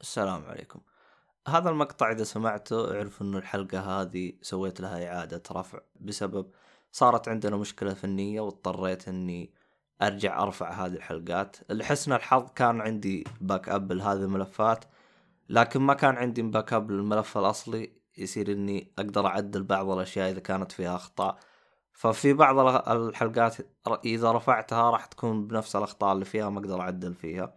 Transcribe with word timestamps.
السلام 0.00 0.44
عليكم. 0.44 0.80
هذا 1.48 1.70
المقطع 1.70 2.12
إذا 2.12 2.24
سمعته 2.24 2.94
اعرف 2.96 3.22
إنه 3.22 3.38
الحلقة 3.38 3.80
هذه 3.80 4.32
سويت 4.42 4.80
لها 4.80 5.08
إعادة 5.08 5.42
رفع 5.52 5.80
بسبب 6.00 6.50
صارت 6.92 7.28
عندنا 7.28 7.56
مشكلة 7.56 7.94
فنية 7.94 8.40
واضطريت 8.40 9.08
إني 9.08 9.50
أرجع 10.02 10.42
أرفع 10.42 10.70
هذه 10.70 10.92
الحلقات. 10.92 11.56
لحسن 11.70 12.12
الحظ 12.12 12.50
كان 12.54 12.80
عندي 12.80 13.24
backup 13.40 13.92
لهذه 13.92 14.18
الملفات 14.18 14.84
لكن 15.48 15.80
ما 15.80 15.94
كان 15.94 16.16
عندي 16.16 16.42
backup 16.42 16.90
للملف 16.90 17.38
الأصلي. 17.38 17.92
يصير 18.18 18.52
إني 18.52 18.92
أقدر 18.98 19.26
أعدل 19.26 19.62
بعض 19.62 19.90
الأشياء 19.90 20.30
إذا 20.30 20.40
كانت 20.40 20.72
فيها 20.72 20.96
أخطاء. 20.96 21.38
ففي 21.92 22.32
بعض 22.32 22.58
الحلقات 22.88 23.56
إذا 24.04 24.32
رفعتها 24.32 24.90
راح 24.90 25.06
تكون 25.06 25.46
بنفس 25.46 25.76
الأخطاء 25.76 26.12
اللي 26.12 26.24
فيها 26.24 26.50
ما 26.50 26.60
أقدر 26.60 26.80
أعدل 26.80 27.14
فيها. 27.14 27.54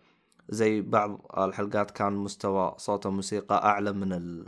زي 0.51 0.81
بعض 0.81 1.25
الحلقات 1.37 1.91
كان 1.91 2.13
مستوى 2.13 2.75
صوت 2.77 3.05
الموسيقى 3.05 3.55
أعلى 3.65 3.91
من 3.91 4.45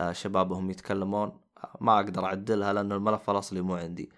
الشباب 0.00 0.50
وهم 0.50 0.70
يتكلمون. 0.70 1.40
ما 1.80 1.96
أقدر 1.96 2.24
أعدلها 2.24 2.72
لأن 2.72 2.92
الملف 2.92 3.30
الأصلي 3.30 3.60
مو 3.60 3.74
عندي. 3.74 4.10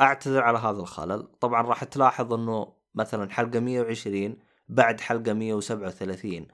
اعتذر 0.00 0.42
على 0.42 0.58
هذا 0.58 0.80
الخلل. 0.80 1.28
طبعا 1.40 1.62
راح 1.62 1.84
تلاحظ 1.84 2.32
إنه 2.32 2.72
مثلا 2.94 3.30
حلقة 3.30 3.60
120 3.60 4.36
بعد 4.68 5.00
حلقة 5.00 5.32
137 5.32 6.46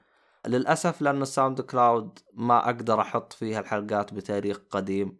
للأسف 0.47 1.01
لأن 1.01 1.21
ال 1.21 1.61
SoundCloud 1.61 2.19
ما 2.33 2.65
أقدر 2.65 3.01
أحط 3.01 3.33
فيها 3.33 3.59
الحلقات 3.59 4.13
بتاريخ 4.13 4.59
قديم. 4.69 5.17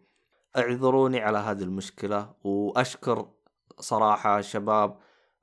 اعذروني 0.56 1.20
على 1.20 1.38
هذه 1.38 1.62
المشكلة 1.62 2.30
وأشكر 2.44 3.28
صراحة 3.80 4.38
الشباب 4.38 4.96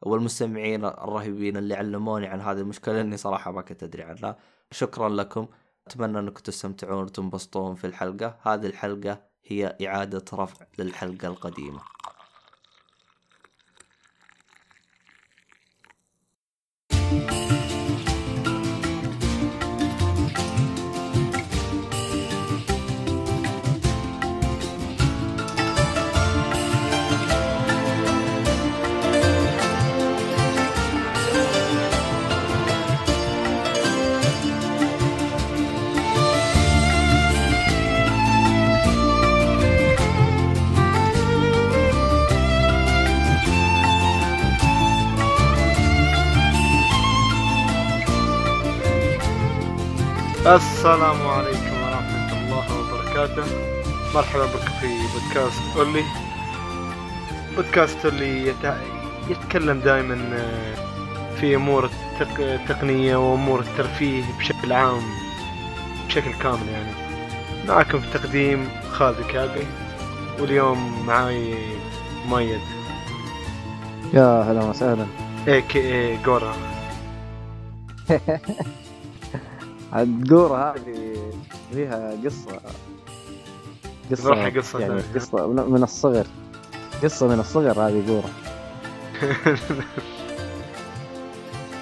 والمستمعين 0.06 0.86
الرهيبين 0.86 1.58
اللي 1.58 1.76
علموني 1.76 2.28
عن 2.28 2.42
هذه 2.42 2.60
المشكلة 2.60 3.02
إني 3.02 3.18
صراحة 3.18 3.52
ما 3.52 3.62
كنت 3.62 3.84
أدري 3.84 4.04
عنها. 4.04 4.36
شكرا 4.72 5.10
لكم. 5.10 5.48
أتمنى 5.88 6.20
أنكم 6.20 6.42
تستمتعون 6.42 7.04
وتنبسطون 7.04 7.76
في 7.76 7.88
الحلقة. 7.88 8.38
هذه 8.42 8.66
الحلقة 8.66 9.22
هي 9.46 9.78
إعادة 9.88 10.26
رفع 10.34 10.66
للحلقة 10.80 11.28
القديمة. 11.28 11.80
السلام 50.48 51.28
عليكم 51.28 51.74
ورحمة 51.84 52.32
الله 52.38 52.66
وبركاته. 52.80 53.44
مرحبا 54.16 54.46
بك 54.46 54.68
في 54.82 54.88
بودكاست 55.14 55.78
أولي. 55.78 56.04
بودكاست 57.56 58.06
اللي 58.06 58.48
يت... 58.48 58.74
يتكلم 59.30 59.80
دائما 59.80 60.38
آه، 60.38 61.36
في 61.36 61.56
أمور 61.56 61.86
التق... 61.86 62.40
التقنية 62.40 63.16
وأمور 63.16 63.60
الترفيه 63.60 64.24
بشكل 64.40 64.74
عام 64.74 65.02
بشكل 66.08 66.34
كامل 66.34 66.68
يعني. 66.68 66.92
معكم 67.68 68.00
في 68.00 68.20
تقديم 68.20 68.70
خالد 68.92 69.22
كابي 69.32 69.68
واليوم 70.40 71.06
معاي 71.08 71.56
مايد 72.30 72.62
يا 74.14 74.44
هلا 74.44 74.64
وسهلا. 74.64 75.06
اي 75.48 75.62
كي 75.62 75.80
اي 75.80 76.18
جورا 76.18 76.54
الدورة 79.96 80.72
هذه 80.72 81.16
فيها 81.74 82.14
قصة 82.26 82.60
قصة 84.12 84.50
قصة 84.50 84.80
يعني. 84.80 85.02
قصة 85.16 85.48
من 85.48 85.84
الصغر. 85.84 86.28
قصة 87.04 87.28
من 87.28 87.40
الصغر 87.40 87.72
هذه 87.72 88.04
قورة. 88.08 88.30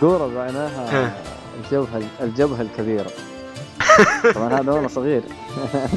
قورة 0.02 0.28
معناها 0.28 1.14
الجبهة 1.60 2.02
الجبهة 2.22 2.62
الكبيرة. 2.62 3.12
طبعا 4.36 4.60
هذا 4.60 4.72
وأنا 4.72 4.88
صغير. 4.88 5.24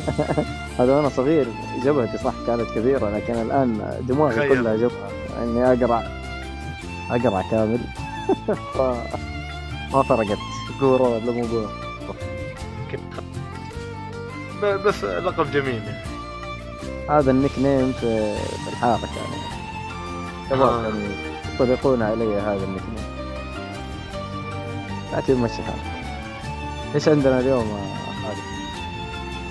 هذا 0.78 0.96
وأنا 0.96 1.08
صغير. 1.08 1.46
جبهتي 1.84 2.18
صح 2.18 2.34
كانت 2.46 2.70
كبيرة 2.74 3.10
لكن 3.10 3.34
الآن 3.34 3.98
دموعي 4.08 4.36
تخيل. 4.36 4.48
كلها 4.48 4.76
جبهة. 4.76 5.08
إني 5.42 5.72
اقرع 5.72 6.02
اقرع 7.10 7.42
كامل. 7.50 7.80
ما 9.92 10.02
فرقت. 10.02 10.38
قورة 10.80 11.02
ولا 11.02 11.32
مو 11.32 11.46
قورة؟ 11.46 11.83
ب- 14.62 14.66
بس 14.86 15.04
لقب 15.04 15.50
جميل 15.52 15.82
يعني. 15.84 16.04
هذا 17.10 17.30
ال 17.30 17.58
nickname 17.58 17.92
في 17.92 18.36
الحارة 18.68 19.00
يعني. 19.16 19.42
شباب 20.50 20.62
آه. 20.68 20.82
كانوا 20.82 21.08
يطلقون 21.54 22.02
علي 22.02 22.40
هذا 22.40 22.64
ال 22.64 22.82
nickname. 22.82 23.04
لكن 25.16 25.34
مشي 25.36 25.62
حالك 25.62 25.94
إيش 26.94 27.08
عندنا 27.08 27.40
اليوم 27.40 27.78
خالد؟ 28.22 28.38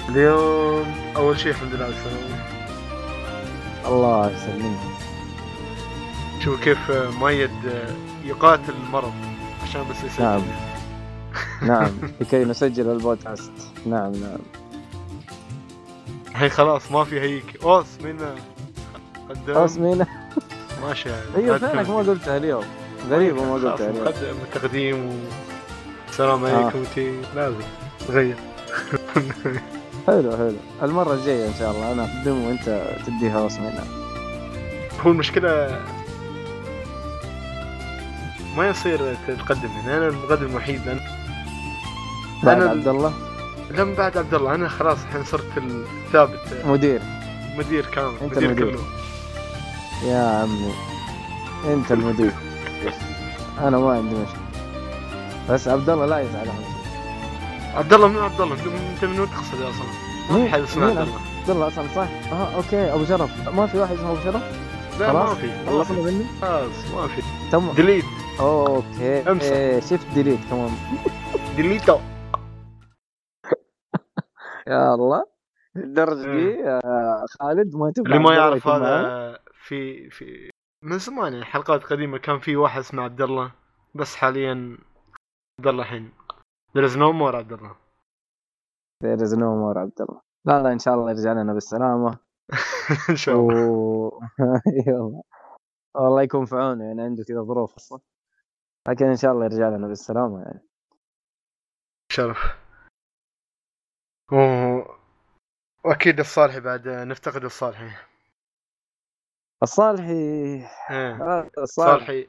اليوم 0.09 0.85
أول 1.15 1.39
شيء 1.39 1.51
الحمد 1.51 1.73
لله 1.73 1.85
على 1.85 1.93
السلامة. 1.93 2.43
الله 3.85 4.31
يسلمك. 4.31 4.77
شوف 6.43 6.63
كيف 6.63 6.91
مؤيد 6.91 7.51
يقاتل 8.25 8.73
المرض 8.87 9.13
عشان 9.63 9.81
بس 9.89 10.03
يسجل 10.03 10.23
نعم. 10.23 10.41
نعم. 11.63 11.91
لكي 12.21 12.45
نسجل 12.45 12.89
البودكاست. 12.91 13.51
نعم 13.85 14.11
نعم. 14.11 14.39
الحين 16.31 16.49
خلاص 16.49 16.91
ما 16.91 17.03
في 17.03 17.19
هيك. 17.19 17.63
أوس 17.63 17.85
مين 18.03 18.17
قدام 19.29 19.55
خلاص 19.55 19.77
مين 19.77 20.05
ماشي 20.83 21.09
أيوه 21.37 21.57
فينك 21.57 21.89
ما. 21.89 21.97
قلتها 21.97 22.37
اليوم. 22.37 22.63
غريبة 23.09 23.43
ما 23.45 23.53
قلتها 23.53 23.89
اليوم. 23.89 24.05
مقدم 24.05 24.35
التقديم 24.43 25.05
و... 25.09 25.11
السلام 26.09 26.45
آه. 26.45 26.63
عليكم. 26.63 26.79
وتي 26.81 27.21
لازم. 27.35 27.57
تغير. 28.07 28.35
حلو 30.07 30.31
حلو. 30.37 30.53
المرة 30.83 31.13
الجاية 31.13 31.47
إن 31.47 31.53
شاء 31.59 31.71
الله 31.71 31.91
أنا 31.91 32.03
أقدم 32.03 32.43
وأنت 32.47 32.83
تديها 33.07 33.43
راس 33.43 33.59
منها 33.59 33.83
هو 35.01 35.11
المشكلة 35.11 35.81
ما 38.57 38.69
يصير 38.69 39.15
تقدم. 39.27 39.69
يعني 39.69 39.97
أنا 39.97 40.07
المقدم 40.07 40.45
الوحيد. 40.45 40.81
لأن 40.85 40.99
بعد 42.43 42.61
أنا 42.61 42.69
عبد 42.69 42.87
الله؟ 42.87 43.13
لما 43.71 43.95
بعد 43.95 44.17
عبد 44.17 44.33
الله. 44.33 44.55
أنا 44.55 44.67
خلاص 44.67 44.97
الحين 45.03 45.23
صرت 45.23 45.57
الثابت. 45.57 46.39
مدير. 46.65 47.01
مدير 47.57 47.85
كامل. 47.85 48.13
أنت 48.21 48.37
مدير 48.37 48.49
المدير. 48.49 48.71
كله. 48.71 48.83
يا 50.05 50.41
عمي. 50.41 50.73
أنت 51.73 51.91
المدير. 51.91 52.31
أنا 53.61 53.77
ما 53.77 53.91
عندي 53.91 54.15
مشكلة. 54.15 54.43
بس 55.49 55.67
عبد 55.67 55.89
الله 55.89 56.05
لا 56.05 56.19
يزعل. 56.19 56.47
عبد 57.75 57.93
الله 57.93 58.07
من 58.07 58.17
عبد 58.17 58.41
الله. 58.41 58.55
أنت 58.55 59.05
من 59.05 59.19
وين 59.19 59.29
تقصد 59.29 59.61
يا 59.61 59.69
أصلا؟ 59.69 59.85
ما 60.31 60.45
في 60.45 60.51
حد 60.51 60.61
اسمه 60.61 60.85
عبد 60.85 60.97
الله. 60.97 61.19
عبد 61.39 61.49
الله 61.49 61.67
أصلا 61.67 61.85
صح؟ 61.95 62.07
آه 62.31 62.55
okay. 62.55 62.93
أبو 62.93 63.05
شرف. 63.05 63.49
ما 63.55 63.67
في 63.67 63.77
واحد 63.77 63.95
اسمه 63.95 64.11
أبو 64.11 64.19
شرف؟ 64.23 64.41
لا 64.99 65.13
ما 65.13 65.33
في. 65.33 65.49
خلصنا 65.67 66.01
مني؟ 66.01 66.25
خلاص 66.41 66.91
ما 66.95 67.07
في. 67.07 67.21
تم. 67.51 67.71
delete. 67.71 68.05
okay. 68.39 69.31
أمسح. 69.31 69.45
إيه 69.45 69.79
shift 69.79 70.07
delete. 70.13 70.39
كمان 70.49 70.71
delete 71.55 71.87
و. 71.87 71.97
يا 74.67 74.93
الله 74.93 75.25
الدرجة 75.75 76.21
دي 76.21 76.29
إيه. 76.29 76.65
يا 76.65 77.25
خالد 77.39 77.75
ما 77.75 77.91
تبغى 77.91 78.07
اللي 78.07 78.23
ما 78.23 78.35
يعرف؟ 78.35 78.67
هذا 78.67 79.39
في 79.53 80.09
في 80.09 80.49
من 80.83 80.97
زمان 80.97 81.33
يعني 81.33 81.45
حلقات 81.45 81.83
قديمة 81.83 82.17
كان 82.17 82.39
في 82.39 82.55
واحد 82.55 82.79
اسمه 82.79 83.03
عبد 83.03 83.21
الله 83.21 83.51
بس 83.95 84.15
حاليا 84.15 84.77
عبد 85.59 85.67
الله 85.67 85.83
الحين. 85.83 86.11
There 86.77 86.85
is 86.89 86.95
no 86.95 87.13
more 87.13 87.35
عبد 87.35 87.53
الله. 87.53 87.75
There 89.03 89.23
is 89.23 89.33
no 89.33 89.51
more 89.63 89.77
عبد 89.77 90.01
الله. 90.01 90.21
لا 90.45 90.63
لا 90.63 90.73
إن 90.73 90.79
شاء 90.79 90.93
الله 90.93 91.09
يرجع 91.09 91.33
لنا 91.33 91.53
بالسلامة. 91.53 92.17
إن 93.09 93.15
شاء 93.15 93.35
الله. 93.35 93.69
و... 93.69 94.19
والله 95.95 96.21
يكون 96.21 96.45
في 96.45 96.55
عونه 96.55 96.85
يعني 96.85 97.01
عنده 97.01 97.23
كذا 97.23 97.41
ظروف 97.41 97.73
خاصة 97.73 98.01
لكن 98.87 99.05
إن 99.05 99.15
شاء 99.15 99.31
الله 99.31 99.45
يرجع 99.45 99.69
لنا 99.69 99.87
بالسلامة 99.87 100.41
يعني. 100.41 100.61
شرف 102.11 102.62
و... 104.31 104.35
واكيد 105.85 106.19
الصالحي 106.19 106.59
بعد 106.59 106.87
نفتقد 106.87 107.43
الصالحي. 107.43 107.89
الصالحي 109.63 110.13
إيه. 110.89 111.49
الصالحي 111.57 112.23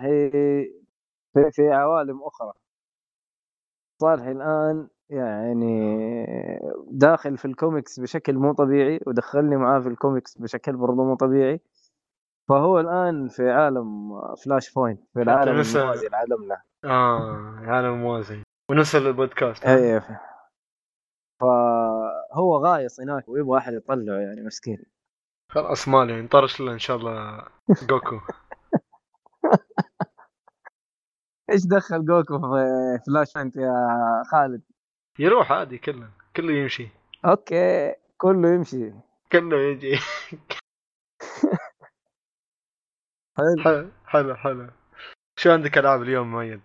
في, 1.35 1.50
في 1.52 1.69
عوالم 1.73 2.23
أخرى. 2.23 2.52
صالحي 4.02 4.32
الآن 4.32 4.88
يعني 5.11 5.96
داخل 6.91 7.38
في 7.38 7.44
الكوميكس 7.44 8.00
بشكل 8.00 8.35
مو 8.35 8.52
طبيعي 8.52 9.00
ودخلني 9.06 9.56
معاه 9.56 9.81
في 9.81 9.88
الكوميكس 9.88 10.38
بشكل 10.38 10.76
برضه 10.76 11.05
مو 11.05 11.14
طبيعي. 11.14 11.61
فهو 12.49 12.81
الآن 12.81 13.29
في 13.29 13.50
عالم 13.50 14.11
Flashpoint 14.37 15.00
في 15.14 15.23
العالم 15.23 15.61
الموازي 15.61 16.08
لعالمنا 16.08 16.62
آه 16.85 17.56
عالم 17.58 17.94
موازي. 18.02 18.43
ونسى 18.70 18.99
البودكاست. 18.99 19.67
اي 19.67 20.00
ف- 20.00 20.34
فهو 21.41 22.57
غايص 22.57 23.01
هناك 23.01 23.29
ويبغى 23.29 23.59
أحد 23.59 23.73
يطلعه 23.73 24.19
يعني 24.19 24.43
مسكين. 24.43 24.85
خلاص 25.53 25.89
مالي 25.89 26.23
نطرش 26.23 26.61
له 26.61 26.73
إن 26.73 26.79
شاء 26.79 26.97
الله 26.97 27.47
جوكو. 27.83 28.21
إيش 31.51 31.67
دخل 31.67 32.05
جوكو 32.05 32.39
في 32.39 32.99
Flashpoint 33.06 33.56
يا 33.57 33.73
خالد؟ 34.31 34.63
يروح 35.19 35.53
عادي 35.53 35.79
كله 35.79 36.11
كله 36.37 36.53
يمشي. 36.53 36.89
okay 37.25 37.94
كله 38.19 38.49
يمشي. 38.49 38.93
كله 39.33 39.57
يجي. 39.57 39.97
حلو 43.37 43.91
حلو 44.07 44.35
حلو. 44.35 44.71
شو 45.39 45.53
عندك 45.53 45.79
ألعاب 45.79 46.03
اليوم 46.03 46.31
مؤيد؟ 46.31 46.61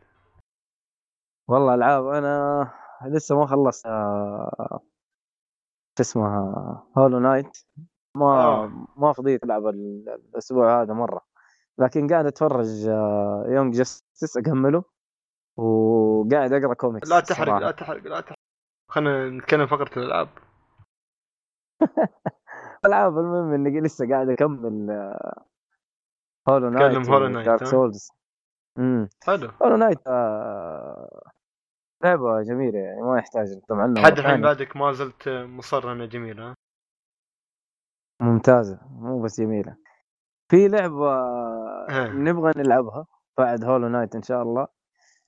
والله 1.48 1.75
ألعاب 1.75 2.07
أنا 2.07 2.71
لسه 3.05 3.35
ما 3.39 3.45
خلصت 3.45 3.85
آه، 3.85 4.79
شو 5.97 6.01
اسمها 6.01 6.83
Hollow 6.97 7.19
Knight. 7.19 7.57
ما 8.15 8.25
آه. 8.25 8.71
ما 8.97 9.13
فضيت 9.13 9.43
ألعب 9.43 9.67
ال- 9.67 10.09
الأسبوع 10.09 10.81
هذا 10.81 10.93
مرة. 10.93 11.21
لكن 11.77 12.07
قاعد 12.07 12.25
أتفرج 12.25 12.85
Young 13.47 13.75
Justice 13.75 14.38
أكمله 14.37 14.83
وقاعد 15.57 16.53
أقرأ 16.53 16.73
كوميكس 16.73 17.09
لا 17.09 17.19
تحرق 17.19 17.45
صراحة. 17.45 17.59
لا 17.59 17.71
تحرق 17.71 18.03
لا 18.03 18.21
تحرق. 18.21 18.37
خلينا 18.91 19.29
نتكلم 19.29 19.67
فقرة 19.67 19.99
الألعاب. 19.99 20.29
العاب 22.85 23.17
المهم 23.17 23.53
إني 23.53 23.81
لسه 23.81 24.09
قاعد 24.09 24.29
أكمل 24.29 24.91
Hollow 26.50 26.69
Knight 26.69 26.91
تكلم 26.91 27.03
Hollow 27.03 27.35
Knight، 27.35 27.45
Dark؟ 27.45 27.63
Souls 27.63 28.09
امم 28.77 29.09
حلو. 29.23 29.49
Hollow 29.63 29.75
Knight 29.75 30.00
آه، 30.07 31.21
لعبة 32.03 32.41
جميلة 32.41 32.79
يعني 32.79 33.01
ما 33.01 33.17
يحتاج 33.17 33.47
نتكلم 33.57 33.79
عنها 33.79 34.01
لحد 34.03 34.19
الحين. 34.19 34.41
بعدك 34.41 34.75
ما 34.75 34.91
زلت 34.91 35.29
مصر 35.29 35.91
انها 35.91 36.05
جميلة 36.05 36.49
ها؟ 36.49 36.55
ممتازة 38.21 38.79
مو 38.91 39.21
بس 39.23 39.41
جميلة 39.41 39.77
في 40.51 40.67
لعبة 40.67 41.13
ها. 41.89 42.07
نبغى 42.07 42.51
نلعبها 42.57 43.05
بعد 43.37 43.63
Hollow 43.63 43.88
Knight 43.88 44.15
إن 44.15 44.21
شاء 44.21 44.41
الله 44.41 44.67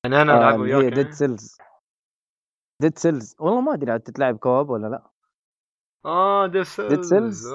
يعني 0.03 0.21
أنا 0.21 0.33
آه، 0.33 0.37
العب 0.37 0.53
هي 0.53 0.59
وياك 0.75 0.93
Dead 0.93 0.97
يعني؟ 0.97 1.11
Cells 1.11 1.57
Dead 2.81 2.97
Cells 2.97 3.35
والله 3.39 3.61
ما 3.61 3.73
أدري 3.73 3.91
عاد 3.91 3.99
تتلعب 3.99 4.37
co-op 4.37 4.69
ولا 4.69 4.87
لا 4.87 5.09
آه 6.05 6.47
Dead 6.47 6.65
Dead 6.89 7.01
Cells 7.01 7.53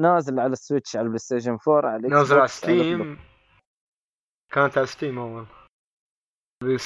نازل 0.00 0.40
على 0.40 0.52
ال 0.52 0.58
Switch 0.58 0.96
على 0.96 1.02
ال 1.04 1.18
PlayStation 1.18 1.58
4 1.68 1.90
على 1.90 2.08
نازل 2.08 2.38
على 2.38 2.48
Steam 2.48 3.18
كانت 4.52 4.78
على 4.78 4.86
Steam 4.86 5.18
أول. 5.18 5.46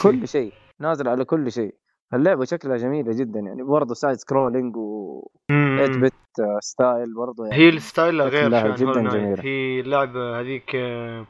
كل 0.03 0.29
شيء 0.29 0.55
نازل 0.81 1.09
على 1.09 1.25
كل 1.25 1.53
شيء 1.53 1.75
اللعبة 2.15 2.45
شكلها 2.45 2.77
جميلة 2.77 3.13
جدا 3.19 3.41
يعني 3.41 3.63
برضه 3.63 3.95
side-scrolling 3.95 4.77
و 4.77 5.23
8 5.49 5.87
مم. 5.97 6.01
bit 6.01 6.15
style 6.61 7.15
برضه 7.15 7.47
يعني 7.47 7.57
هي 7.63 7.69
ال 7.69 7.78
style 7.78 8.23
غير 8.23 8.55
عن 8.55 8.75
جداً. 8.75 9.09
جميلة. 9.09 9.43
هي 9.45 9.81
اللعبة 9.81 10.41
هذيك 10.41 10.75
آه، 10.77 11.27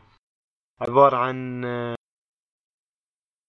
عبارة 0.81 1.17
عن 1.17 1.65
آه، 1.65 1.95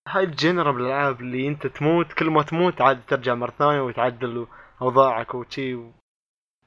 هاي 0.07 0.23
ال 0.23 0.31
genre 0.31 0.71
من 0.71 0.81
الألعاب 0.81 1.21
اللي 1.21 1.47
أنت 1.47 1.67
تموت 1.67 2.13
كل 2.13 2.29
ما 2.29 2.43
تموت 2.43 2.81
عاد 2.81 3.05
ترجع 3.05 3.33
مرة 3.35 3.51
ثانية 3.51 3.81
وتعدل 3.81 4.47
أوضاعك 4.81 5.35
وشي 5.35 5.75
و... 5.75 5.91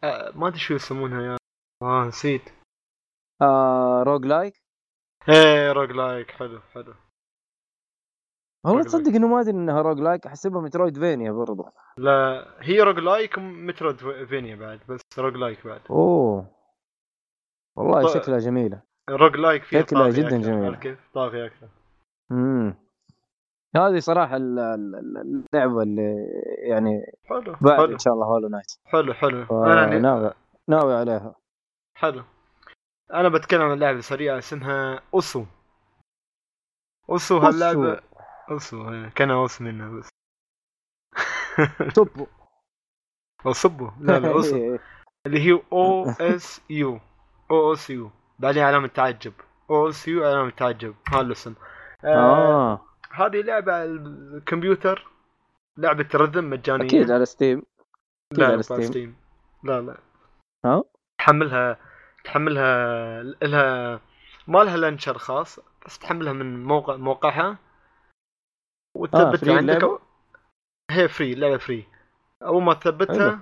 آه 0.05 0.31
ما 0.35 0.49
أدري 0.49 0.59
شو 0.59 0.75
يسمونها 0.75 1.23
يا 1.23 1.37
آه 1.83 2.05
نسيت 2.09 2.43
آه 3.43 4.03
roguelike 4.03 4.55
إيه 5.29 5.73
roguelike 5.73 6.31
حلو 6.31 6.61
حلو 6.61 6.95
والله. 8.65 8.83
تصدق 8.83 9.15
إنه 9.15 9.29
ما 9.29 9.41
أدري 9.41 9.51
إنها 9.51 9.83
roguelike 9.83 10.27
أحسبها 10.27 10.61
Metroidvania 10.63 11.33
برضه 11.33 11.73
لا 11.97 12.47
هي 12.61 12.81
roguelike 12.81 13.39
Metroidvania 13.39 14.57
بعد 14.57 14.81
بس 14.89 15.01
roguelike 15.19 15.67
بعد. 15.67 15.81
أوه. 15.91 16.47
والله 17.77 18.03
طيب. 18.13 18.23
شكلها 18.23 18.39
جميلة. 18.39 18.83
roguelike 19.11 19.63
فيه 19.63 19.81
شكلها 19.81 20.11
جداً. 20.11 20.65
عارف 20.65 20.79
كيف؟ 20.81 20.99
طاغي 21.15 21.47
أكثر. 21.47 21.69
امم 22.33 22.75
هذه 23.77 23.99
صراحة 23.99 24.37
ال- 24.37 24.59
ال- 24.59 24.97
ال- 24.97 25.45
اللعبة 25.55 25.83
اللي 25.83 26.27
يعني 26.59 27.13
حلو 27.25 27.57
بعد 27.61 27.79
حلو. 27.81 27.93
إن 27.93 27.99
شاء 27.99 28.15
الله 28.15 28.27
Hollow 28.27 28.49
Knight 28.49 28.73
حلو 28.85 29.15
حلو. 29.15 29.65
أنا 29.65 29.99
ناوي 29.99 30.33
ناوي 30.69 30.95
عليها. 30.95 31.35
حلو. 31.95 32.23
أنا 33.15 33.29
بتكلم 33.29 33.63
عن 33.63 33.79
لعبة 33.79 34.01
سريعة 34.01 34.39
اسمها 34.39 35.01
osu. 35.15 35.45
osu 37.11 37.39
هاللعبة 37.39 38.01
إيه، 38.51 39.09
كان 39.09 39.31
أوس 39.31 39.61
منها 39.61 39.89
بس. 39.91 40.09
توبو 41.95 42.27
أو 43.47 43.53
صبو. 43.53 43.91
لا 44.01 44.19
لا 44.19 44.29
osu 44.29 44.79
اللي 45.27 45.41
هي 45.41 45.63
O 45.73 46.11
S 46.11 46.61
U. 46.71 47.01
O 47.51 47.73
S 47.73 47.91
U. 47.91 48.11
بعدين 48.39 48.63
علامة 48.63 48.89
تعجب. 48.89 49.33
O 49.71 49.89
S 49.89 50.09
U 50.09 50.25
علامة 50.25 50.51
تعجب. 50.51 50.95
هذا 51.09 51.21
الاسم 51.21 51.55
آه 52.05 52.09
آه. 52.09 52.81
هذه 53.11 53.43
لعبة 53.43 53.73
على 53.73 53.85
الكمبيوتر. 53.85 55.11
لعبة 55.77 56.09
rhythm 56.15 56.51
مجانية. 56.51 56.87
أكيد 56.87 57.11
على 57.11 57.25
Steam. 57.25 57.63
لا 58.33 58.47
على 58.47 58.63
Steam. 58.63 58.83
Steam. 58.83 59.17
لا 59.65 59.81
لا. 59.81 59.97
ها؟ 60.65 60.85
تحملها 61.19 61.77
تحملها 62.25 63.23
لها 63.23 64.01
ما 64.47 64.59
لها 64.59 64.77
launcher 64.77 65.19
خاص 65.19 65.61
بس 65.87 65.99
تحملها 65.99 66.33
من 66.33 66.65
موقع 66.65 66.97
موقعها. 66.97 67.49
آه، 67.49 67.70
وتثبتها 68.97 69.37
free 69.37 69.57
عندك؟ 69.57 69.83
أو- 69.85 70.01
هي 70.91 71.09
free 71.09 71.33
اللعبه 71.33 71.57
free 71.57 71.87
أول 72.43 72.63
ما. 72.63 72.75
تثبتها 72.75 73.41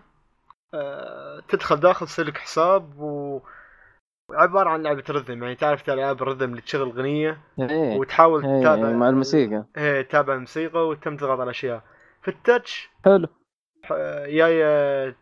آه 0.75 1.41
تدخل 1.49 1.77
داخل 1.77 2.07
تصير 2.07 2.25
لك 2.27 2.39
حساب 2.39 2.99
و 2.99 3.41
عبارة 4.31 4.71
عن 4.71 4.83
لعبة 4.83 5.05
رذم 5.11 5.43
يعني 5.43 5.55
تعرف 5.55 5.91
العاب 5.91 6.23
الرذم 6.23 6.51
اللي 6.51 6.61
تشغل 6.63 6.89
أغنية 6.89 7.41
إيه. 7.61 7.97
وتحاول 7.99 8.47
إيه 8.47 8.61
تتابع 8.61 8.91
مع 8.93 9.09
الموسيقى. 9.09 9.65
إيه 9.77 10.03
تتابع 10.03 10.35
الموسيقى 10.35 10.89
وتم 10.89 11.17
تضغط 11.17 11.41
على 11.41 11.51
أشياء. 11.51 11.83
في 12.23 12.29
التاتش 12.29 12.91
حلو. 13.05 13.29
جاية 14.27 15.17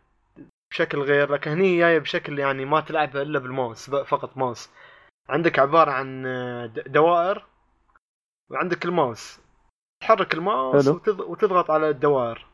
بشكل 0.71 0.99
غير 0.99 1.33
لكن 1.33 1.51
هني 1.51 1.79
جاية 1.79 1.99
بشكل 1.99 2.39
يعني 2.39 2.65
ما 2.65 2.81
تلعبها 2.81 3.23
إلا 3.23 3.39
بالماوس 3.39 3.91
فقط 3.91 4.37
ماوس. 4.37 4.71
عندك 5.29 5.59
عبارة 5.59 5.91
عن 5.91 6.23
د- 6.75 6.93
دوائر 6.93 7.47
وعندك 8.51 8.85
الماوس. 8.85 9.41
تحرك 10.01 10.35
الماوس. 10.35 10.89
وتض- 10.89 11.21
وتضغط 11.21 11.71
على 11.71 11.89
الدوائر 11.91 12.47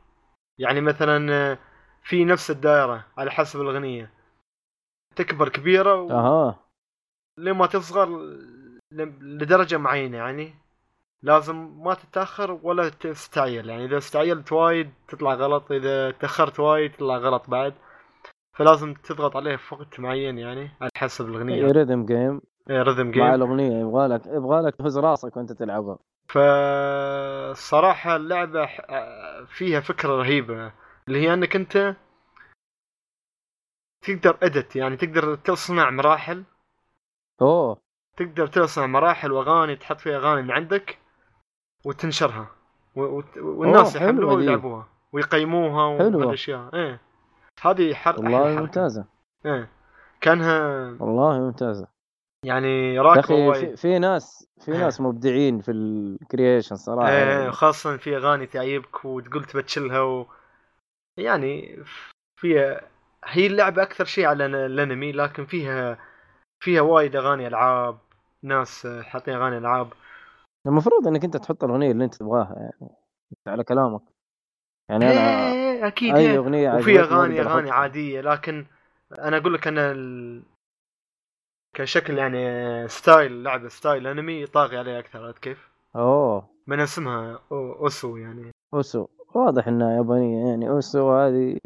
يعني 0.59 0.81
مثلا 0.81 1.59
في 2.03 2.25
نفس 2.25 2.51
الدائرة 2.51 3.05
على 3.19 3.31
حسب 3.31 3.61
الأغنية. 3.61 4.11
تكبر 5.17 5.49
كبيرة 5.49 5.95
و... 6.03 6.11
أها. 6.11 6.59
لما 7.39 7.67
تصغر 7.67 8.09
ل- 8.93 9.39
لدرجة 9.39 9.77
معينة 9.77 10.17
يعني. 10.17 10.55
لازم 11.23 11.57
ما 11.85 11.95
تتأخر 11.95 12.59
ولا 12.63 12.89
تستعجل. 12.89 13.69
يعني 13.69 13.85
إذا 13.85 13.99
استعجلت 13.99 14.53
وايد 14.53 14.91
تطلع 15.09 15.35
غلط 15.35 15.73
إذا 15.73 16.11
تأخرت 16.11 16.61
وايد 16.61 16.93
تطلع 16.93 17.17
غلط 17.17 17.51
بعد. 17.51 17.75
فلازم 18.57 18.95
تضغط 18.95 19.37
عليه 19.37 19.57
في 19.57 19.75
وقت 19.75 20.01
معين 20.01 20.39
يعني 20.39 20.71
على 20.81 20.91
حسب 20.97 21.29
الأغنية. 21.29 21.73
ريذم 21.73 22.07
جيم 22.07 22.41
إيه، 22.71 22.83
رذم 22.83 23.07
مع 23.07 23.13
جيم 23.13 23.25
الأغنية 23.35 23.81
يبغى 23.81 24.07
لك 24.09 24.27
يبغى 24.27 24.61
لك 24.61 24.77
تهز 24.77 24.99
راسك 24.99 25.37
وأنت 25.37 25.53
تلعبها. 25.53 25.99
فالصراحة 26.33 28.17
اللعبة 28.17 28.69
فيها 29.47 29.81
فكرة 29.81 30.09
رهيبة 30.09 30.73
اللي 31.09 31.21
هي 31.21 31.35
أنك 31.35 31.57
أنت 31.57 31.97
تقدر 34.03 34.39
ادت 34.43 34.77
يعني 34.77 34.97
تقدر 34.97 35.35
تصنع 35.35 35.91
مراحل. 35.91 36.45
أوه. 37.43 37.79
تقدر 38.17 38.47
تصنع 38.47 38.87
مراحل 38.87 39.33
وأغاني 39.33 39.77
تحط 39.77 40.01
فيها 40.01 40.17
أغاني 40.17 40.43
من 40.43 40.51
عندك 40.51 40.99
وتنشرها. 41.85 42.47
والناس 42.97 43.97
يحملوها. 43.97 44.35
ويلعبوها 44.35 44.89
ويقيموها 45.13 45.99
حلوة. 45.99 46.17
وهالاشياء 46.17 46.75
إيه. 46.75 47.01
هذه 47.63 47.95
حر 47.95 48.15
أحلى 48.15 48.25
والله 48.25 48.45
حركة. 48.45 48.61
ممتازة. 48.61 49.05
إيه. 49.47 49.69
كأنها 50.21 50.57
والله 51.01 51.39
ممتازة. 51.39 51.89
يعني 52.45 52.99
وايد 52.99 53.25
في, 53.25 53.77
في 53.77 53.99
ناس 53.99 54.49
في 54.61 54.73
إيه. 54.73 54.79
ناس 54.79 55.01
مبدعين 55.01 55.61
في 55.61 55.71
الكرييشن 55.71 56.77
صراحة 56.77 57.09
إيه 57.09 57.41
يعني. 57.41 57.53
خاصة 57.53 57.97
في 57.97 58.17
أغاني 58.17 58.47
تعيبك 58.47 59.05
وتقول 59.05 59.45
تبى 59.45 59.63
تشيلها 59.63 60.01
و... 60.01 60.27
يعني 61.17 61.79
فيها 62.41 62.81
هي 63.25 63.47
اللعبة 63.47 63.83
أكثر 63.83 64.05
شيء 64.05 64.27
على 64.27 64.47
ال- 64.47 64.55
الأنمي 64.55 65.13
لكن 65.13 65.47
فيها 65.47 65.99
فيها 66.65 66.81
وايد 66.81 67.17
أغاني 67.17 67.47
ألعاب 67.47 67.99
ناس 68.43 68.87
حاطين 68.87 69.35
أغاني 69.35 69.59
ألعاب 69.59 69.93
المفروض 70.67 71.07
إنك 71.07 71.25
أنت 71.25 71.37
تحط 71.37 71.65
الأغنية 71.65 71.91
اللي 71.91 72.05
أنت 72.05 72.15
تبغاها 72.15 72.55
يعني 72.59 72.91
على 73.47 73.65
كلامك 73.65 74.03
يعني 74.89 75.11
أنا 75.11 75.53
إيه، 75.53 75.87
أكيد 75.87 76.15
أي 76.15 76.31
إيه. 76.31 76.39
أغنية 76.39 76.75
وفي 76.75 77.01
أغاني 77.01 77.41
أغاني 77.41 77.71
عادية 77.71 78.21
لكن 78.21 78.67
أنا 79.19 79.37
أقول 79.37 79.55
لك 79.55 79.67
أنا 79.67 79.93
ال... 79.93 80.43
كشكل 81.77 82.19
يعني 82.19 82.39
style 82.89 83.43
لعبة 83.43 83.69
style 83.69 84.07
أنمي 84.07 84.47
طاغي 84.47 84.79
عليه 84.79 84.99
أكثر 84.99 85.27
عرفت 85.27 85.39
كيف؟ 85.43 85.71
أوه 85.97 86.49
من 86.67 86.81
اسمها 86.81 87.37
أو- 87.39 87.53
osu 87.53 88.17
يعني 88.17 88.51
osu 88.75 89.07
واضح 89.35 89.69
إنها 89.69 89.97
يابانية 89.97 90.49
يعني 90.51 90.69
osu 90.69 91.13
هذه. 91.13 91.59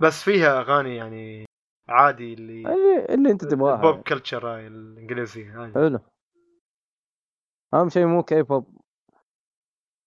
بس 0.00 0.22
فيها 0.22 0.60
أغاني 0.60 0.96
يعني 0.96 1.44
عادي 1.88 2.34
اللي 2.34 2.72
اللي, 2.74 3.04
اللي 3.14 3.30
أنت 3.30 3.44
تبغاها 3.44 3.76
البوب 3.76 3.92
يعني. 3.92 4.02
culture 4.02 4.46
هاي 4.48 4.66
الانجليزي 4.66 5.44
هاي 5.44 5.72
حلو 5.74 6.00
أهم 7.74 7.88
شيء 7.88 8.06
مو 8.06 8.22
كي 8.22 8.42
بوب 8.42 8.80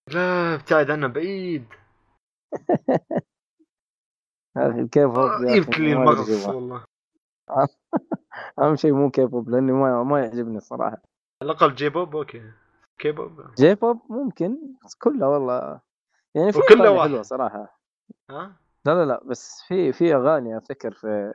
لا 0.08 0.54
ابتعد 0.54 0.90
عنه 0.90 1.06
بعيد 1.06 1.64
يا 4.56 4.70
أخي 4.70 4.82
بوب 5.06 5.30
يا 5.42 5.48
أخي 5.48 5.60
جبت 5.60 5.78
لي 5.78 5.92
المغص. 5.92 6.46
والله 6.46 6.84
أهم 8.58 8.76
شيء 8.76 8.92
مو 8.92 9.10
كي 9.10 9.24
بوب 9.26 9.50
لأني 9.50 9.72
ما 9.72 10.02
ما 10.02 10.20
يعجبني 10.20 10.56
الصراحة. 10.56 11.02
على 11.42 11.50
الأقل 11.50 11.74
J-pop 11.74 12.16
okay. 12.16 12.42
K-pop 12.98 13.40
J-pop 13.58 14.00
ممكن 14.10 14.58
بس 14.84 14.94
كلها 14.94 15.28
والله. 15.28 15.80
يعني 16.34 16.52
في 16.52 16.58
أغاني 16.58 16.88
واحد. 16.88 17.08
حلوة 17.10 17.22
صراحة. 17.22 17.78
ها؟ 18.30 18.56
لا 18.84 18.94
لا 18.94 19.04
لا 19.04 19.24
بس 19.24 19.62
في 19.68 19.92
في 19.92 20.14
أغاني 20.14 20.56
أفتكر 20.58 20.92
في 20.92 21.32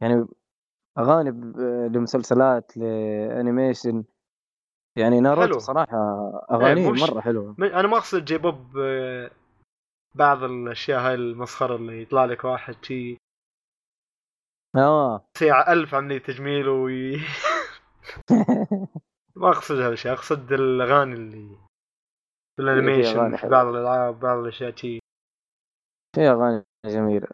يعني 0.00 0.26
أغاني 0.98 1.30
لمسلسلات 1.88 2.76
ل 2.76 2.88
animation. 2.88 4.04
يعني 4.96 5.20
ناروتو. 5.20 5.58
صراحة 5.58 5.96
اغاني 6.50 6.90
مش- 6.90 7.02
مرة 7.10 7.20
حلوة. 7.20 7.54
أنا 7.58 7.88
ما 7.88 7.96
أقصد 7.96 8.24
J-pop 8.24 8.78
آه، 8.78 9.30
بعض 10.14 10.42
الأشياء 10.42 11.00
هاي 11.00 11.14
المسخرة 11.14 11.76
اللي 11.76 12.02
يطلع 12.02 12.24
لك 12.24 12.44
واحد 12.44 12.74
شي. 12.84 13.16
آه. 14.76 15.24
ساعة 15.38 15.72
ألف 15.72 15.94
عملية 15.94 16.18
تجميل 16.18 16.68
وي... 16.68 17.16
ما 19.36 19.48
أقصد 19.48 19.74
هذا 19.76 19.92
الشيء 19.92 20.12
أقصد 20.12 20.52
الأغاني 20.52 21.14
اللي 21.14 21.58
في 22.56 22.62
ال 22.62 22.69
animation 22.69 23.36
في. 23.36 23.48
بعض 23.48 23.66
الألعاب 23.66 24.20
بعض 24.20 24.38
الأشياء 24.38 24.76
شي. 24.76 24.98
في 26.16 26.20
أغاني 26.20 26.64
جميلة. 26.86 27.28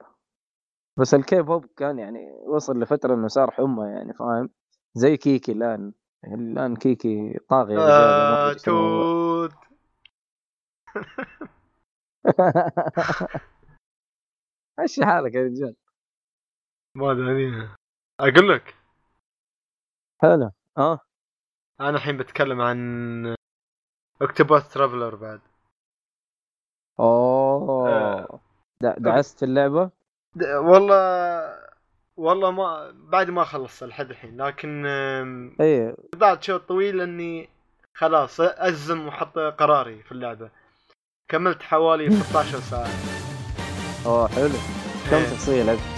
بس 0.98 1.14
الكي 1.14 1.42
بوب 1.42 1.66
كان 1.76 1.98
يعني 1.98 2.32
وصل 2.46 2.80
لفترة 2.80 3.14
إنه 3.14 3.28
صار 3.28 3.50
حمى 3.50 3.88
يعني 3.88 4.14
فاهم؟ 4.14 4.50
زي 4.94 5.16
كيكي 5.16 5.52
الآن. 5.52 5.92
الآن 6.24 6.76
كيكي 6.76 7.38
ما 7.50 7.66
آه. 7.70 8.52
توت. 8.52 9.52
مشي 14.80 15.04
حالك 15.04 15.34
يا 15.34 15.42
رجال. 15.42 15.76
ما 16.96 17.12
أدري 17.12 17.68
أقول 18.20 18.48
لك. 18.48 18.74
حلو. 20.22 20.50
آه. 20.78 21.00
أنا 21.80 21.96
الحين 21.96 22.16
بتكلم 22.16 22.60
عن 22.60 23.36
اكتوباث 24.22 24.72
ترافلر 24.72 25.14
بعد. 25.14 25.40
أوه. 27.00 27.88
آه. 27.88 28.40
دعست 28.80 29.42
اللعبة؟ 29.42 29.90
والله 30.54 30.96
والله 32.16 32.50
ما 32.50 32.90
بعد 32.94 33.30
ما 33.30 33.44
خلصت 33.44 33.84
لحد 33.84 34.10
الحين 34.10 34.42
لكن 34.42 34.86
اي 35.60 35.96
بعد 36.16 36.42
شوط 36.42 36.60
طويل 36.68 37.00
إني 37.00 37.48
خلاص 37.94 38.40
أزم 38.40 39.06
وحط 39.06 39.38
قراري 39.38 40.02
في 40.02 40.12
اللعبة. 40.12 40.50
كملت 41.28 41.62
حوالي 41.62 42.10
16 42.10 42.60
ساعة. 42.60 42.88
أوه 44.06 44.28
حلو. 44.28 44.58
كم. 45.10 45.24
شخصيه 45.34 45.62
لعبت؟ 45.62 45.95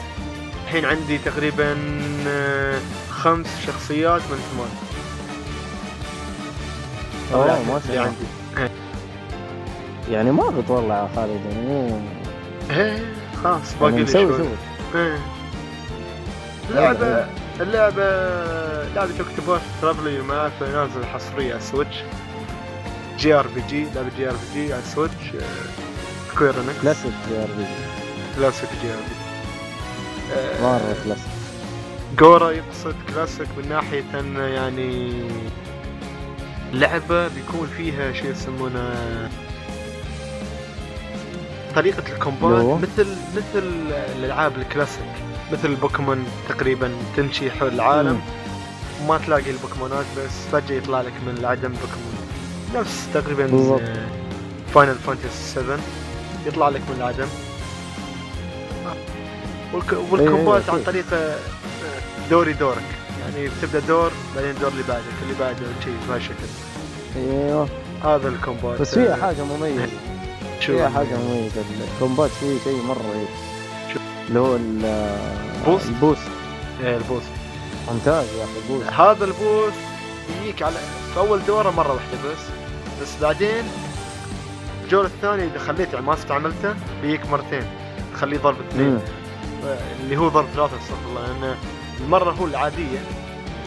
الحين 0.69 0.85
عندي 0.85 1.19
تقريبا 1.19 1.77
آه، 2.29 2.79
خمس 3.11 3.47
شخصيات 3.67 4.21
من 4.31 4.39
ثمان. 4.53 4.69
أوه 7.35 7.63
ما 7.63 7.81
شاء 7.87 7.91
اللي 7.91 7.93
الله 7.93 8.13
عندي 8.59 8.73
يعني 10.11 10.31
ما 10.33 10.43
غلط 10.43 10.71
والله 10.71 10.95
يا 10.95 11.09
خالد 11.17 11.41
يعني 11.51 11.67
مو 11.67 12.01
إيه 12.71 13.15
خلاص 13.45 13.75
باقي 13.81 13.93
يعني 13.93 14.05
لي 14.05 14.13
شوي. 14.13 14.29
شغل 14.39 14.49
إيه. 14.95 15.19
اللعبة 16.71 17.27
اللعبة 17.61 18.05
لعبة 18.95 19.11
اكتوباث 19.21 19.63
ترافلر 19.83 20.23
معك 20.23 20.53
نازل 20.61 21.07
حصرية 21.07 21.51
على 21.51 21.59
السويتش 21.63 21.97
جي 23.19 23.33
ار 23.35 23.47
بي 23.55 23.63
جي 23.69 23.87
لعبة 23.95 24.11
جي 24.17 24.29
ار 24.29 24.33
بي 24.55 24.61
جي 24.67 24.73
على 24.73 24.83
السويتش 24.83 25.15
سكوير 26.33 26.55
انكس 26.61 26.81
كلاسيك 26.83 27.13
يا 27.33 27.43
رجل 27.45 27.67
كلاسيك 28.37 28.69
جي 28.83 28.89
ار 28.91 28.97
بي 28.97 29.28
مرة 30.63 30.97
كلاسيك 31.05 31.27
جورا 32.19 32.51
يقصد 32.51 32.95
كلاسيك 33.15 33.49
من 33.59 33.69
ناحية 33.69 34.21
انه 34.21 34.43
يعني 34.43 35.13
لعبة 36.73 37.29
بيكون 37.29 37.69
فيها 37.77 38.13
شيء 38.13 38.31
يسمونه؟ 38.31 38.95
هو؟ 42.09 42.13
ال 42.13 42.23
combat 42.23 42.81
مثل 42.83 43.17
مثل 43.37 43.67
الألعاب 44.17 44.57
الكلاسيك 44.57 45.05
مثل 45.53 45.69
البوكيمون 45.69 46.25
تقريبا 46.49 46.93
تمشي 47.17 47.51
حول 47.51 47.75
العالم. 47.75 48.21
وما 49.03 49.19
تلاقي 49.19 49.51
البوكيمونات 49.51 50.05
بس 50.17 50.31
فجأة 50.53 50.77
يطلع 50.77 51.01
لك 51.01 51.13
من 51.27 51.37
العدم 51.39 51.69
بوكيمون. 51.69 52.19
نفس 52.75 53.09
تقريبا 53.15 53.47
بالضبط. 53.47 53.83
Final 54.75 54.95
Fantasy 54.95 55.55
7 55.55 55.79
يطلع 56.47 56.69
لك 56.69 56.81
من 56.81 56.97
العدم. 56.97 57.29
وال 59.75 59.97
combat 59.97 60.63
إيه، 60.63 60.71
عن 60.71 60.75
أكيد. 60.75 60.87
طريق 60.87 61.05
آه، 61.13 61.37
دوري 62.31 62.53
دورك. 62.53 62.83
يعني 63.21 63.49
بتبدأ 63.49 63.87
دور 63.87 64.11
بعدين 64.37 64.51
الدور 64.51 64.71
اللي 64.71 64.83
بعدك 64.89 65.03
اللي 65.23 65.35
بعده 65.41 65.59
شيء 65.85 65.97
بهالشكل 66.09 66.35
أيوه. 67.17 67.69
هذا 68.05 68.29
ال 68.29 68.35
combat. 68.35 68.81
بس 68.81 68.95
فيها 68.95 69.13
آه، 69.17 69.21
حاجة 69.21 69.43
مميزة. 69.45 69.87
شو 70.61 70.73
فيها 70.77 70.89
حاجة 70.89 71.17
مميزة. 71.17 71.63
ال 71.95 72.00
combat 72.00 72.31
فيه 72.31 72.59
شيء 72.65 72.83
مرة 72.83 73.03
رهيب؟ 73.15 73.29
اللي 74.29 74.41
هو 74.41 74.57
ال- 74.57 75.19
boost؟ 75.67 75.87
ال 75.89 75.94
boost. 75.94 76.23
إيه 76.85 76.97
ال 76.97 77.01
boost 77.01 77.23
ممتاز 77.93 78.27
يا 78.39 78.45
أخي 78.45 78.53
ال 78.69 78.72
boost. 78.72 78.93
هذا 78.93 79.25
ال 79.25 79.33
boost 79.33 79.73
يجيك 80.43 80.63
على 80.63 80.75
في 81.15 81.21
أول 81.21 81.41
دورة 81.47 81.71
مرة 81.71 81.93
واحدة 81.93 82.31
بس. 82.33 82.39
بس 83.03 83.23
بعدين 83.23 83.65
الجولة 84.85 85.07
الثانية 85.07 85.45
إذا 85.45 85.59
خليته 85.59 85.93
يعني 85.95 86.07
ما 86.07 86.15
استعملته 86.15 86.75
بيجيك 87.03 87.27
مرتين. 87.31 87.63
تخليه 88.15 88.39
ضرب 88.39 88.57
اثنين. 88.71 89.01
اللي 90.01 90.17
هو 90.17 90.29
ضرب 90.29 90.47
ثلاثة 90.55 90.77
استغفر 90.77 91.09
الله 91.09 91.27
لأن 91.27 91.55
المرة 92.01 92.31
هو 92.31 92.47
العادية 92.47 92.99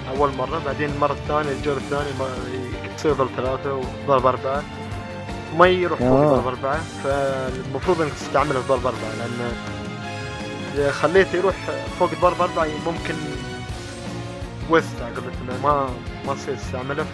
أول 0.09 0.31
مرة 0.35 0.61
بعدين 0.65 0.89
المرة 0.89 1.13
الثانية 1.13 1.51
الجولة 1.51 1.77
الثانية 1.77 2.11
يصير 2.95 3.13
ضرب 3.13 3.29
ثلاثة 3.37 3.73
وضرب 4.07 4.25
أربعة 4.25 4.63
ما 5.57 5.67
يروح 5.67 5.99
فوق 5.99 6.07
آه. 6.07 6.35
ضرب 6.35 6.47
أربعة 6.47 6.79
فالمفروض 7.03 8.01
إنك 8.01 8.13
تستعمله 8.13 8.61
في 8.61 8.67
ضرب 8.67 8.85
أربعة 8.85 9.15
لأن 9.19 9.51
إذا 10.73 10.91
خليته 10.91 11.35
يروح 11.37 11.55
فوق 11.99 12.09
ضرب 12.21 12.41
أربعة 12.41 12.67
ممكن 12.85 13.15
ويست 14.69 15.01
قلت 15.01 15.33
إنه 15.41 15.59
ما 15.63 15.89
ما 16.27 16.33
تصير 16.33 16.55
تستعمله 16.55 17.05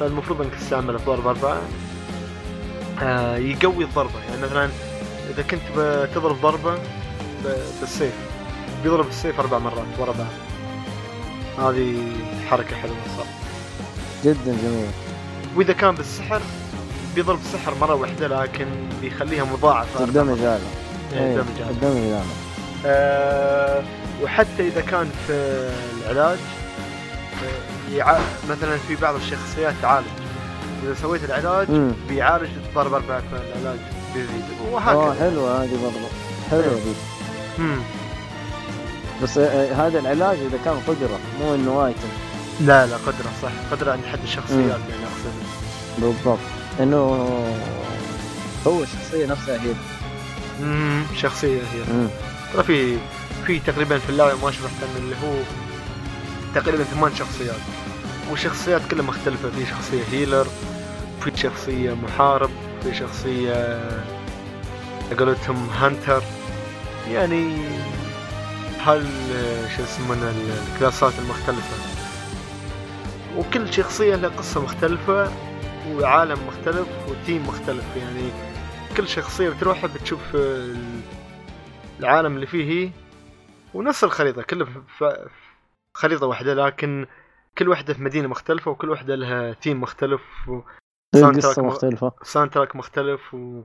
فالمفروض 0.00 0.40
إنك 0.42 0.54
تستعمله 0.54 0.98
في 0.98 1.04
ضرب 1.04 1.26
أربعة 1.26 1.60
آه 3.02 3.36
يقوي 3.36 3.84
الضربة 3.84 4.20
يعني 4.28 4.42
مثلا 4.42 4.70
إذا 5.30 5.42
كنت 5.42 5.60
بتضرب 5.76 6.40
ضربة 6.40 6.78
بالسيف 7.80 8.12
بيضرب 8.82 9.08
السيف 9.08 9.40
أربع 9.40 9.58
مرات 9.58 9.86
ورا 9.98 10.12
بعض. 10.12 10.26
هذه 11.58 12.12
حركة 12.50 12.76
حلوة 12.76 12.96
صح 13.18 13.24
جدا 14.24 14.56
جميل. 14.62 14.90
وإذا 15.56 15.72
كان 15.72 15.94
بالسحر 15.94 16.40
بيضرب 17.14 17.38
السحر 17.38 17.74
مرة 17.80 17.94
واحدة 17.94 18.42
لكن 18.42 18.66
بيخليها 19.00 19.44
مضاعفة. 19.44 20.04
الدمج. 20.04 20.38
هذا. 20.38 20.60
إيه، 21.12 21.18
إيه، 21.18 21.40
الدمج 21.40 21.60
هذا. 21.60 21.70
الدمج 21.70 22.12
هذا. 22.12 22.24
آه 22.86 23.82
وحتى 24.22 24.68
إذا 24.68 24.80
كان 24.80 25.10
في 25.26 25.32
العلاج 26.02 26.38
آه، 27.44 27.94
يع... 27.94 28.18
مثلا 28.50 28.76
في 28.88 28.96
بعض 28.96 29.14
الشخصيات 29.14 29.74
تعالج. 29.82 30.06
إذا 30.84 30.94
سويت 31.02 31.24
العلاج 31.24 31.66
امم 31.68 31.92
بيعالج 32.08 32.50
ضرب 32.74 32.94
أربعة 32.94 33.22
فالعلاج 33.32 33.78
بيزيد. 34.14 34.44
وهكذا. 34.72 35.16
حلوة 35.20 35.62
هذه 35.62 35.78
برضه 35.82 36.08
حلوة 36.50 36.64
إيه. 36.64 36.84
دي 36.84 36.94
مم. 37.58 37.78
بس 39.22 39.38
آه، 39.38 39.86
هذا 39.86 39.98
العلاج 39.98 40.38
إذا 40.38 40.58
كان 40.64 40.80
قدرة 40.88 41.18
مو 41.40 41.54
إنه 41.54 41.86
item 41.86 42.08
لا 42.60 42.86
لا 42.86 42.96
قدرة 42.96 43.30
صح. 43.42 43.50
قدرة 43.70 43.92
عند 43.92 44.04
حد 44.12 44.18
الشخصيات 44.24 44.60
يعني 44.60 45.04
أقصد. 45.04 45.32
بالضبط. 45.98 46.38
إنه 46.80 46.96
هو 48.66 48.82
الشخصيه 48.82 49.26
نفسها 49.26 49.54
هي. 49.62 49.72
امم 50.60 51.02
شخصية 51.16 51.60
هي. 51.60 52.08
ترى 52.54 52.62
في 52.62 52.96
في 53.46 53.58
تقريبا 53.58 53.98
في 53.98 54.10
اللعبه 54.10 54.44
ما 54.44 54.50
شرحت 54.50 54.74
إنه 54.82 55.04
اللي 55.04 55.14
هو 55.16 55.34
تقريبا 56.54 56.84
ثمان 56.84 57.14
شخصيات. 57.14 57.60
والشخصيات 58.30 58.80
كلها 58.90 59.02
مختلفة. 59.04 59.50
في 59.50 59.66
شخصية 59.66 60.02
هيلر 60.12 60.46
في 61.24 61.30
شخصية 61.36 61.92
محارب 61.94 62.50
في 62.82 62.94
شخصية 62.94 63.80
قولتهم 65.18 65.68
هانتر 65.80 66.22
يعني 67.12 67.66
هال 68.80 69.06
شو 69.76 69.82
يسمونه 69.82 70.30
الكلاسات 70.74 71.12
المختلفة. 71.18 71.98
وكل 73.38 73.72
شخصية 73.72 74.14
لها 74.16 74.28
قصة 74.30 74.62
مختلفة 74.64 75.32
وعالم 75.92 76.46
مختلف 76.46 76.88
وتيم 77.08 77.46
مختلف. 77.48 77.96
يعني 77.96 78.30
كل 78.96 79.08
شخصية 79.08 79.48
بتروحها 79.50 79.90
بتشوف 79.94 80.20
ال- 80.34 81.00
العالم 82.00 82.34
اللي 82.34 82.46
فيه 82.46 82.64
هي 82.86 82.90
ونفس 83.74 84.04
الخريطة 84.04 84.42
كله 84.42 84.64
في- 84.98 85.28
خريطة 85.94 86.26
واحدة 86.26 86.54
لكن 86.54 87.06
كل 87.58 87.68
واحدة 87.68 87.94
في 87.94 88.02
مدينة 88.02 88.28
مختلفة 88.28 88.70
وكل 88.70 88.90
واحدة 88.90 89.14
لها 89.14 89.52
ثيم 89.52 89.80
مختلف 89.80 90.20
sound 91.14 91.36
قصة 91.36 91.54
track 91.54 91.58
م- 91.58 91.66
مختلفة. 91.66 92.12
و 92.20 92.50
soundtrack 92.50 92.76
مختلف 92.76 93.34
و... 93.34 93.62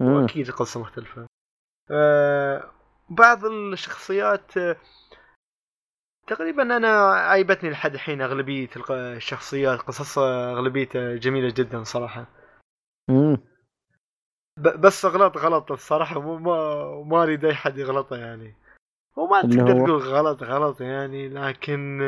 وأكيد 0.00 0.50
قصة 0.50 0.80
مختلفة. 0.80 1.26
أه 1.90 2.70
بعض 3.10 3.44
الشخصيات 3.44 4.52
تقريبا 6.26 6.62
أنا 6.62 7.12
عيبتني 7.12 7.70
لحد 7.70 7.94
الحين 7.94 8.22
أغلبية 8.22 8.68
الشخصيات 8.90 9.78
قصصها 9.80 10.52
اغلبيتها 10.52 11.16
جميلة 11.16 11.54
جدا 11.56 11.84
صراحة 11.84 12.26
مم. 13.08 13.38
ب- 14.56 14.80
بس 14.80 15.04
غلط 15.04 15.36
غلط 15.36 15.72
الصراحة 15.72 16.20
مو 16.20 16.36
ما 16.38 17.04
ما 17.04 17.22
أريد 17.22 17.44
أي 17.44 17.54
حد 17.54 17.78
يغلطه 17.78 18.16
يعني 18.16 18.54
هو 19.18 19.26
ما 19.26 19.40
اللي 19.40 19.56
تقدر 19.56 19.72
هو؟ 19.80 19.86
تقول 19.86 20.02
غلط 20.02 20.42
غلط 20.42 20.80
يعني 20.80 21.28
لكن 21.28 22.00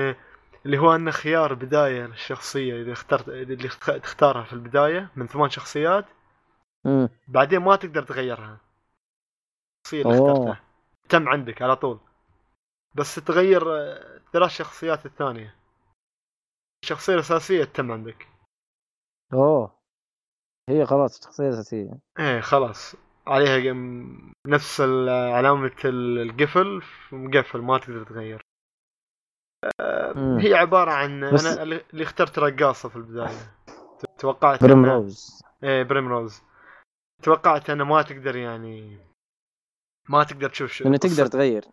اللي 0.67 0.79
هو 0.79 0.95
إنه 0.95 1.11
خيار 1.11 1.55
بداية 1.55 2.07
للشخصيه 2.07 2.83
اذا 2.83 2.93
اخترت 2.93 3.29
اللي 3.29 3.69
تختارها 3.99 4.43
في 4.45 4.53
البداية 4.53 5.11
من 5.17 5.27
ثمان 5.27 5.51
شخصيات 5.51 6.05
مم. 6.85 7.09
بعدين 7.29 7.59
ما 7.59 7.77
تقدر 7.77 8.03
تغيرها 8.03 8.59
الشخصية 9.85 10.03
اللي 10.03 10.19
أوه. 10.19 10.31
اخترتها 10.31 10.61
تم 11.11 11.29
عندك 11.29 11.63
على 11.63 11.77
طول. 11.77 12.01
بس 12.95 13.15
تغير 13.15 13.63
آه، 13.79 14.21
ثلاث 14.33 14.51
شخصيات 14.51 15.07
الثانية. 15.07 15.57
الشخصية 16.85 17.15
الأساسية 17.15 17.65
تم 17.65 17.93
عندك. 17.93 18.29
أوه. 19.33 19.81
هي 20.69 20.87
خلاص 20.87 21.25
شخصية 21.25 21.49
أساسية. 21.49 21.99
إيه 22.19 22.41
خلاص. 22.41 22.97
عليها 23.27 23.73
نفس 24.47 24.81
علامة 25.35 25.77
ال- 25.85 26.19
القفل. 26.19 26.83
مقفل 27.13 27.59
ما 27.61 27.79
تقدر 27.79 28.05
تغير. 28.05 28.43
هي 30.41 30.55
عبارة 30.55 30.91
عن 30.91 31.31
بس- 31.35 31.45
أنا 31.45 31.63
اللي 31.63 32.03
اخترت 32.05 32.39
رقاصة 32.39 32.89
في 32.89 32.97
البداية. 32.97 33.55
توقعت 34.19 34.65
بريمروز. 34.65 35.43
إيه 35.65 35.83
بريمروز 35.83 36.43
توقعت 37.23 37.71
أنه 37.71 37.85
ما 37.85 38.03
تقدر 38.03 38.37
يعني 38.37 38.99
ما 40.11 40.25
تقدر 40.25 40.49
تشوف 40.49 40.73
شو 40.73 40.85
إنه 40.85 40.97
تقدر 40.97 41.27
تغير. 41.27 41.65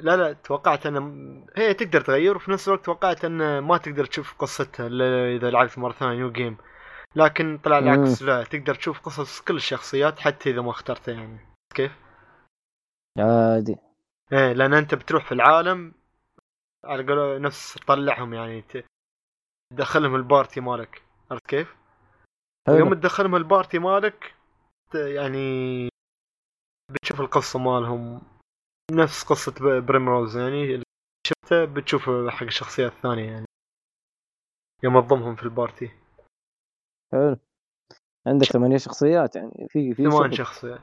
لا 0.00 0.16
لا 0.16 0.32
توقعت 0.32 0.86
ان 0.86 1.46
هي 1.56 1.74
تقدر 1.74 2.00
تغير 2.00 2.36
وفي 2.36 2.50
نفس 2.50 2.68
الوقت 2.68 2.84
توقعت 2.84 3.24
ان 3.24 3.58
ما 3.58 3.78
تقدر 3.78 4.04
تشوف 4.04 4.34
قصتها 4.38 4.86
إلا 4.86 5.36
إذا 5.36 5.50
لعبت 5.50 5.78
مرة 5.78 5.92
ثانية 5.92 6.14
new 6.14 6.32
game 6.32 6.56
لكن 7.16 7.58
طلع 7.58 7.78
العكس 7.78 8.22
لا 8.22 8.44
تقدر 8.44 8.74
تشوف 8.74 9.00
قصص 9.00 9.40
كل 9.40 9.56
الشخصيات 9.56 10.18
حتى 10.18 10.50
إذا 10.50 10.60
ما 10.60 10.70
اخترتها 10.70 11.14
يعني. 11.14 11.38
كيف؟ 11.74 11.92
عادي. 13.18 13.76
إيه 14.32 14.52
لأن 14.52 14.74
أنت 14.74 14.94
بتروح 14.94 15.24
في 15.24 15.32
العالم 15.32 15.94
على 16.84 17.02
قول 17.02 17.40
نفس 17.40 17.74
تطلعهم 17.74 18.34
يعني 18.34 18.64
تدخلهم 19.72 20.14
ال 20.14 20.22
party 20.22 20.60
مالك. 20.60 21.02
عرفت 21.30 21.46
كيف؟ 21.46 21.76
يوم 22.68 22.94
تدخلهم 22.94 23.36
ال 23.36 23.43
party 23.43 23.78
مالك 23.78 24.34
يعني 24.94 25.88
بتشوف 26.94 27.20
القصة 27.20 27.58
مالهم. 27.58 28.22
نفس 28.92 29.22
قصة 29.24 29.52
ب- 29.52 29.86
بريمروز 29.86 30.36
يعني 30.36 30.82
شفته 31.26 31.64
بتشوف 31.64 32.10
حق 32.28 32.42
الشخصيات 32.42 32.92
الثانية 32.92 33.30
يعني. 33.30 33.46
يوم 34.82 35.00
تضمهم 35.00 35.36
في 35.36 35.42
ال 35.42 35.49
party. 35.49 35.90
حلو. 37.12 37.36
عندك 38.26 38.46
ثمانية 38.46 38.76
شخصيات 38.76 39.36
يعني 39.36 39.66
في 39.68 39.94
في 39.94 40.10
ثمان. 40.10 40.32
شخصيات. 40.32 40.80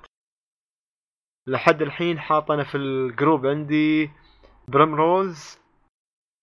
لحد 1.48 1.82
الحين 1.82 2.20
حاط 2.20 2.52
أنا 2.52 2.64
في 2.64 2.78
ال 2.78 2.89
group 2.89 3.46
عندي 3.46 4.12
بريمروز 4.68 5.58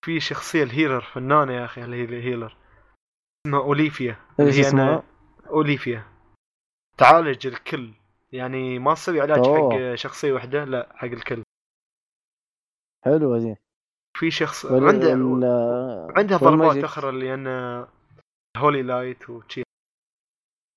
في 0.04 0.20
شخصية 0.20 0.62
ال 0.62 0.68
healer 0.68 1.00
فنانة 1.00 1.52
يا 1.52 1.64
أخي 1.64 1.84
اللي 1.84 1.96
هي 1.96 2.04
ال 2.04 2.11
healer. 2.11 2.56
اسمها 3.46 3.60
أوليفيا. 3.60 4.16
اللي 4.40 4.52
هي 4.52 4.60
اسمها؟ 4.60 5.02
أوليفيا. 5.46 6.04
تعالج 6.98 7.46
الكل. 7.46 7.92
يعني 8.32 8.78
ما 8.78 8.94
تسوي 8.94 9.20
علاج 9.20 9.38
أوه. 9.46 9.70
حق 9.90 9.94
شخصية 9.94 10.32
واحدة 10.32 10.64
لا 10.64 10.92
حق 10.96 11.04
الكل 11.08 11.42
حلوة 13.04 13.38
دي 13.38 13.56
في 14.18 14.30
شخص 14.30 14.66
عنده 14.66 15.10
عندها 16.16 16.38
ضربات. 16.38 16.84
أخرى 16.84 17.08
اللي 17.08 17.34
أنا 17.34 17.88
holy 18.56 18.82
light 18.82 19.30
وشي 19.30 19.62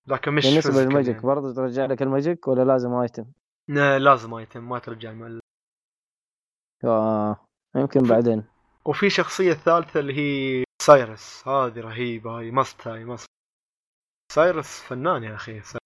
لكن 0.07 0.31
مش 0.33 0.43
physical 0.45 0.75
لل 0.77 0.88
magic 0.88 1.15
يعني. 1.15 1.27
برضه 1.27 1.53
ترجع 1.53 1.85
لك 1.85 2.01
ال 2.01 2.09
magic 2.09 2.47
ولا 2.47 2.63
لازم 2.63 2.93
item؟ 2.93 3.25
لا، 3.69 3.99
لازم 3.99 4.33
item 4.33 4.69
ما 4.69 4.79
ترجع 4.79 5.11
مع 5.11 5.27
ال- 5.27 5.39
آه. 6.83 7.45
يمكن 7.75 8.03
بعدين 8.03 8.43
وفي 8.85 9.09
شخصية 9.09 9.53
ثالثة 9.53 9.99
اللي 9.99 10.13
هي 10.17 10.63
سايرس 10.81 11.47
هذه 11.47 11.79
رهيبة 11.79 12.39
هاي 12.39 12.51
must 12.51 12.87
هاي 12.87 13.05
must 13.05 13.25
سايرس 14.33 14.81
فنان 14.81 15.23
يا 15.23 15.35
أخي 15.35 15.61
سايرس 15.61 15.80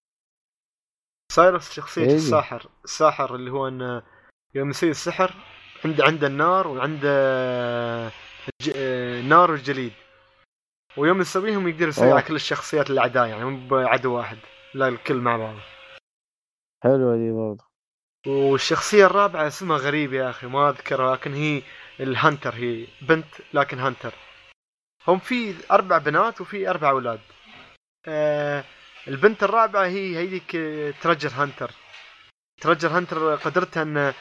شخصية 1.60 2.02
إيه. 2.06 2.16
الساحر. 2.16 2.66
الساحر 2.84 3.36
اللي 3.36 3.52
هو 3.52 3.68
إنه 3.68 4.04
يوم 4.56 4.70
يصير 4.70 4.90
السحر 4.90 5.34
عنده 5.86 6.04
عنده 6.06 6.28
النار 6.28 6.68
وعنده 6.68 7.10
الج... 8.08 8.72
آه، 8.76 9.20
النار 9.20 9.52
والجليد 9.52 9.94
ويوم 10.98 11.22
يسويهم 11.22 11.68
يقدر 11.68 11.88
يسوي. 11.88 12.12
على 12.12 12.22
كل 12.22 12.36
الشخصيات 12.36 12.90
الأعداء 12.90 13.28
يعني 13.28 13.46
مو 13.46 13.68
بعدو 13.68 14.14
واحد 14.18 14.38
لا 14.74 14.88
الكل 14.88 15.16
مع 15.16 15.38
بعض. 15.38 15.56
حلوة 16.84 17.16
دي 17.16 17.32
برضه. 17.32 17.64
والشخصية 18.28 19.06
الرابعة 19.06 19.48
اسمها 19.48 19.78
غريب 19.78 20.14
يا 20.14 20.30
أخي 20.30 20.48
ما 20.48 20.70
أذكرها 20.70 21.16
لكن 21.16 21.34
هي 21.34 21.62
الهنتر 22.00 22.54
هي 22.56 22.88
بنت 23.02 23.26
لكن 23.54 23.80
هنتر 23.80 24.14
هم 25.08 25.20
في 25.20 25.56
أربع 25.72 25.98
بنات 25.98 26.42
وفي 26.42 26.70
أربع 26.70 26.90
أولاد. 26.90 27.20
آه 28.08 28.64
البنت 29.08 29.44
الرابعة 29.44 29.86
هي 29.86 30.18
هيديك 30.18 30.52
ترجر 31.02 31.30
هنتر 31.34 31.72
ترجر 32.62 32.90
هنتر 32.90 33.36
قدرتها 33.36 33.84
أن 33.84 34.14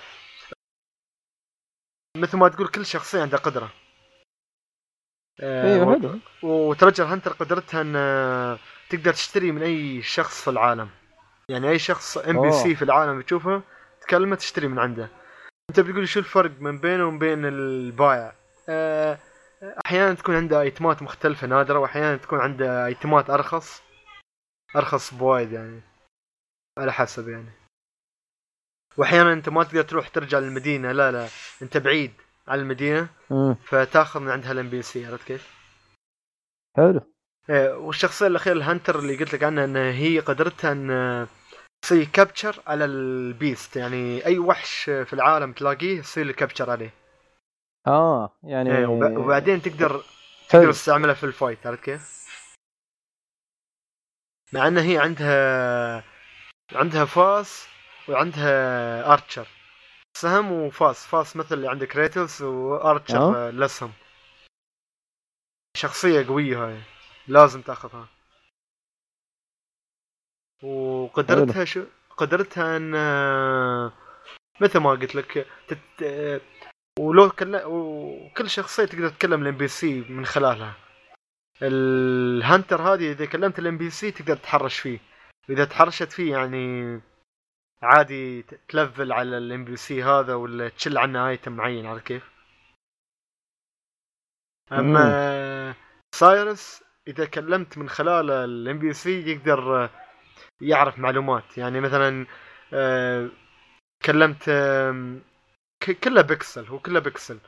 مثل 2.16 2.37
ما 2.37 2.49
تقول 2.49 2.68
كل 2.68 2.87
شخصية 2.87 3.23
عندها 3.23 3.38
قدرة. 3.38 3.70
آه 5.40 5.75
أيوه 5.75 6.20
وترجر 6.42 7.05
هنتر 7.05 7.33
قدرتها 7.33 7.81
أن 7.81 8.59
تقدر 8.90 9.12
تشتري 9.12 9.53
من 9.53 9.62
أي 9.62 10.03
شخص 10.03 10.42
في 10.42 10.51
العالم. 10.51 10.88
يعني 11.49 11.70
أي 11.70 11.79
شخص 11.79 12.18
NPC. 12.19 12.75
في 12.75 12.83
العالم 12.83 13.23
تشوفه 13.23 13.62
تكلمه 14.01 14.37
تشتري 14.37 14.68
من 14.68 14.79
عنده. 14.79 15.09
أنت 15.70 15.81
بتقول 15.81 16.09
شو 16.09 16.20
الفرق 16.20 16.51
من 16.61 16.79
بينه 16.79 17.07
وبين 17.07 17.44
البائع 17.44 18.35
آه، 18.68 19.18
أحيانا 19.87 20.14
تكون 20.14 20.37
عنده 20.37 20.61
ايتمات 20.61 21.03
مختلفة 21.03 21.47
نادرة 21.47 21.79
وأحيانا 21.79 22.16
تكون 22.16 22.40
عنده 22.40 22.87
ايتمات 22.87 23.31
أرخص. 23.31 23.83
أرخص 24.77 25.15
بوايد 25.15 25.53
يعني 25.53 25.81
على 26.79 26.93
حسب 26.93 27.29
يعني 27.29 27.51
واحيانا 28.97 29.33
أنت 29.33 29.49
ما 29.49 29.65
تقدر 29.65 29.83
تروح 29.83 30.09
ترجع 30.09 30.39
للمدينة 30.39 30.93
لا 30.93 31.13
لا 31.13 31.29
أنت 31.63 31.77
بعيد 31.77 32.13
عن 32.49 32.59
المدينة 32.59 33.09
مم. 33.31 33.55
فتأخذ 33.65 34.21
من 34.21 34.31
عندها 34.31 34.53
ال 34.53 34.71
NPC 34.71 35.07
عرفت 35.07 35.27
كيف؟ 35.27 35.55
حلو 36.77 37.01
إيه، 37.51 37.75
والشخصية 37.77 38.27
الأخيرة 38.27 38.55
ال 38.55 38.61
hunter 38.61 38.99
اللي 38.99 39.17
قلت 39.17 39.35
لك 39.35 39.43
عنها 39.45 39.65
إن 39.65 39.77
هي 39.77 40.21
قدرتها 40.21 40.73
إن 40.73 41.27
تسوي 41.85 42.07
capture 42.07 42.62
على 42.67 42.85
ال 42.85 43.00
beast 43.00 43.77
يعني 43.77 44.27
أي 44.27 44.39
وحش 44.39 44.85
في 44.85 45.13
العالم 45.13 45.53
تلاقيه 45.53 45.99
يصير 45.99 46.33
capture 46.33 46.71
عليه 46.71 46.91
آه 47.87 48.37
يعني 48.43 48.87
وب- 48.87 49.17
وبعدين 49.17 49.63
تقدر 49.63 49.89
حلو. 49.89 50.03
تقدر 50.49 50.73
تستعملها 50.73 51.15
في 51.15 51.25
ال 51.25 51.32
fight 51.32 51.67
عرفت 51.67 51.83
كيف؟ 51.85 52.24
مع 54.55 54.69
إن 54.69 54.79
هي 54.79 54.99
عندها 54.99 56.05
عندها 56.73 57.05
فاس 57.05 57.69
وعندها 58.09 59.12
archer 59.12 59.49
سهم 60.17 60.53
وفاس. 60.53 61.07
فاس 61.07 61.37
مثل 61.37 61.55
اللي 61.55 61.69
عندك 61.69 61.97
ريتلز 61.97 62.43
و 62.43 62.52
archer. 62.52 63.17
آه. 63.17 63.51
لسهم 63.51 63.93
شخصية 65.77 66.27
قوية 66.27 66.67
هاي. 66.67 66.83
لازم 67.29 67.62
تأخذها. 67.62 68.09
وقدرتها 70.62 71.64
شو؟ 71.64 71.85
قدرتها 72.17 72.77
إن 72.77 72.93
مثل 74.61 74.79
ما 74.79 74.90
قلت 74.90 75.14
لك 75.14 75.47
تت... 75.69 76.03
آه، 76.03 76.40
ولو 76.99 77.31
كل... 77.31 77.61
وكل 77.64 78.51
شخصية 78.51 78.85
تقدر 78.85 79.09
تتكلم 79.09 79.43
ال 79.43 79.57
NPC 79.57 80.01
من 80.01 80.27
خلالها. 80.27 80.84
ال 81.62 81.80
hunter 81.80 82.83
هذه 82.83 83.12
إذا 83.12 83.27
كلمت 83.27 83.59
ال 83.59 83.79
NPC 83.79 84.11
تقدر 84.11 84.37
تتحرش 84.37 84.79
فيه. 84.81 84.99
واذا 85.49 85.64
تحرشت 85.64 86.12
فيه 86.12 86.33
يعني 86.33 87.01
عادي 87.83 88.43
تلفل 88.69 89.12
على 89.12 89.38
ال 89.38 89.64
NPC 89.64 90.03
هذا 90.03 90.35
ولا 90.35 90.69
تشل 90.69 90.99
عنه 90.99 91.29
item 91.29 91.53
معين 91.53 91.87
عرفت 91.87 92.01
كيف؟ 92.01 92.31
أما 94.73 95.75
سايرس 96.14 96.85
إذا 97.09 97.27
كلمت 97.27 97.79
من 97.79 97.88
خلال 97.88 98.31
ال 98.31 98.79
NPC 98.79 99.31
يقدر 99.31 99.90
يعرف 100.61 100.99
معلومات. 100.99 101.59
يعني 101.59 101.81
مثلا 101.81 102.27
آه، 102.73 103.31
كلمت 104.05 104.51
كله 106.05 106.23
بكسل 106.23 106.67
هو 106.67 106.79
كله 106.79 107.01
بكسل 107.01 107.38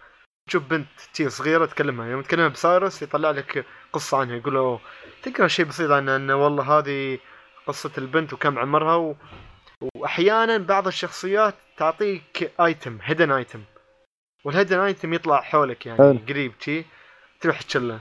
تشوف 0.49 0.63
بنت 0.63 0.87
تي 1.15 1.31
صغيرة 1.31 1.67
تكلمها 1.67 2.07
يوم 2.07 2.23
تكلمها 2.23 2.49
بسايرس 2.49 3.03
يطلع 3.03 3.31
لك 3.31 3.67
قصة 3.93 4.19
عنها 4.19 4.37
يقول 4.37 4.55
له 4.55 4.81
تقرأ 5.23 5.49
شيء 5.49 5.65
بسيط 5.65 5.91
عنها 5.91 6.17
انه 6.17 6.37
والله 6.37 6.79
هذه 6.79 7.19
قصة 7.67 7.91
البنت 7.99 8.33
وكم 8.33 8.59
عمرها 8.59 8.95
و... 8.97 9.15
واحيانا 9.97 10.59
بعض 10.59 10.87
الشخصيات 10.87 11.55
تعطيك 11.77 12.53
item 12.61 12.99
hidden 13.03 13.33
item 13.33 13.63
والهيدن 14.45 14.79
ايتم 14.79 15.15
يطلع 15.15 15.41
حولك 15.41 15.87
يعني 15.87 15.99
حلو. 15.99 16.19
قريب 16.29 16.59
تي 16.59 16.85
تروح 17.41 17.63
تشله. 17.63 18.01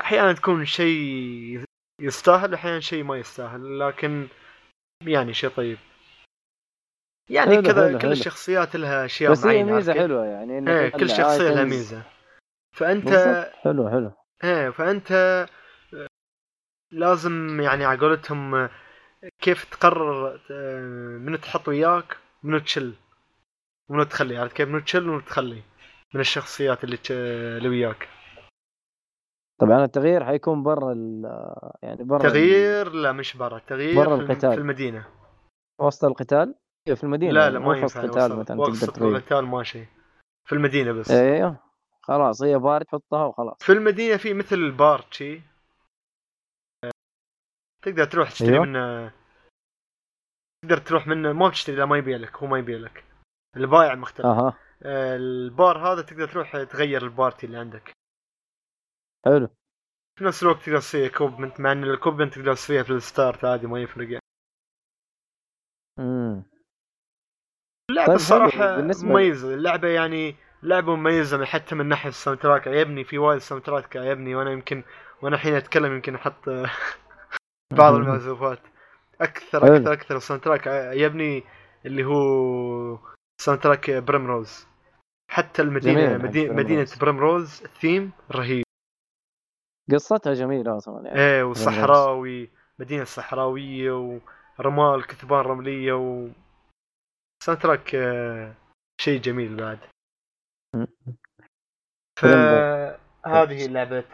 أحيانا 0.00 0.32
تكون 0.32 0.64
شيء 0.64 1.64
يستاهل 2.00 2.54
أحيانا 2.54 2.80
شيء 2.80 3.04
ما 3.04 3.16
يستاهل 3.16 3.80
لكن 3.80 4.28
يعني 5.06 5.34
شيء 5.34 5.50
طيب. 5.50 5.78
يعني 7.30 7.50
حلو، 7.54 7.62
كذا 7.62 7.88
حلو، 7.88 7.98
كل. 7.98 8.12
الشخصيات 8.12 8.76
لها 8.76 9.04
اشياء 9.04 9.32
بس 9.32 9.46
هي 9.46 9.52
معينه 9.64 9.74
ميزة؟ 9.76 9.92
حلوة 9.94 10.26
يعني 10.26 10.70
إيه 10.70 10.88
كل 10.88 11.08
شخصيه 11.10 11.50
لها. 11.50 11.64
ميزة 11.64 12.02
فأنت 12.76 13.04
بالضبط 13.04 13.52
حلو 13.54 13.88
حلو 13.90 14.12
إيه 14.44 14.70
فأنت 14.70 15.46
لازم 16.92 17.60
يعني 17.60 17.84
على 17.84 17.98
قولتهم 18.00 18.68
كيف 19.42 19.64
تقرر 19.64 20.40
آه، 20.50 20.80
منو 21.18 21.36
تحط 21.36 21.68
وياك 21.68 22.16
منو 22.42 22.58
تشل 22.58 22.94
منو 23.90 24.02
تخلي 24.02 24.36
عرفت 24.36 24.56
كيف 24.56 24.68
منو 24.68 24.78
تشل 24.80 25.08
ومنو 25.08 25.20
تخلي 25.20 25.62
من 26.14 26.20
الشخصيات 26.20 26.84
اللي 26.84 26.98
اللي 27.10 27.68
وياك 27.68 28.08
طبعا 29.60 29.84
التغيير 29.84 30.24
حيكون 30.24 30.62
برا 30.62 30.92
يعني 31.82 32.04
برا 32.04 32.26
ال- 32.26 32.30
تغيير 32.32 32.92
لا 32.92 33.12
مش 33.12 33.36
برا 33.36 33.58
تغيير 33.58 33.96
برا 34.04 34.14
القتال. 34.14 34.52
في 34.52 34.58
المدينة 34.58 35.06
وسط 35.80 36.04
القتال 36.04 36.54
في 36.86 37.04
المدينة 37.04 37.32
لا 37.32 37.42
يعني 37.42 37.54
لا 37.54 37.60
ما 37.60 37.76
ينفع 37.76 38.00
قتال 38.02 38.38
مثلا 38.38 38.56
تقدر 38.56 38.92
تغير 38.92 39.16
القتال 39.16 39.44
ما 39.46 39.62
شيء. 39.62 39.86
في 40.44 40.52
المدينة 40.54 40.92
بس. 40.92 41.10
أيوه 41.10 41.56
خلاص 42.02 42.42
هي 42.42 42.58
بار 42.58 42.82
تحطها 42.82 43.24
وخلاص. 43.24 43.56
في 43.60 43.72
المدينة 43.72 44.16
في 44.16 44.34
مثل 44.34 44.56
البار 44.56 45.06
شي. 45.10 45.40
تقدر 47.84 48.04
تروح 48.04 48.30
تشتري 48.30 48.52
أيوة. 48.52 48.64
منه. 48.64 49.12
تقدر 50.62 50.78
تروح 50.78 51.06
منه. 51.06 51.32
ما 51.32 51.48
بتشتري 51.48 51.76
لا 51.76 51.84
ما 51.84 51.98
يبيع 51.98 52.16
لك 52.16 52.36
هو 52.36 52.46
ما 52.46 52.58
يبيع 52.58 52.78
لك. 52.78 53.04
البايع 53.56 53.94
مختلف. 53.94 54.26
آه، 54.26 55.16
البار 55.16 55.78
هذا 55.92 56.02
تقدر 56.02 56.28
تروح 56.28 56.62
تغير 56.62 57.02
ال 57.02 57.09
party 57.09 57.46
اللي 57.46 57.58
عندك. 57.58 57.92
حلو. 59.24 59.48
في 60.18 60.24
نفس 60.24 60.42
الوقت 60.42 60.62
تقدر 60.62 60.78
تسوي 60.78 61.08
equipment 61.08 61.60
مع 61.60 61.72
إن 61.72 61.84
ال 61.84 61.89
equipment 61.89 62.34
تقدر 62.34 62.54
تسويها 62.54 62.82
في 62.82 62.90
ال 62.90 62.99
start 62.99 63.44
عادي 63.44 63.66
ما 63.66 63.82
يفرق 63.82 64.08
يعني. 64.08 64.22
امم 65.98 66.51
اللعبة 67.92 68.06
طيب 68.06 68.16
الصراحة 68.16 68.50
حلو، 68.76 68.92
بالنسبة- 68.92 69.04
مميزة. 69.04 69.54
اللعبة 69.54 69.88
يعني 69.88 70.36
لعبة 70.62 70.96
مميزة 70.96 71.36
من 71.36 71.44
حتى 71.44 71.74
من 71.74 71.86
ناحية 71.86 72.08
ال 72.08 72.38
soundtrack 72.40 72.68
عجبني 72.68 73.04
في 73.04 73.18
وايد 73.18 73.38
soundtrack 73.40 73.96
عجبني 73.96 74.34
وأنا 74.34 74.50
يمكن 74.50 74.82
وأنا 75.22 75.36
الحين 75.36 75.54
أتكلم 75.54 75.94
يمكن 75.94 76.14
أحط 76.14 76.48
بعض 77.78 77.94
المعزوفات. 77.94 78.58
أكثر. 79.20 79.76
أكثر 79.76 79.92
أكثر 79.92 80.16
ال 80.16 80.42
soundtrack 80.42 80.68
عجبني 80.68 81.44
اللي 81.86 82.04
هو 82.04 82.98
soundtrack 83.40 83.90
Primrose. 83.90 84.66
حتى 85.30 85.62
المدينة 85.62 86.16
جميل، 86.16 86.54
مدينة, 86.56 86.86
Primrose. 87.00 87.62
ال 87.64 87.72
theme 87.72 88.12
رهيب. 88.32 88.64
قصتها 89.92 90.34
جميلة 90.34 90.76
أصلا 90.76 91.06
يعني. 91.06 91.20
إيه 91.20 91.42
وصحراوي 91.42 92.50
مدينة 92.78 93.04
صحراوية 93.04 94.20
ورمال 94.58 95.06
كثبان 95.06 95.40
رملية 95.40 95.92
و 97.42 97.44
soundtrack 97.44 97.94
آه، 97.94 98.54
شيء 99.00 99.20
جميل 99.20 99.56
بعد. 99.56 99.78
فهذه 102.20 103.66
لعبة 103.66 104.04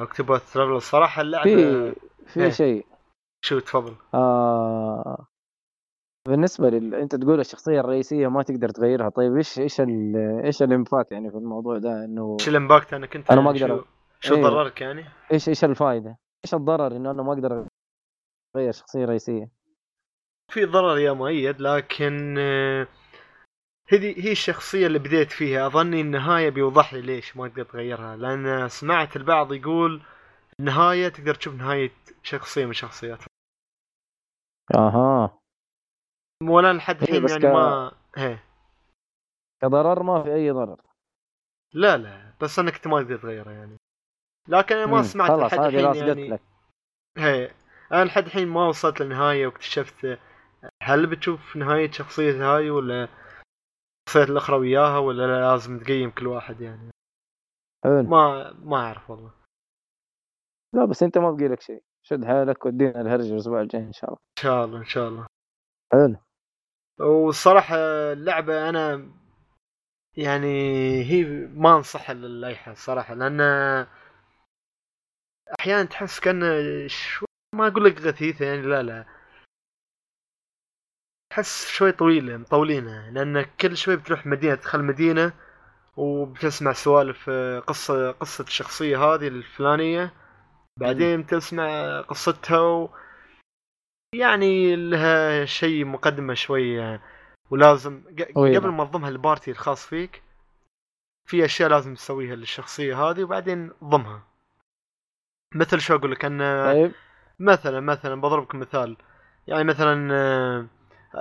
Octopath 0.00 0.52
Traveler 0.52 0.72
الصراحة 0.72 1.22
اللعبة 1.22 1.44
في 1.44 1.94
في 2.32 2.44
إيه. 2.44 2.50
شيء 2.50 2.86
شو 3.44 3.58
تفضل 3.58 3.96
آه 4.14 5.26
بالنسبة 6.28 6.70
لل 6.70 6.94
أنت 6.94 7.14
تقول 7.14 7.40
الشخصية 7.40 7.80
الرئيسية 7.80 8.28
ما 8.28 8.42
تقدر 8.42 8.68
تغيرها 8.68 9.08
طيب 9.08 9.36
إيش 9.36 9.58
إيش 9.58 9.80
ال... 9.80 10.16
إيش 10.44 10.62
ال 10.62 10.69
impact 10.69 11.12
يعني 11.12 11.30
في 11.30 11.36
الموضوع 11.36 11.78
ده 11.78 12.04
إنه 12.04 12.36
إيش 12.40 12.48
ال 12.48 12.54
impact 12.54 12.92
أنا 12.92 13.06
كنت 13.06 13.30
أنا 13.30 13.40
ما 13.40 13.50
أقدر 13.50 13.68
شو, 13.68 13.84
شو 14.20 14.34
إيه. 14.34 14.42
ضررك 14.42 14.80
يعني؟ 14.80 15.04
إيش 15.32 15.48
إيش 15.48 15.64
الفائده؟ 15.64 16.18
إيش 16.44 16.54
الضرر 16.54 16.96
إنه 16.96 17.10
أنا 17.10 17.22
ما 17.22 17.32
أقدر 17.32 17.66
أغير 18.56 18.72
شخصية 18.72 19.04
رئيسية؟ 19.04 19.59
في 20.50 20.64
ضرر 20.64 20.98
يا 20.98 21.12
مؤيد 21.12 21.60
لكن 21.60 22.36
آه، 22.38 22.86
هذه 23.92 24.26
هي 24.26 24.32
الشخصية 24.32 24.86
اللي 24.86 24.98
بديت 24.98 25.30
فيها. 25.32 25.66
أظني 25.66 26.00
النهاية 26.00 26.50
بيوضح 26.50 26.94
لي 26.94 27.00
ليش 27.00 27.36
ما 27.36 27.48
تقدر 27.48 27.64
تغيرها. 27.64 28.16
لأن 28.16 28.68
سمعت 28.68 29.16
البعض 29.16 29.52
يقول 29.52 30.02
النهاية 30.60 31.08
تقدر 31.08 31.34
تشوف 31.34 31.54
نهاية 31.54 31.90
شخصية 32.22 32.64
من 32.64 32.70
الشخصيات 32.70 33.18
أها. 34.74 35.38
ولا 36.42 36.72
لحد 36.72 37.02
إيه، 37.02 37.18
الحين 37.18 37.28
يعني 37.28 37.42
ك- 37.42 37.44
ما 37.46 37.92
هي 38.16 38.38
كضرر 39.62 40.02
ما 40.02 40.22
في 40.22 40.34
أي 40.34 40.50
ضرر. 40.50 40.80
لا 41.74 41.96
لا 41.96 42.32
بس 42.40 42.58
أنك 42.58 42.74
أنت 42.74 42.86
ما 42.86 43.02
تقدر 43.02 43.16
تغيرها 43.16 43.52
يعني. 43.52 43.76
لكن 44.48 44.76
أنا 44.76 44.86
ما 44.86 44.96
مم. 44.96 45.02
سمعت 45.02 45.30
لحد 45.30 45.58
الحين 45.58 45.94
يعني 45.94 46.28
لك. 46.28 46.40
هي 47.18 47.50
أنا 47.92 48.04
لحد 48.04 48.24
الحين 48.26 48.48
ما 48.48 48.68
وصلت 48.68 49.00
للنهاية 49.00 49.46
واكتشفت 49.46 50.18
هل 50.82 51.06
بتشوف 51.06 51.56
نهاية 51.56 51.90
شخصية 51.90 52.54
هاي 52.56 52.70
ولا 52.70 53.08
الشخصيات 54.08 54.30
الأخرى 54.30 54.56
وياها 54.56 54.98
ولا 54.98 55.26
لا 55.26 55.50
لازم 55.50 55.78
تقيم 55.78 56.10
كل 56.10 56.26
واحد 56.26 56.60
يعني؟ 56.60 56.90
حلو. 57.84 58.02
ما 58.02 58.52
ما 58.52 58.76
أعرف 58.76 59.10
والله. 59.10 59.30
لا 60.74 60.84
بس 60.84 61.02
أنت 61.02 61.18
ما 61.18 61.30
بقي 61.30 61.48
لك 61.48 61.60
شيء. 61.60 61.82
شد 62.06 62.24
حالك 62.24 62.66
ودينا 62.66 63.00
الهرج 63.00 63.30
الأسبوع 63.30 63.60
الجاي 63.60 63.82
إن 63.82 63.92
شاء 63.92 64.10
الله. 64.10 64.20
إن 64.38 64.42
شاء 64.42 64.64
الله 64.64 64.78
إن 64.78 64.84
شاء 64.84 65.08
الله. 65.08 65.26
حلو. 65.92 66.16
والصراحة 67.00 67.76
اللعبة 68.12 68.68
أنا 68.68 69.10
يعني 70.16 70.46
هي 71.04 71.24
ما 71.54 71.76
انصحها 71.76 72.14
لاي 72.14 72.52
احد 72.52 72.76
صراحة 72.76 73.14
لأن 73.14 73.40
أحيانا 75.60 75.84
تحس 75.84 76.20
كان 76.20 76.42
شو 76.88 77.26
ما 77.54 77.66
أقول 77.66 77.84
لك 77.84 78.00
غثيثة 78.00 78.44
يعني 78.46 78.62
لا 78.62 78.82
لا. 78.82 79.19
تحس 81.30 81.68
شوي 81.70 81.92
طويله 81.92 82.36
مطولينها 82.36 83.10
لأن 83.10 83.42
كل 83.60 83.76
شوي 83.76 83.96
بتروح 83.96 84.26
مدينة 84.26 84.54
تدخل 84.54 84.82
مدينة 84.82 85.32
وبتسمع 85.96 86.72
سوالف 86.72 87.30
قصة 87.66 88.10
قصة 88.10 88.44
الشخصية 88.44 88.98
هذه 89.04 89.28
الفلانية 89.28 90.14
بعدين 90.80 91.26
تسمع 91.26 92.00
قصتها 92.00 92.60
و... 92.60 92.90
يعني 94.14 94.76
لها 94.76 95.44
شيء 95.44 95.84
مقدمة 95.84 96.34
شوية 96.34 97.02
ولازم 97.50 98.02
ق- 98.18 98.32
طويلة. 98.34 98.58
قبل 98.58 98.68
ما 98.68 98.84
تضمها 98.84 99.08
البارتي 99.08 99.50
الخاص 99.50 99.86
فيك 99.86 100.22
في 101.28 101.44
أشياء 101.44 101.68
لازم 101.70 101.94
تسويها 101.94 102.36
للشخصية 102.36 103.02
هذه 103.10 103.24
وبعدين 103.24 103.72
ضمها. 103.84 104.22
مثل 105.54 105.80
شو 105.80 105.94
أقول 105.94 106.12
لك 106.12 106.24
أن 106.24 106.38
طيب. 106.72 106.92
مثلا 107.38 107.80
مثلا 107.80 108.20
بضربكم 108.20 108.60
مثال 108.60 108.96
يعني 109.46 109.64
مثلا 109.64 110.68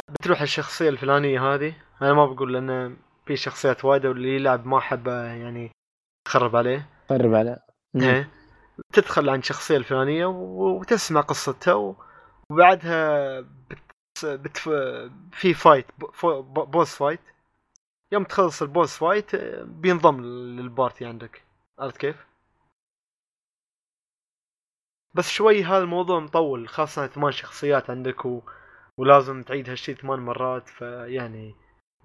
بتروح 0.09 0.41
الشخصية 0.41 0.89
الفلانية 0.89 1.53
هذه 1.53 1.73
أنا 2.01 2.13
ما 2.13 2.25
بقول 2.25 2.53
لأن 2.53 2.97
في 3.25 3.35
شخصيات 3.35 3.85
وايده 3.85 4.09
واللي 4.09 4.35
يلعب 4.35 4.65
ما 4.65 4.79
حب 4.79 5.07
يعني 5.07 5.71
خرب 6.27 6.55
عليه 6.55 6.89
قرب 7.09 7.33
على 7.33 7.59
مم. 7.93 8.01
إيه. 8.01 8.29
تدخل 8.93 9.29
عن 9.29 9.39
الشخصيه 9.39 9.77
الفلانية 9.77 10.25
وتسمع 10.25 11.21
قصتها 11.21 11.95
وبعدها 12.49 13.39
بت... 13.41 14.25
بت... 14.25 14.57
في 15.31 15.53
fight 15.53 15.85
boss 16.53 16.95
fight 16.95 17.19
يوم 18.11 18.23
تخلص 18.23 18.61
ال 18.61 18.68
boss 18.68 18.97
fight 18.97 19.35
بينضم 19.65 20.21
لل 20.21 20.45
party 20.45 21.05
عندك 21.05 21.43
عرفت 21.79 21.97
كيف؟ 21.97 22.25
بس 25.13 25.29
شوي 25.29 25.63
هذا 25.63 25.83
الموضوع 25.83 26.19
مطول 26.19 26.67
خاصة 26.69 27.07
ثمان 27.07 27.31
شخصيات 27.31 27.89
عندك 27.89 28.25
و... 28.25 28.41
ولازم 28.99 29.43
تعيد 29.43 29.69
هالشي 29.69 29.93
ثمان 29.93 30.19
مرات 30.19 30.69
فيعني 30.69 31.55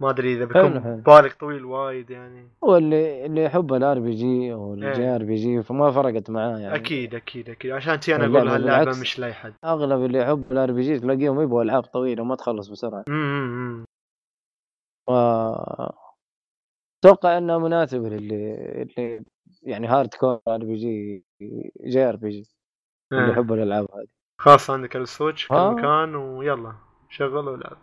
ما 0.01 0.11
أدري 0.11 0.35
إذا 0.35 0.45
بيكون. 0.45 1.03
بالك 1.07 1.33
طويل 1.33 1.65
وايد 1.65 2.11
يعني. 2.11 2.49
واللي 2.63 3.27
اللي 3.27 3.45
يحب 3.45 3.75
ال 3.75 3.99
RPG 3.99 4.53
أو 4.53 4.75
ال 4.75 4.89
J 4.89 5.03
إيه. 5.03 5.15
RPG 5.15 5.63
فما 5.63 5.91
فرقت 5.91 6.31
معاه 6.31 6.59
يعني. 6.59 6.75
أكيد 6.75 7.15
أكيد 7.15 7.51
أكيد. 7.51 7.71
عشان 7.71 8.01
تي 8.01 8.17
أنا 8.17 8.25
أقول 8.25 8.49
هاللعبة. 8.49 8.91
مش 8.91 9.19
لأي 9.19 9.33
حد. 9.33 9.55
أغلب 9.65 10.05
اللي 10.05 10.19
يحب 10.19 10.53
ال 10.53 10.73
RPG 10.73 10.99
تلاقيهم 10.99 11.41
يبغوا 11.41 11.63
ألعاب 11.63 11.83
طويلة 11.83 12.23
وما 12.23 12.35
تخلص 12.37 12.69
بسرعة. 12.69 13.05
امم 13.09 13.85
أتوقع 17.05 17.39
انها 17.39 17.59
مناسبه 17.59 18.09
للي 18.09 18.83
اللي 18.83 19.23
يعني 19.63 19.87
هارد 19.87 20.15
كور 20.15 20.41
ار 20.49 20.65
بي 20.65 20.75
جي 20.75 21.25
جي 21.87 22.09
ار 22.09 22.17
بي 22.17 22.29
جي 22.31 22.51
اللي 23.13 23.33
يحب 23.33 23.53
الألعاب 23.53 23.87
هذه. 23.95 24.24
خلاص 24.41 24.71
عندك 24.71 24.97
السويتش 24.97 25.45
في 25.45 25.55
آه. 25.55 25.71
المكان 25.73 26.15
ويلا 26.15 26.75
شغل 27.09 27.49
والعب 27.49 27.79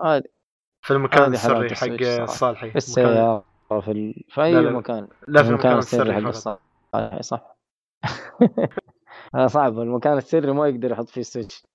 هذه 0.00 0.22
في 0.82 0.90
المكان 0.90 1.32
السري 1.32 1.74
حق. 1.74 2.24
صالحي 2.24 2.60
في 2.60 2.66
مكان- 2.68 2.76
السياره 2.76 3.44
في, 3.80 3.90
ال... 3.90 4.24
في 4.28 4.42
أي 4.42 4.52
لا، 4.54 4.60
لا. 4.60 4.70
مكان. 4.70 5.08
لا 5.28 5.42
في 5.42 5.48
المكان 5.48 5.78
السري 5.78 6.12
حق 6.12 6.18
الصالح 6.28 7.20
صح. 7.20 7.56
آه، 9.34 9.46
صعب. 9.46 9.78
المكان 9.78 10.16
السري 10.18 10.52
ما 10.52 10.68
يقدر 10.68 10.90
يحط 10.90 11.08
فيه 11.08 11.20
ال 11.20 11.26
Switch. 11.26 11.66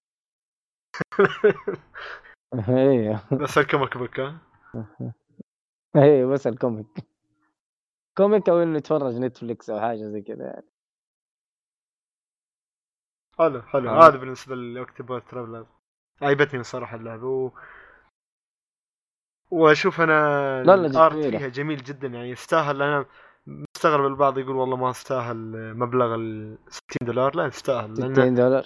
أيوه 2.70 3.20
بس 3.32 3.58
ال 3.58 3.64
comic 3.64 3.98
book 3.98 4.20
ها؟ 4.20 4.38
أيوه 5.96 6.32
بس 6.34 6.48
ال 6.48 6.53
comic. 6.53 6.88
comic 8.18 8.50
أو 8.50 8.64
إنه 8.64 8.78
يتفرج 8.78 9.16
Netflix 9.16 9.70
أو 9.70 9.80
حاجة 9.80 10.08
زي 10.08 10.22
كذا 10.22 10.46
يعني. 10.46 10.66
حلو 13.40 13.62
حلو. 13.62 13.90
آه. 13.90 14.08
هذا 14.08 14.18
بالنسبة 14.18 14.56
ل 14.56 14.63
Octopath 14.63 15.24
Traveler. 15.30 15.66
عيبتني 16.22 16.60
الصراحه 16.60 16.98
اللعبة. 16.98 17.28
و... 17.28 17.52
وأشوف 19.52 20.02
أنا 20.02 20.64
لا، 20.64 20.76
لا، 20.76 20.88
ال 20.88 20.93
art. 20.93 21.16
فيها 21.16 21.48
جميل 21.48 21.84
جدا. 21.84 22.08
يعني 22.08 22.30
يستاهل. 22.30 22.82
أنا 22.82 23.06
مستغرب 23.48 24.06
البعض 24.06 24.38
يقول 24.38 24.56
والله 24.56 24.78
ما 24.78 24.90
استاهل 24.90 25.38
مبلغ 25.78 26.16
ال 26.16 26.58
60 26.68 27.08
دولار. 27.08 27.36
لا 27.36 27.46
يستاهل. 27.46 27.96
60 27.96 28.14
لأن 28.14 28.36
دولار. 28.36 28.66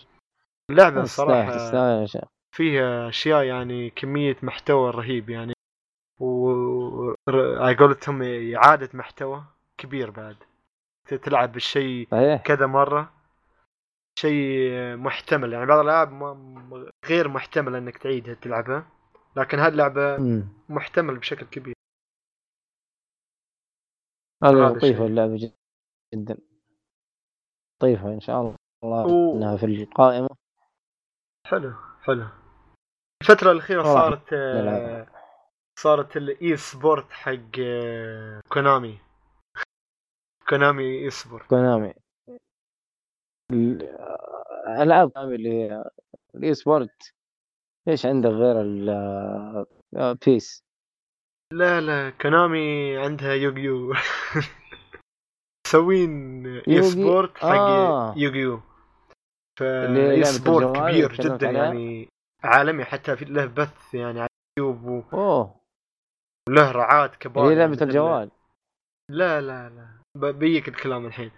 اللعبة 0.71 1.03
تستاهل 1.03 1.27
صراحة 1.27 1.57
تستاهل 1.57 2.27
فيها 2.55 3.09
أشياء 3.09 3.43
يعني 3.43 3.89
كمية 3.89 4.37
محتوى 4.43 4.91
رهيب 4.91 5.29
يعني. 5.29 5.53
و 6.19 6.49
على 7.29 7.75
قولتهم 7.75 8.21
إعادة 8.55 8.89
محتوى 8.93 9.43
كبير 9.77 10.11
بعد. 10.11 10.35
تلعب 11.07 11.51
بالشيء 11.51 12.07
كذا 12.37 12.65
مرة. 12.65 13.16
شيء 14.17 14.71
محتمل 14.95 15.53
يعني 15.53 15.65
بعض 15.65 15.79
الألعاب 15.79 16.09
غير 17.05 17.27
محتمل 17.27 17.75
إنك 17.75 17.97
تعيدها 17.97 18.33
تلعبها 18.33 18.87
لكن 19.35 19.59
هذه 19.59 19.71
اللعبة. 19.71 20.17
محتمل 20.69 21.17
بشكل 21.17 21.45
كبير. 21.45 21.73
لطيفه. 24.43 25.05
اللعبة 25.05 25.35
جد- 25.35 25.53
جدا. 26.15 26.37
لطيفه 27.77 28.13
إن 28.13 28.19
شاء 28.19 28.41
الله 28.83 29.05
و- 29.07 29.37
إنها 29.37 29.57
في 29.57 29.65
القائمة. 29.65 30.29
حلو 31.47 31.73
حلو. 32.01 32.27
الفترة 33.21 33.51
الأخيرة 33.51 33.83
صارت. 33.83 34.33
آه، 34.33 35.07
صارت 35.79 36.17
ال 36.17 36.57
esport 36.57 37.11
حق 37.11 37.51
Konami 38.53 38.99
Konami 40.49 41.03
esport 41.05 41.45
Konami 41.49 41.93
الألعاب 43.51 45.11
اللي 45.17 45.49
هي 45.49 45.83
ال 46.35 46.53
esport 46.53 47.13
إيش 47.87 48.05
عندك 48.05 48.29
غير 48.29 48.61
ال 48.61 48.89
آه، 49.95 50.17
PES؟ 50.25 50.63
لا 51.53 51.81
لا 51.81 52.09
كونامي 52.09 52.97
عندها 52.97 53.33
يوغيو. 53.33 53.93
مسوين 55.67 56.45
e-sport 56.67 57.37
حق 57.37 57.45
آه. 57.47 58.13
يوغيو. 58.17 58.61
فاي 59.59 59.87
لعبة 59.87 60.23
sport 60.23 60.77
كبير 60.77 61.13
جدا؟ 61.13 61.49
يعني 61.51 62.07
عالمي 62.43 62.85
حتى 62.85 63.15
في 63.17 63.25
له 63.25 63.45
بث 63.45 63.93
يعني 63.93 64.19
على 64.19 64.29
اليوتيوب 64.59 64.85
و- 64.85 65.03
أوه. 65.13 65.55
وله 66.49 66.71
رعاة 66.71 67.07
كبار 67.07 67.43
هي 67.45 67.47
يعني 67.49 67.59
لعبة 67.59 67.71
مثل- 67.71 67.85
الجوال. 67.85 68.31
لا 69.11 69.41
لا 69.41 69.69
لا. 69.69 70.31
بيك 70.31 70.67
الكلام 70.67 71.05
الحين. 71.05 71.31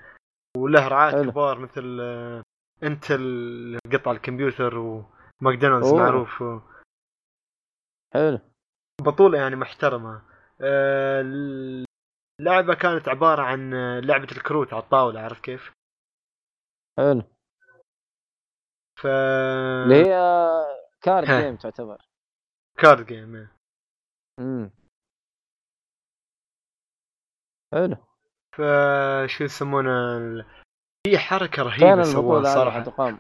وله 0.58 0.88
رعاة. 0.88 1.12
كبار 1.24 1.60
مثل 1.60 1.98
آه، 2.02 2.44
انتل 2.84 3.80
قطع 3.94 4.12
الكمبيوتر 4.12 4.78
وماكدونالدز. 4.78 5.94
معروف 5.94 6.42
و- 6.42 6.60
حلو 8.14 8.40
بطولة 9.02 9.38
يعني 9.38 9.56
محترمة 9.56 10.22
آه، 10.62 11.22
اللعبة 12.40 12.74
كانت 12.74 13.08
عبارة 13.08 13.42
عن 13.42 13.74
آه، 13.74 14.00
لعبة 14.00 14.28
الكروت 14.32 14.74
على 14.74 14.84
الطاولة 14.84 15.20
عارف 15.22 15.40
كيف؟ 15.40 15.72
حلو 16.98 17.24
ف 19.00 19.06
اللي 19.06 19.96
هي 19.96 20.20
card 21.02 21.28
ها. 21.28 21.42
game 21.42 21.56
تعتبر 21.56 21.98
card 22.78 23.06
game. 23.06 23.48
امم 24.40 24.72
حلو 27.74 27.98
فشو 28.60 29.44
يسمونه 29.44 30.18
ال- 30.18 30.46
في 31.08 31.18
حركة 31.18 31.70
فين 31.70 31.84
رهيبة 31.88 32.04
سووها 32.04 32.44
صراحة. 32.44 32.82
حتقام؟ 32.82 33.20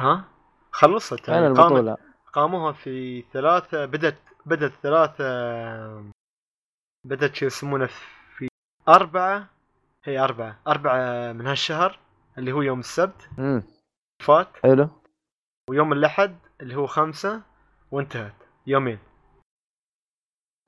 ها؟ 0.00 0.24
خلصت. 0.72 1.24
فين 1.24 1.34
يعني 1.34 1.46
قامت 1.46 1.58
البطولة؟ 1.58 1.96
قاموها 2.32 2.72
في 2.72 3.22
ثلاثة 3.32 3.84
بدت 3.84 4.18
بدت 4.46 4.72
ثلاثة 4.72 5.24
بدت 7.04 7.34
شو 7.34 7.46
يسمونه 7.46 7.86
في 8.36 8.48
أربعة. 8.88 9.48
هي 10.04 10.18
أربعة. 10.18 10.58
أربعة 10.68 11.32
من 11.32 11.46
هالشهر 11.46 11.98
اللي 12.38 12.52
هو 12.52 12.62
يوم 12.62 12.80
السبت. 12.80 13.28
امم 13.38 13.62
فات. 14.22 14.48
حلو. 14.62 14.88
ويوم 15.70 15.92
الأحد 15.92 16.38
اللي 16.60 16.76
هو 16.76 16.86
خمسة 16.86 17.42
وانتهت. 17.90 18.34
يومين. 18.66 18.98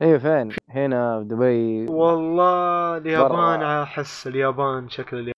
أيوه 0.03 0.19
فين؟ 0.19 0.53
هنا 0.71 1.19
في 1.21 1.25
دبي. 1.29 1.87
والله 1.93 2.97
اليابان. 2.97 3.63
أحس 3.63 4.27
اليابان 4.27 4.89
شكل 4.89 5.17
اليابان. 5.17 5.33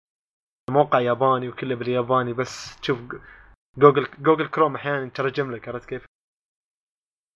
موقع 0.71 1.01
ياباني 1.01 1.49
وكله 1.49 1.75
بالياباني 1.75 2.33
بس 2.33 2.81
تشوف 2.81 2.99
جوجل 3.79 4.09
جوجل 4.19 4.49
كروم 4.49 4.75
أحيانا 4.75 5.07
يترجم 5.07 5.53
لك 5.55 5.69
عرفت 5.69 5.89
كيف؟ 5.89 6.07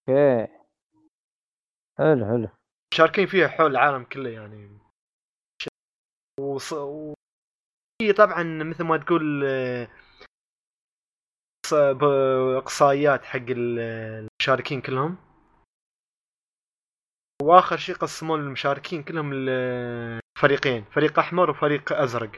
أوكي. 0.08 0.52
حلو 1.98 2.26
حلو. 2.26 2.48
مشاركين 2.94 3.26
فيها 3.26 3.48
حول 3.48 3.70
العالم 3.70 4.04
كله 4.04 4.30
يعني. 4.30 4.78
وص... 6.40 6.72
و... 6.72 7.14
هي 8.02 8.12
طبعا 8.12 8.42
مثل 8.42 8.84
ما 8.84 8.96
تقول 8.96 9.44
آه، 9.46 9.88
إقصائيات 12.58 13.24
حق 13.24 13.38
ال- 13.48 13.78
المشاركين 14.42 14.80
كلهم. 14.80 15.16
واخر 17.42 17.76
شيء 17.76 17.94
قسموا 17.94 18.36
المشاركين 18.36 19.02
كلهم 19.02 19.34
لفريقين 19.34 20.84
فريق 20.84 21.18
أحمر 21.18 21.50
وفريق 21.50 21.92
أزرق 21.92 22.30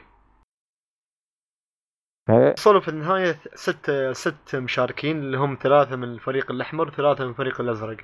أوكي 2.29 2.51
وصلوا 2.53 2.81
في 2.81 2.87
النهاية 2.87 3.39
ست 3.55 3.91
ست 4.11 4.55
مشاركين 4.55 5.19
اللي 5.19 5.37
هم 5.37 5.57
ثلاثة 5.61 5.95
من 5.95 6.03
الفريق 6.03 6.51
الأحمر 6.51 6.87
وثلاثة 6.87 7.23
من 7.23 7.29
الفريق 7.29 7.61
الأزرق. 7.61 7.97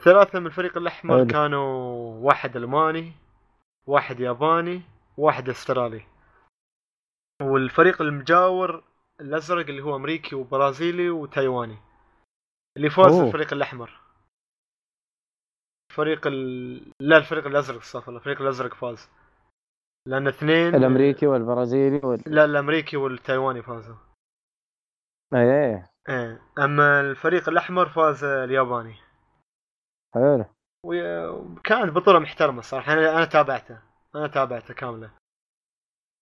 ثلاثة 0.00 0.40
من 0.40 0.46
الفريق 0.46 0.78
الأحمر 0.78 1.16
حلو. 1.16 1.26
كانوا 1.26 1.64
واحد 2.26 2.56
ألماني، 2.56 3.12
واحد 3.86 4.20
ياباني، 4.20 4.82
واحد 5.16 5.48
أسترالي. 5.48 6.06
والفريق 7.42 8.02
المجاور 8.02 8.84
الأزرق 9.20 9.66
اللي 9.66 9.82
هو 9.82 9.96
أمريكي 9.96 10.36
وبرازيلي 10.36 11.10
وتايواني. 11.10 11.78
اللي 12.76 12.90
فاز 12.90 13.12
أوه. 13.12 13.26
الفريق 13.26 13.52
الأحمر. 13.52 14.01
الفريق 15.92 16.26
ال... 16.26 16.92
لا 17.00 17.16
الفريق 17.16 17.46
الأزرق 17.46 17.78
استغفر 17.78 18.16
الفريق 18.16 18.42
الأزرق 18.42 18.74
فاز. 18.74 19.08
لأن 20.08 20.28
اثنين 20.28 20.74
الأمريكي 20.74 21.26
والبرازيلي 21.26 22.00
وال 22.04 22.22
لا 22.26 22.44
الأمريكي 22.44 22.96
والتايواني 22.96 23.62
فازوا. 23.62 23.96
إيه. 25.34 25.90
إيه. 26.08 26.42
أما 26.58 27.00
الفريق 27.00 27.48
الأحمر 27.48 27.88
فاز 27.88 28.24
الياباني. 28.24 28.94
حلو. 30.14 30.44
وكانت 30.86 31.92
بطولة 31.92 32.18
محترمة 32.18 32.58
الصراحه 32.58 32.92
أنا 32.92 33.16
أنا 33.16 33.24
تابعتها 33.24 33.82
أنا 34.14 34.26
تابعتها 34.26 34.74
كاملة. 34.74 35.10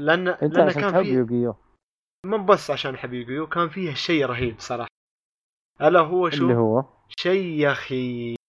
لأن 0.03 0.29
أنت 0.29 0.55
لأن 0.55 0.67
عشان 0.67 0.81
كان 0.81 0.93
تحب 0.93 1.03
في 1.03 1.13
يوغيو. 1.13 1.57
مو 2.27 2.45
بس 2.45 2.71
عشان 2.71 2.95
أحب 2.95 3.13
يوغيو 3.13 3.47
كان 3.47 3.69
فيها 3.69 3.95
شيء 3.95 4.27
رهيب 4.27 4.61
صراحة. 4.61 4.91
ألا 5.81 6.01
هو 6.01 6.31
شو؟ 6.31 6.43
اللي 6.43 6.55
هو؟ 6.55 6.85
شيء 7.09 7.45
يا 7.45 7.73
أخي. 7.73 8.40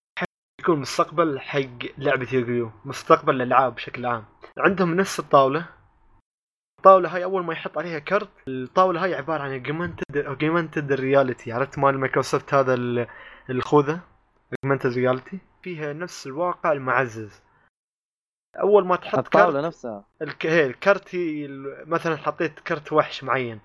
يكون 0.62 0.80
مستقبل 0.80 1.39
حق 1.39 1.60
لعبة 1.97 2.28
يوغيو 2.34 2.71
مستقبل 2.86 3.36
الألعاب 3.36 3.76
بشكل 3.76 4.06
عام. 4.06 4.26
عندهم 4.58 4.95
نفس 4.95 5.19
الطاولة. 5.19 5.65
الطاولة 6.80 7.15
هاي 7.15 7.24
أول 7.24 7.43
ما 7.43 7.54
يحط 7.54 7.78
عليها 7.78 8.00
كرت 8.00 8.30
الطاولة 8.47 9.04
هاي 9.04 9.15
عبارة 9.15 9.43
عن 9.43 9.52
augmented 9.52 10.17
augmented 10.17 10.91
reality 10.91 11.52
عرفت 11.52 11.80
مال 11.80 12.00
مايكروسوفت 12.00 12.54
هذا 12.54 12.74
ال- 12.74 13.08
الخوذة؟ 13.50 14.00
augmented 14.63 14.94
reality 14.94 15.39
فيها 15.63 15.93
نفس 15.93 16.28
الواقع 16.28 16.71
المعزز. 16.71 17.41
أول 18.62 18.86
ما 18.86 18.95
تحط 18.95 19.17
الطاولة 19.17 19.52
كارت 19.54 19.65
نفسها. 19.65 20.06
الك... 20.21 20.45
هي 20.45 20.65
الكرت 20.65 21.15
هي 21.15 21.47
مثلا 21.88 22.17
حطيت 22.17 22.60
كرت 22.60 22.93
وحش 22.93 23.24
معين. 23.24 23.60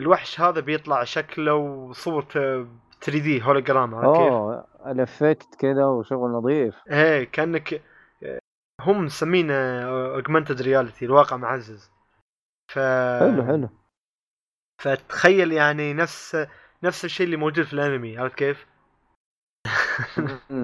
الوحش 0.00 0.40
هذا 0.40 0.60
بيطلع 0.60 1.04
شكله 1.04 1.54
وصورته 1.54 2.66
3 3.00 3.18
دي 3.22 3.42
هولوجرام؟ 3.42 3.94
اوه 3.94 4.66
ال 4.86 4.96
effect 4.96 5.54
كذا 5.58 5.86
وشغل 5.86 6.30
نظيف 6.30 6.74
إيه 6.90 7.24
كأنك 7.24 7.82
هم 8.80 9.04
مسمينه 9.04 9.54
augmented 10.14 10.62
reality 10.62 11.04
الواقع 11.04 11.36
معزز 11.36 11.90
ف 12.72 12.78
حلو 13.20 13.44
حلو 13.46 13.68
فتخيل 14.82 15.52
يعني 15.52 15.94
نفس 15.94 16.46
نفس 16.82 17.04
الشيء 17.04 17.26
اللي 17.26 17.36
موجود 17.36 17.64
في 17.64 17.72
الأنمي 17.72 18.18
عرفت 18.18 18.34
كيف؟ 18.34 18.66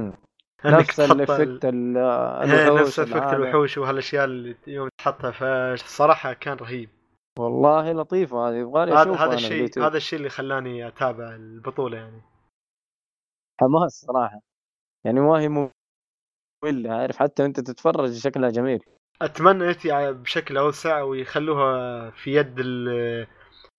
نفس 0.64 1.01
ال 1.01 1.10
effect 1.10 1.64
ال- 1.64 1.97
إيه، 1.97 2.68
الوحوش 2.68 2.81
نفس 2.88 2.99
effect 2.99 3.12
العالم. 3.16 3.42
الوحوش 3.42 3.79
وهالاشياء 3.79 4.25
اللي 4.25 4.57
يوم 4.66 4.88
تحطها 4.99 5.31
فالصراحه 5.31 6.33
كان 6.33 6.57
رهيب 6.57 6.88
والله 7.38 7.92
لطيفه 7.92 8.49
هذه 8.49 8.55
يبغالي 8.55 8.92
هذا 8.92 9.03
اشوفها 9.03 9.27
هذا 9.27 9.35
الشيء. 9.35 9.83
هذا 9.87 9.97
الشيء 9.97 10.18
اللي 10.18 10.29
خلاني 10.31 10.88
أتابع 10.88 11.35
البطولة 11.35 11.97
يعني. 11.97 12.23
حماس 13.61 13.92
صراحة. 13.92 14.40
يعني 15.07 15.20
ما 15.20 15.40
هي 15.40 15.49
مملة 15.49 16.92
عارف 16.94 17.16
حتى 17.16 17.44
انت 17.44 17.61
تتفرج 17.61 18.12
شكلها 18.12 18.51
جميل. 18.51 18.81
أتمنى 19.23 19.64
يأتي 19.64 20.12
بشكل 20.12 20.57
أوسع 20.57 21.03
ويخلوها 21.03 22.11
في 22.11 22.35
يد 22.35 22.59
ال- 22.59 23.27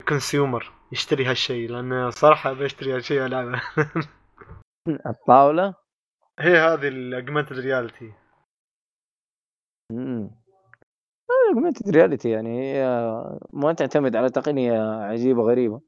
ال 0.02 0.10
consumer 0.10 0.72
يشتري 0.92 1.26
هالشيء 1.26 1.70
لأن 1.70 2.12
صراحة 2.12 2.54
بشتري 2.54 2.96
هالشيء 2.96 3.26
العبه 3.26 3.62
الطاولة؟ 5.12 5.76
هي 6.40 6.58
هذه 6.58 6.88
ال 6.88 6.95
augmented 6.95 7.60
reality 7.60 8.14
augmented 11.30 11.90
reality 11.90 12.30
يعني 12.30 12.62
هي 12.62 12.86
ما 13.54 13.74
تعتمد 13.74 14.16
على 14.16 14.30
تقنية 14.30 14.82
عجيبة 14.82 15.44
غريبة. 15.44 15.82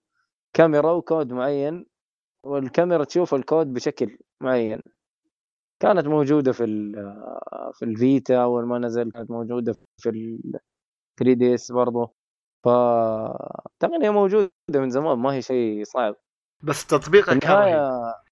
كاميرا 0.54 0.92
وكود 0.92 1.34
معين 1.34 1.86
والكاميرا 2.46 3.04
تشوف 3.04 3.34
الكود 3.34 3.74
بشكل 3.74 4.18
معين. 4.44 4.82
كانت 5.82 6.08
موجودة 6.08 6.52
في 6.52 6.64
ال- 6.64 7.14
في 7.74 7.86
الفيتا 7.86 8.44
أول 8.44 8.66
ما 8.66 8.80
نزل 8.80 9.12
كانت 9.12 9.32
موجودة 9.32 9.74
في 10.02 10.10
ال 10.10 10.40
3DS 11.20 11.72
برضه 11.72 12.14
ف 12.66 12.70
تقنية 13.80 14.10
موجودة 14.10 14.52
من 14.76 14.90
زمان 14.90 15.18
ما 15.20 15.34
هي 15.34 15.42
شيء 15.42 15.84
صعب. 15.84 16.16
بس 16.64 16.88
تطبيقها 16.88 17.40
كان 17.40 17.82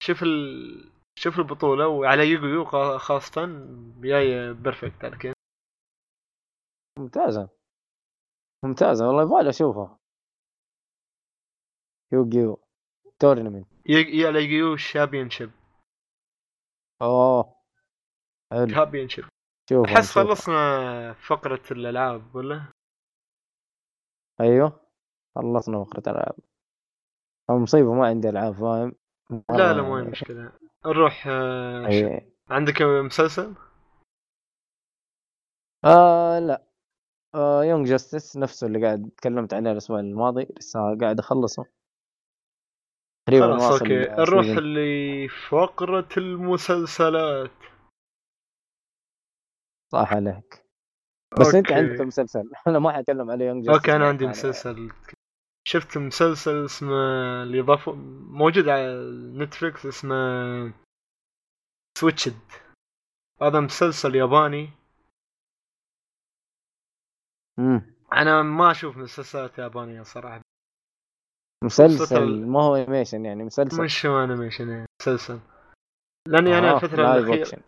شوف 0.00 0.22
ال... 0.22 0.90
شوف 1.18 1.38
البطولة 1.38 1.88
وعلى 1.88 2.30
يوغيو 2.30 2.64
خا- 2.64 2.96
خاصة 2.98 3.46
جاية 4.00 4.52
perfect 4.52 5.04
على 5.04 5.16
كيف 6.96 7.02
ممتازة. 7.02 7.48
ممتازة 8.64 9.06
والله 9.08 9.22
يبغالي 9.22 9.48
اشوفها 9.50 9.98
يوغيو 12.12 12.60
tournament. 13.18 13.66
ي... 13.86 14.26
على 14.26 14.44
يوغيو 14.44 14.70
championship 14.70 15.50
أوه. 17.02 17.56
حلو. 18.52 18.68
championship 18.74 19.24
شوفها 19.70 19.94
أحس. 19.94 20.12
خلصنا 20.18 21.12
فقرة 21.12 21.62
الألعاب 21.70 22.36
ولا؟ 22.36 22.72
أيوه. 24.40 24.80
خلصنا 25.36 25.84
فقرة 25.84 26.02
الألعاب. 26.12 26.36
مصيبة 27.50 27.94
ما 27.94 28.06
عندي 28.06 28.28
ألعاب 28.28 28.54
فاهم؟ 28.54 28.92
لا 29.50 29.72
لا 29.72 29.82
مو 29.82 29.98
يعني- 29.98 30.10
مشكلة. 30.10 30.52
نروح 30.86 31.26
آه، 31.26 31.90
ش- 31.90 32.02
أي- 32.02 32.22
عندك 32.50 32.82
مسلسل؟ 32.82 33.54
آه 35.84 36.38
لا. 36.38 36.66
Young 37.64 37.88
Justice 37.88 38.36
نفسه 38.36 38.66
اللي 38.66 38.86
قاعد 38.86 39.10
تكلمت 39.16 39.54
عليه 39.54 39.72
الأسبوع 39.72 40.00
الماضي 40.00 40.46
لسه 40.58 40.98
قاعد 41.00 41.18
أخلصه. 41.18 41.64
تقريبا 43.26 43.46
خلاص 43.46 43.82
أوكي. 43.82 43.94
نروح 43.94 44.46
فقرة 45.48 46.08
المسلسلات. 46.16 47.50
صح 49.92 50.12
عليك. 50.12 50.66
بس 51.40 51.54
أنت 51.54 51.72
أوكي. 51.72 51.74
عندك 51.74 52.00
مسلسل. 52.00 52.50
أنا 52.68 52.78
ما 52.78 52.92
حاتكلم 52.92 53.30
على 53.30 53.44
Young 53.44 53.64
Justice 53.64 53.78
أوكي 53.78 53.96
أنا 53.96 54.08
عندي 54.08 54.26
مسلسل. 54.26 54.90
شفت 55.68 55.98
مسلسل 55.98 56.64
اسمه 56.64 56.92
اللي 57.42 57.60
ضافوا 57.60 57.94
موجود 58.30 58.68
على 58.68 59.10
نتفلكس 59.34 59.86
اسمه 59.86 60.16
Switched. 61.98 62.40
هذا 63.42 63.60
مسلسل 63.60 64.14
ياباني. 64.14 64.70
مم. 67.58 67.82
أنا 68.12 68.42
ما 68.42 68.70
أشوف 68.70 68.96
مسلسلات 68.96 69.58
يابانية 69.58 70.02
صراحة. 70.02 70.40
مسلسل 71.64 72.46
ما 72.46 72.62
هو 72.62 72.76
animation 72.76 73.24
يعني 73.24 73.44
مسلسل. 73.44 73.82
مش 73.82 74.06
هو 74.06 74.24
animation 74.24 74.86
مسلسل. 75.02 75.40
لاني 76.28 76.58
أنا 76.58 76.70
آه، 76.70 76.74
الفترة 76.74 77.02
live 77.02 77.28
الاخيره. 77.28 77.62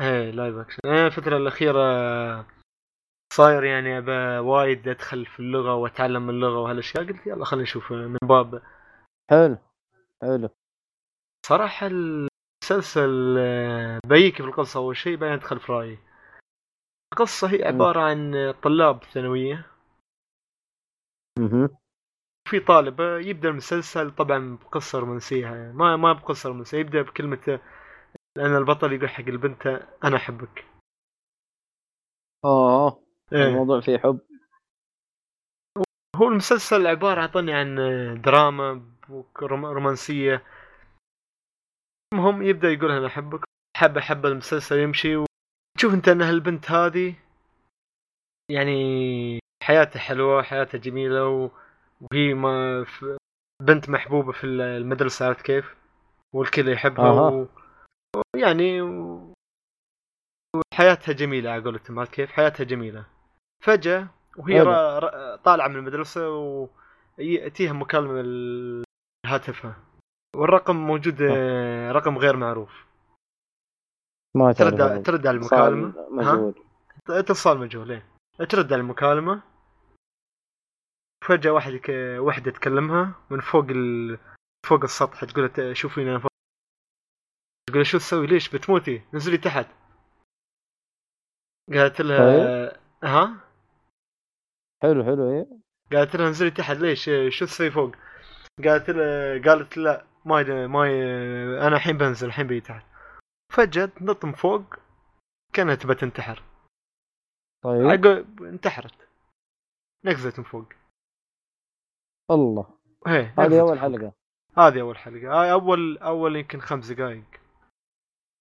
إيه 0.00 0.30
live 0.30 0.56
action 0.56 0.78
أنا 0.84 1.06
الفترة 1.06 1.36
الأخيرة 1.36 2.46
صاير 3.32 3.64
يعني 3.64 3.98
أبى 3.98 4.48
وايد 4.48 4.88
أدخل 4.88 5.26
في 5.26 5.40
اللغة 5.40 5.74
وأتعلم 5.74 6.30
اللغة 6.30 6.58
وهالأشياء. 6.58 7.04
قلت 7.06 7.26
يلا 7.26 7.44
خلينا 7.44 7.62
نشوف 7.62 7.92
من 7.92 8.18
باب. 8.22 8.62
حلو 9.30 9.58
حلو. 10.22 10.48
صراحة 11.46 11.86
المسلسل 11.86 13.36
آه، 13.38 13.98
بيك 14.06 14.36
في 14.36 14.42
القصة 14.48 14.80
أول 14.80 14.96
شيء 14.96 15.16
بعدين 15.16 15.34
أدخل 15.34 15.60
في 15.60 15.72
رأيي. 15.72 15.98
القصة 17.14 17.48
هي 17.52 17.64
عبارة 17.64 18.00
عن 18.00 18.54
طلاب 18.62 19.04
ثانوية. 19.04 19.66
مهم. 21.38 21.68
في 22.48 22.60
طالب 22.60 23.00
يبدأ 23.00 23.48
المسلسل 23.48 24.10
طبعا 24.10 24.56
بقصة 24.56 24.98
رومانسية 24.98 25.42
يعني 25.46 25.72
ما 25.72 25.96
ما 25.96 26.12
بقصة 26.12 26.48
رومانسية 26.48 26.78
يبدأ 26.78 27.02
بكلمة 27.02 27.40
آه، 27.48 27.60
لأن 28.36 28.56
البطل 28.56 28.92
يقول 28.92 29.08
حق 29.08 29.24
البنت 29.24 29.66
أنا 30.04 30.16
أحبك. 30.16 30.64
اوه 32.44 33.02
إيه. 33.32 33.44
الموضوع 33.48 33.80
فيه 33.80 33.98
حب. 33.98 34.20
هو 36.16 36.28
المسلسل 36.28 36.86
عبارة 36.86 37.20
أعطاني 37.20 37.52
عن 37.52 37.76
دراما 38.24 38.82
رومانسية. 39.42 40.42
المهم 42.14 42.42
يبدأ 42.42 42.68
يقول 42.68 42.90
أنا 42.90 43.06
أحبك. 43.06 43.44
حب 43.76 43.98
حب 43.98 44.26
المسلسل 44.26 44.78
يمشي 44.78 45.33
وتشوف 45.84 45.94
أنت 45.98 46.08
أن 46.08 46.22
هالبنت 46.22 46.70
هذه 46.70 47.14
يعني 48.50 49.38
حياتها 49.62 50.00
حلوة 50.00 50.42
حياتها 50.42 50.78
جميلة 50.78 51.28
و- 51.28 51.50
وهي 52.00 52.34
ما 52.34 52.86
بنت 53.62 53.88
محبوبة 53.90 54.32
في 54.32 54.44
المدرسة 54.46 55.26
عرفت 55.26 55.42
كيف؟ 55.42 55.74
والكل 56.34 56.68
يحبها 56.68 57.04
أها. 57.06 57.30
و... 57.30 57.46
ويعني 58.36 58.82
و... 58.82 59.32
وحياتها 60.74 61.12
جميلة 61.12 61.50
على 61.50 61.62
قولتهم 61.64 61.98
عرفت 61.98 62.12
كيف؟ 62.14 62.32
حياتها 62.32 62.64
جميلة. 62.64 63.04
فجأة 63.62 64.08
وهي 64.36 64.54
حلو. 64.58 64.70
را... 64.70 64.98
را... 64.98 65.36
طالعة 65.36 65.68
من 65.68 65.76
المدرسة 65.76 66.28
ويأتيها 67.18 67.72
مكالمة 67.72 68.20
ال- 68.20 68.84
هاتفها 69.26 69.76
والرقم 70.36 70.76
موجود 70.76 71.22
آه، 71.22 71.92
رقم 71.92 72.18
غير 72.18 72.36
معروف. 72.36 72.84
ما 74.36 74.52
تعرف 74.52 74.74
ترد. 74.74 75.02
ترد 75.02 75.26
على 75.26 75.38
اتصال 75.38 75.72
المكالمة؟ 75.72 76.08
مجهول. 76.10 76.54
اتصال 77.08 77.58
مجهول 77.58 77.92
إيه. 77.92 78.06
ترد 78.48 78.72
على 78.72 78.80
المكالمة. 78.80 79.42
فجأة 81.24 81.50
واحد 81.50 81.72
ك... 81.72 81.88
واحدة 82.18 82.50
تكلمها 82.50 83.14
من 83.30 83.40
فوق 83.40 83.64
ال... 83.70 84.18
فوق 84.66 84.82
السطح 84.82 85.24
تقول 85.24 85.76
شوفيني 85.76 86.10
أنا 86.10 86.18
فوق 86.18 86.30
تقول 87.70 87.86
شو 87.86 87.98
تسوي؟ 87.98 88.26
ليش 88.26 88.54
بتموتي؟ 88.54 89.02
نزلي 89.14 89.38
تحت. 89.38 89.66
قالت 91.72 92.00
لها 92.00 92.78
ها؟ 93.04 93.34
حلو 94.82 95.04
حلو 95.04 95.30
إيه. 95.30 95.46
قالت 95.92 96.16
لها 96.16 96.28
انزلي 96.28 96.50
تحت 96.50 96.76
ليش؟ 96.76 97.10
شو 97.28 97.46
تسوي 97.46 97.70
فوق؟ 97.70 97.94
قالت 98.64 98.90
لها 98.90 99.42
قالت 99.42 99.76
لا 99.76 100.04
ما 100.24 100.66
ما 100.66 100.86
أنا 101.66 101.76
الحين 101.76 101.98
بنزل 101.98 102.26
الحين 102.26 102.46
بيجي 102.46 102.60
تحت. 102.60 102.93
فجأة 103.56 103.86
تنط 103.86 104.24
من 104.24 104.32
فوق 104.32 104.62
كانت 105.52 105.82
تبى 105.82 105.94
تنتحر. 105.94 106.42
طيب. 107.64 107.86
عقب 107.86 108.42
انتحرت. 108.42 109.08
نقزت 110.04 110.38
من 110.38 110.44
فوق. 110.44 110.64
الله. 112.30 112.66
هذه 113.38 113.60
أول. 113.60 113.78
حلقة. 113.78 114.12
هذه 114.58 114.80
أول 114.80 114.98
حلقة. 114.98 115.40
هاي 115.40 115.52
أول 115.52 115.98
أول 115.98 116.36
يمكن 116.36 116.60
خمس 116.60 116.92
دقائق 116.92 117.24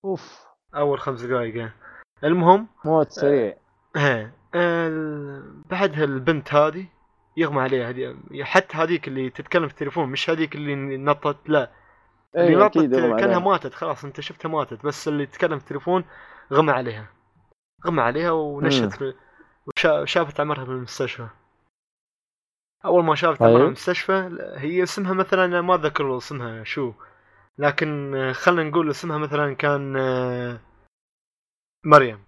أوف. 0.05 0.45
أول 0.75 0.99
خمس 0.99 1.21
دقائق. 1.21 1.71
المهم 2.23 2.67
موت 2.85 3.11
سريع. 3.11 3.57
ال- 4.55 5.61
بعدها 5.61 6.03
البنت 6.03 6.53
هذه 6.53 6.87
يغمى 7.37 7.61
عليها 7.61 7.89
هذه 7.89 8.17
حتى 8.43 8.77
هذيك 8.77 9.07
اللي 9.07 9.29
تتكلم 9.29 9.67
في 9.67 9.73
التليفون 9.73 10.09
مش 10.09 10.29
هذيك 10.29 10.55
اللي 10.55 10.97
نطت 10.97 11.49
لا. 11.49 11.71
اللي 12.35 12.55
نطت 12.55 12.75
يغمى 12.75 13.21
كأنها. 13.21 13.39
ماتت 13.39 13.73
خلاص 13.73 14.05
أنت 14.05 14.21
شفتها 14.21 14.49
ماتت 14.49 14.85
بس 14.85 15.07
اللي 15.07 15.25
تكلم 15.25 15.57
في 15.59 15.63
التليفون 15.63 16.03
غمى 16.53 16.71
عليها. 16.71 17.07
غمى 17.85 18.01
عليها 18.01 18.31
ونشت 18.31 18.93
في 18.93 19.13
وشا- 19.67 20.05
شافت 20.05 20.39
عمرها 20.39 20.63
بالمستشفى 20.63 21.27
أول 22.85 23.03
ما 23.03 23.15
شافت 23.15 23.41
عمرها 23.41 23.53
طيب. 23.55 23.63
بالمستشفى 23.63 24.37
هي 24.57 24.83
اسمها 24.83 25.13
مثلا 25.13 25.61
ما 25.61 25.75
أتذكر 25.75 26.17
اسمها 26.17 26.63
شو. 26.63 26.93
لكن 27.57 28.13
خلينا 28.35 28.69
نقول 28.69 28.89
اسمها 28.89 29.17
مثلا 29.17 29.53
كان 29.53 29.93
مريم. 31.85 32.23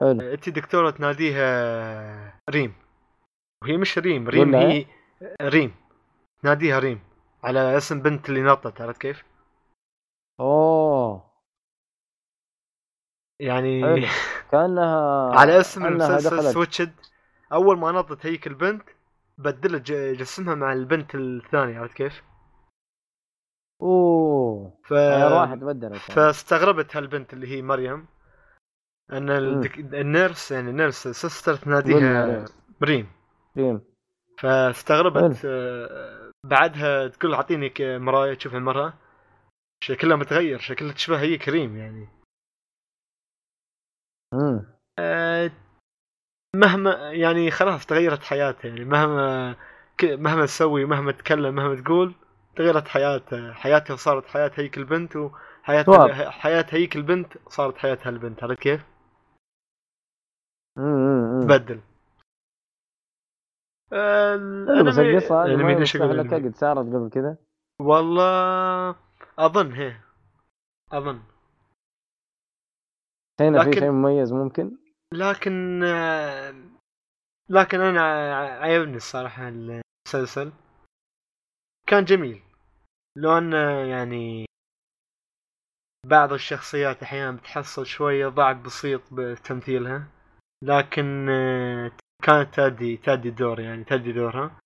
حلو. 0.00 0.20
أنت 0.20 0.48
دكتورة 0.48 0.90
تناديها 0.90 2.40
ريم. 2.50 2.74
وهي 3.62 3.76
مش 3.76 3.98
ريم 3.98 4.28
ريم 4.28 4.54
هي 4.54 4.86
ريم. 5.42 5.74
تناديها 6.42 6.78
ريم. 6.78 7.00
على 7.46 7.76
اسم 7.76 8.02
بنت 8.02 8.28
اللي 8.28 8.42
نطت 8.42 8.80
عرفت 8.80 9.00
كيف؟ 9.00 9.24
أوه 10.40 11.30
يعني 13.40 13.82
حلو. 13.82 14.06
كأنها 14.50 15.30
على 15.34 15.60
اسم 15.60 15.86
المسلسل 15.86 16.52
Switched 16.52 16.92
أول 17.52 17.78
ما 17.78 17.92
نطت 17.92 18.26
هيك 18.26 18.46
البنت 18.46 18.82
بدلت 19.38 19.92
جسمها 19.92 20.54
مع 20.54 20.72
البنت 20.72 21.14
الثانية 21.14 21.78
عرفت 21.78 21.96
كيف؟ 21.96 22.22
أوه 23.82 24.80
ف... 24.84 24.92
ارواح 24.92 25.54
تبدلت 25.54 25.84
يعني. 25.84 25.98
فاستغربت 25.98 26.96
هالبنت 26.96 27.32
اللي 27.32 27.48
هي 27.48 27.62
مريم 27.62 28.06
أن 29.12 29.30
الدك... 29.30 29.78
ال 29.78 29.90
nurse 29.90 30.52
يعني 30.52 30.70
ال 30.70 30.76
nurse 30.76 31.08
sister 31.08 31.56
تناديها 31.56 32.22
عليه. 32.22 32.44
ريم 32.82 33.08
ريم 33.56 33.80
فاستغربت 34.38 35.46
بعدها 36.48 37.08
تقول 37.08 37.34
اعطيني 37.34 37.72
مراية 37.80 38.34
تشوف 38.34 38.54
المرأة. 38.54 38.94
شكلها 39.84 40.16
متغير 40.16 40.58
شكلها 40.58 40.92
تشبه 40.92 41.20
هي 41.20 41.38
كريم 41.38 41.76
يعني. 41.76 42.08
امم 44.34 44.66
آه، 44.98 45.50
مهما 46.56 47.12
يعني 47.12 47.50
خلاص 47.50 47.86
تغيرت 47.86 48.22
حياتها 48.22 48.68
يعني. 48.68 48.84
مهما 48.84 49.56
مهما 50.02 50.46
تسوي 50.46 50.84
مهما 50.84 51.12
تتكلم 51.12 51.54
مهما 51.54 51.80
تقول 51.80 52.14
تغيرت 52.56 52.88
حياتها 52.88 53.52
حياتها 53.52 53.96
صارت 53.96 54.26
حياة 54.26 54.50
هيك 54.54 54.78
البنت 54.78 55.16
واضح. 55.16 56.28
حياة 56.30 56.66
هيك 56.70 56.96
البنت 56.96 57.32
صارت 57.48 57.78
حياتها 57.78 58.10
البنت 58.10 58.42
عرفت 58.42 58.62
كيف؟ 58.62 58.84
تبدل. 61.42 61.80
بس 63.90 64.98
القصة 64.98 65.44
هذه؟ 65.44 65.52
قد 66.48 66.54
صارت 66.56 66.86
قبل 66.86 67.10
كذا. 67.12 67.36
والله 67.80 68.96
أظن 69.38 69.72
هي 69.72 69.96
أظن. 70.92 71.22
هنا 73.40 73.62
في 73.64 73.70
لكن- 73.70 73.80
شيء 73.80 73.90
مميز 73.90 74.32
ممكن؟ 74.32 74.76
لكن 75.12 75.82
آه، 75.84 76.54
لكن 77.48 77.80
أنا 77.80 78.02
عجبني 78.60 78.96
الصراحة 78.96 79.48
المسلسل. 79.48 80.52
كان 81.88 82.04
جميل. 82.04 82.42
لو 83.16 83.38
ان 83.38 83.52
يعني 83.88 84.46
بعض 86.06 86.32
الشخصيات 86.32 87.02
أحيانا 87.02 87.36
بتحصل 87.36 87.86
شوية 87.86 88.28
ضعف 88.28 88.56
بسيط 88.56 89.00
بتمثيلها. 89.12 90.08
لكن 90.64 91.28
آه، 91.30 91.92
كانت 92.22 92.54
تأدي 92.54 92.96
تأدي 92.96 93.28
الدور 93.28 93.60
يعني 93.60 93.84
تأدي 93.84 94.12
دورها. 94.12 94.60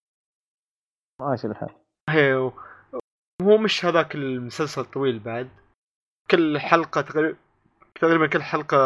ماشي 1.21 1.47
الحال. 1.47 1.75
هي 2.09 2.35
و- 2.35 2.53
هو 3.43 3.59
مش 3.59 3.85
هذاك 3.85 4.15
المسلسل 4.15 4.85
طويل 4.85 5.19
بعد. 5.19 5.51
كل 6.31 6.59
حلقة 6.61 7.01
تقريبا 7.01 7.39
تقريبا 7.95 8.27
كل 8.27 8.43
حلقة 8.43 8.77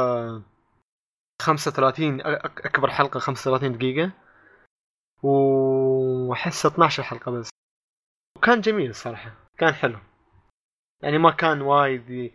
35 1.43 2.21
أ- 2.23 2.25
أك- 2.25 2.67
أكبر 2.67 2.91
حلقة 2.91 3.21
35 3.21 3.79
دقيقة. 3.79 4.13
وأحس 5.23 6.67
12 6.67 7.03
حلقة 7.03 7.33
بس. 7.33 7.49
وكان 8.37 8.61
جميل 8.61 8.91
الصراحة 8.91 9.33
كان 9.59 9.75
حلو. 9.75 9.99
يعني 11.03 11.19
ما 11.19 11.31
كان 11.31 11.61
وايد 11.63 12.33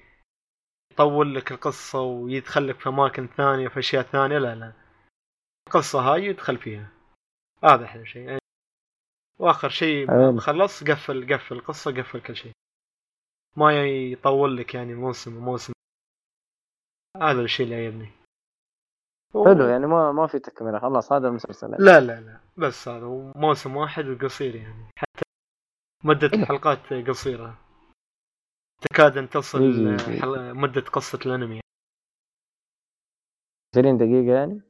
يطول 0.94 1.36
لك 1.36 1.52
القصة 1.52 2.02
ويدخل 2.02 2.68
لك 2.68 2.80
في 2.80 2.90
أماكن 2.90 3.28
ثانية 3.28 3.68
في 3.68 3.80
أشياء 3.80 4.04
ثانية 4.04 4.38
لا 4.38 4.56
لا. 4.56 4.74
القصة 5.70 6.00
هاي 6.00 6.26
يدخل 6.26 6.58
فيها. 6.58 6.92
هذا 7.64 7.86
أحلى 7.86 8.06
شيء. 8.06 8.22
يعني 8.28 8.40
وآخر 9.40 9.70
شيء 9.70 10.08
حلو. 10.08 10.38
خلص 10.40 10.84
قفل 10.84 11.34
قفل 11.34 11.56
القصة 11.56 11.92
قفل 11.92 12.22
كل 12.22 12.36
شيء. 12.36 12.52
ما 13.58 13.86
يطول 13.88 14.58
لك 14.58 14.76
يعني 14.76 14.94
موسم 14.94 15.38
وموسم 15.38 15.74
هذا 17.22 17.42
الشيء 17.42 17.66
اللي 17.66 17.84
يعجبني 17.84 18.12
و- 19.34 19.46
حلو 19.46 19.66
يعني 19.68 19.88
ما 19.88 20.12
ما 20.12 20.28
في 20.28 20.40
تكملة. 20.40 20.80
خلاص 20.80 21.12
هذا 21.14 21.28
المسلسل. 21.28 21.72
لا 21.72 22.00
لا 22.00 22.22
لا. 22.22 22.40
بس 22.58 22.88
هذا 22.88 23.06
موسم 23.36 23.76
واحد 23.76 24.06
وقصير 24.06 24.56
يعني. 24.56 24.90
حتى 24.98 25.24
مدة. 26.04 26.28
الحلقات 26.28 26.94
قصيرة. 26.94 27.58
تكاد 28.82 29.18
أن 29.18 29.30
تصل. 29.30 29.60
حل- 30.22 30.54
مدة 30.54 30.82
قصة 30.82 31.20
الأنمي. 31.26 31.62
20 33.76 33.98
دقيقة 33.98 34.34
يعني؟ 34.40 34.62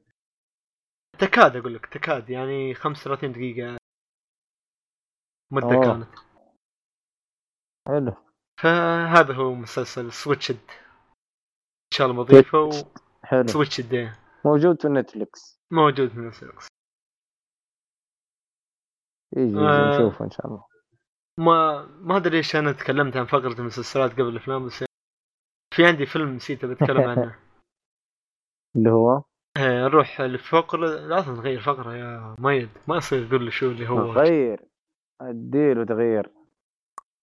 تكاد 1.22 1.56
أقول 1.56 1.76
لك 1.76 1.86
تكاد 1.86 2.30
يعني 2.30 2.74
35 2.74 3.32
دقيقة 3.32 3.78
مدة 5.52 5.76
أوه. 5.76 5.84
كانت. 5.86 6.20
حلو. 7.88 8.16
فهذا 8.62 9.34
هو 9.34 9.54
مسلسل 9.54 10.14
Switched 10.14 10.56
إن 10.56 11.94
شاء 11.94 12.08
الله 12.08 12.24
بضيفه 12.24 12.70
حلو. 13.24 13.48
Switched 13.48 13.94
إيه. 13.94 14.20
موجود 14.46 14.82
في 14.82 14.88
نتفلكس 14.88 15.60
موجود 15.72 16.10
في 16.10 16.20
نتفلكس 16.20 16.68
يجي 19.38 19.58
آه. 19.58 19.90
نشوفه 19.90 20.26
إن 20.26 20.32
شاء 20.32 20.48
الله. 20.48 20.66
ما 21.38 21.86
ما 21.86 22.18
أدري 22.18 22.38
ليش 22.38 22.56
أنا 22.56 22.72
تكلمت 22.72 23.18
عن 23.18 23.26
فقرة 23.26 23.60
المسلسلات 23.60 24.12
قبل 24.12 24.28
الأفلام 24.28 24.66
بس 24.66 24.84
في 25.76 25.86
عندي 25.86 26.06
فيلم 26.06 26.36
نسيت 26.36 26.66
بتكلم 26.66 27.02
عنه. 27.02 27.40
اللي 28.76 28.90
هو؟ 28.90 29.24
نروح 29.60 30.22
لفقره 30.22 30.88
لازم 30.88 31.34
نغير 31.34 31.62
فقرة 31.62 31.96
يا 31.96 32.36
ميد 32.40 32.70
ما 32.88 32.98
يصير 32.98 33.28
تقول 33.28 33.46
لي 33.46 33.52
شو 33.52 33.72
اللي 33.72 33.90
هو. 33.90 34.12
غير 34.12 34.60
أديله 35.22 35.86
تغيير 35.86 36.30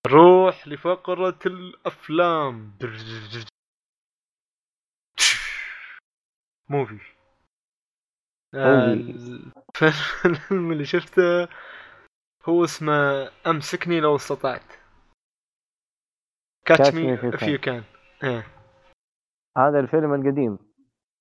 نروح 0.06 0.68
لفقرة 0.68 1.38
الأفلام. 1.46 2.78
موفي. 6.68 7.00
الفيلم 9.74 10.72
اللي 10.72 10.84
شفته 10.84 11.48
هو 12.48 12.64
اسمه 12.64 13.30
أمسكني 13.46 14.00
لو 14.00 14.16
استطعت. 14.16 14.72
Catch 16.66 17.16
me 17.16 17.20
if 17.20 17.22
you 17.22 17.32
if 17.36 17.42
you 17.42 17.58
can. 17.66 17.82
إيه. 18.24 18.46
هذا 19.58 19.80
الفيلم 19.80 20.14
القديم. 20.14 20.65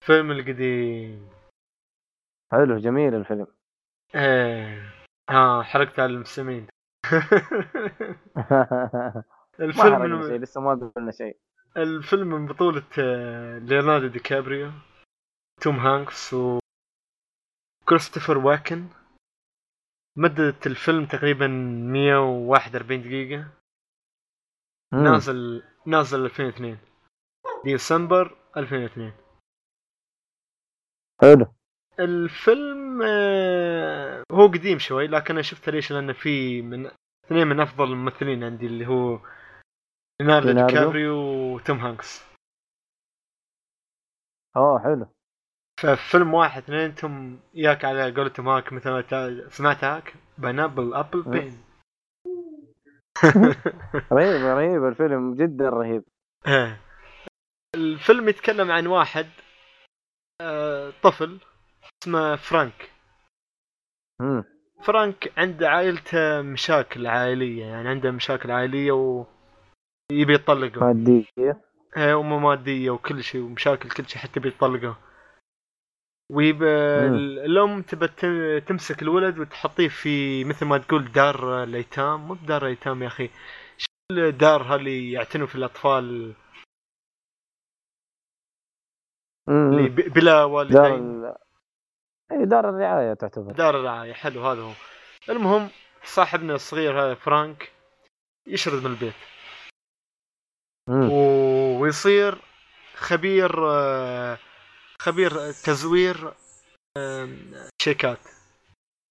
فيلم 0.06 0.32
القديم. 0.32 1.30
حلو 2.52 2.78
جميل 2.78 3.16
الفيلم. 3.16 3.48
إيه. 4.16 4.94
ها 5.30 5.64
حرقت 5.64 6.00
على 6.00 6.14
المستمعين. 6.14 6.68
ما 8.36 9.26
الفيلم 9.60 9.96
حرقنا 9.96 10.28
شيء 10.28 10.40
لسه 10.40 10.62
ما 10.62 10.92
قلنا 10.96 11.12
شيء. 11.12 11.38
الفيلم 11.78 12.28
من 12.28 12.46
بطولة 12.46 12.84
آه، 13.00 13.58
ليوناردو 13.58 14.08
دي 14.08 14.20
كابريو 14.20 14.72
توم 15.62 15.76
هانكس 15.76 16.34
و 16.34 16.60
كريستوفر 17.86 18.38
واكن. 18.38 18.88
مدة 20.18 20.60
الفيلم 20.66 21.06
تقريبا 21.06 21.48
141 21.48 23.02
دقيقة. 23.02 23.48
مم. 24.94 25.04
نازل 25.04 25.64
نازل 25.86 26.26
2002 26.26 26.78
ديسمبر 27.66 28.38
2002 28.58 29.25
حلو. 31.26 31.46
الفيلم 32.00 33.02
آه، 33.04 34.24
هو 34.32 34.48
قديم 34.48 34.80
شوي 34.80 35.08
لكن 35.08 35.34
أنا 35.34 35.42
شفته 35.42 35.72
ليش؟ 35.72 35.92
لأنه 35.92 36.14
في 36.14 36.62
من 36.62 36.92
اثنين 37.26 37.48
من 37.48 37.60
أفضل 37.60 37.92
الممثلين 37.92 38.44
عندي 38.44 38.66
اللي 38.66 38.88
هو 38.88 39.20
ليوناردو؟ 40.22 40.68
كابريو 40.68 41.16
وتوم 41.56 41.78
هانكس. 41.78 42.26
اوه 44.58 44.80
حلو. 44.80 45.08
ففيلم 45.80 46.34
واحد 46.34 46.62
اثنين 46.62 46.80
أنتم 46.80 47.40
ياك 47.54 47.86
على 47.86 48.12
قولتهم 48.12 48.48
هاك 48.48 48.74
مثل 48.74 48.90
ما 48.90 49.50
سمعت 49.50 49.84
هاك؟ 49.84 50.14
بنابل 50.38 50.94
أبل 50.94 51.24
أه. 51.28 51.30
بين. 51.30 51.64
رهيب 54.12 54.46
رهيب 54.46 54.86
الفيلم 54.86 55.34
جدا 55.34 55.70
رهيب. 55.70 56.04
إيه. 56.48 56.82
الفيلم 57.76 58.30
يتكلم 58.30 58.72
عن 58.72 58.88
واحد 58.88 59.26
طفل 61.04 61.40
اسمه 62.04 62.36
فرانك. 62.36 62.90
مم. 64.22 64.44
فرانك 64.84 65.34
عنده 65.38 65.70
عائلته 65.70 66.42
مشاكل 66.42 67.08
عائلية 67.08 67.66
يعني 67.66 67.90
عنده 67.90 68.12
مشاكل 68.12 68.52
عائلية 68.52 68.92
و... 68.92 69.26
يبي 70.12 70.34
يطلقه. 70.34 70.80
مادية. 70.94 71.26
إيه 71.98 72.20
امه 72.20 72.40
مادية 72.40 72.90
وكل 72.90 73.24
شيء 73.24 73.42
ومشاكل 73.42 73.90
كل 73.90 74.06
شيء 74.10 74.22
حتى 74.22 74.40
بيطلقه 74.40 74.98
ويب. 76.32 76.64
الأم 76.64 77.82
تبى 77.82 78.08
تمسك 78.62 79.02
الولد 79.02 79.40
وتحطيه 79.40 79.88
في 79.88 80.44
مثل 80.44 80.66
ما 80.66 80.78
تقول 80.78 81.12
دار 81.12 81.64
الأيتام. 81.64 82.28
مو 82.28 82.34
بدار 82.34 82.66
ايتام 82.66 83.04
يا 83.04 83.08
أخي 83.08 83.30
شو 83.78 83.88
الدار 84.12 84.76
اللي 84.76 85.12
يعتنوا 85.12 85.48
في 85.48 85.56
الأطفال 85.56 86.04
اللي 86.04 86.26
مم. 86.26 86.34
ب- 86.34 86.46
بلا 89.48 90.24
دار 90.24 90.46
والدين. 90.48 91.26
ال... 91.26 91.36
اي 92.32 92.46
دار 92.46 92.70
الرعاية 92.70 93.14
تعتبر. 93.14 93.52
دار 93.52 93.80
الرعاية 93.80 94.14
حلو 94.14 94.46
هذا 94.48 94.62
هو. 94.62 94.72
المهم 95.30 95.70
صاحبنا 96.04 96.56
الصغير 96.56 97.02
هذا 97.02 97.16
فرانك 97.16 97.72
يشرد 98.48 98.84
من 98.84 98.92
البيت. 98.92 99.14
مم. 100.90 101.10
و- 101.12 101.80
ويصير 101.82 102.42
خبير 102.96 103.52
خبير 105.02 105.32
تزوير 105.52 106.34
شيكات. 107.82 108.20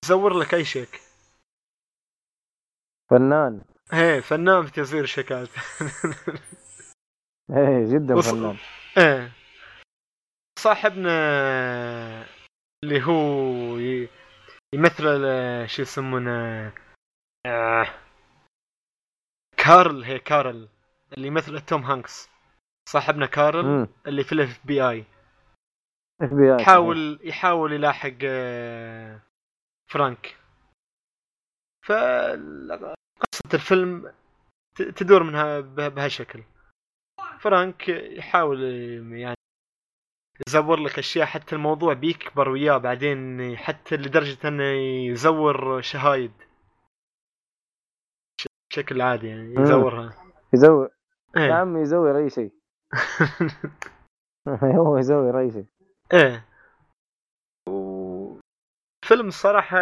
يزور 0.05 0.39
لك 0.39 0.55
أي 0.55 0.65
شيك. 0.65 1.01
فنان. 3.11 3.61
إيه 3.93 4.21
فنان 4.21 4.67
في 4.67 4.73
تزوير 4.73 5.05
الشيكات 5.05 5.49
إيه 7.57 7.95
جدا 7.95 8.15
وص- 8.15 8.31
فنان. 8.31 8.57
إيه. 8.99 9.33
صاحبنا 10.65 11.11
اللي 12.85 13.03
هو 13.03 13.77
يمثل 14.75 15.05
شو 15.69 15.83
يسمونه؟ 15.83 16.73
آه، 17.47 17.87
كارل 19.57 20.05
هي 20.05 20.19
كارل 20.19 20.69
اللي 21.17 21.29
يمثل 21.29 21.61
توم 21.61 21.83
هانكس. 21.83 22.29
صاحبنا 22.89 23.27
كارل 23.27 23.65
مم. 23.65 23.89
اللي 24.07 24.25
في 24.25 24.33
ال 24.33 24.67
FBI 24.67 25.05
FBI 26.23 26.61
يحاول 26.63 27.19
يحاول 27.23 27.73
يلاحق 27.73 28.15
آه، 28.25 29.21
فرانك. 29.91 30.37
فقصة 31.87 33.55
الفيلم 33.55 34.13
تدور 34.97 35.23
منها 35.23 35.61
به- 35.61 35.89
بهالشكل. 35.89 36.43
فرانك 37.41 37.89
يحاول 37.89 38.63
يعني 39.13 39.37
يزور 40.49 40.81
لك 40.81 40.99
أشياء 40.99 41.27
حتى 41.27 41.55
الموضوع 41.55 41.93
بيكبر 41.93 42.49
وياه 42.49 42.79
بعدين 42.79 43.57
حتى 43.57 43.97
لدرجة 43.97 44.49
إنه 44.49 44.65
يزور 45.13 45.81
شهايد. 45.81 46.33
بشكل 48.71 49.01
عادي 49.03 49.27
يعني. 49.29 49.55
يزورها. 49.61 50.15
يزور؟ 50.55 50.89
يا 51.37 51.41
إيه. 51.43 51.53
عمي 51.53 51.81
يزور 51.81 52.19
أي 52.19 52.31
شيء. 52.31 52.53
هو 54.79 54.99
يزور 54.99 55.41
أي 55.41 55.51
شيء. 55.51 55.67
إيه. 56.13 56.45
وفيلم 57.69 59.29
الصراحة 59.29 59.79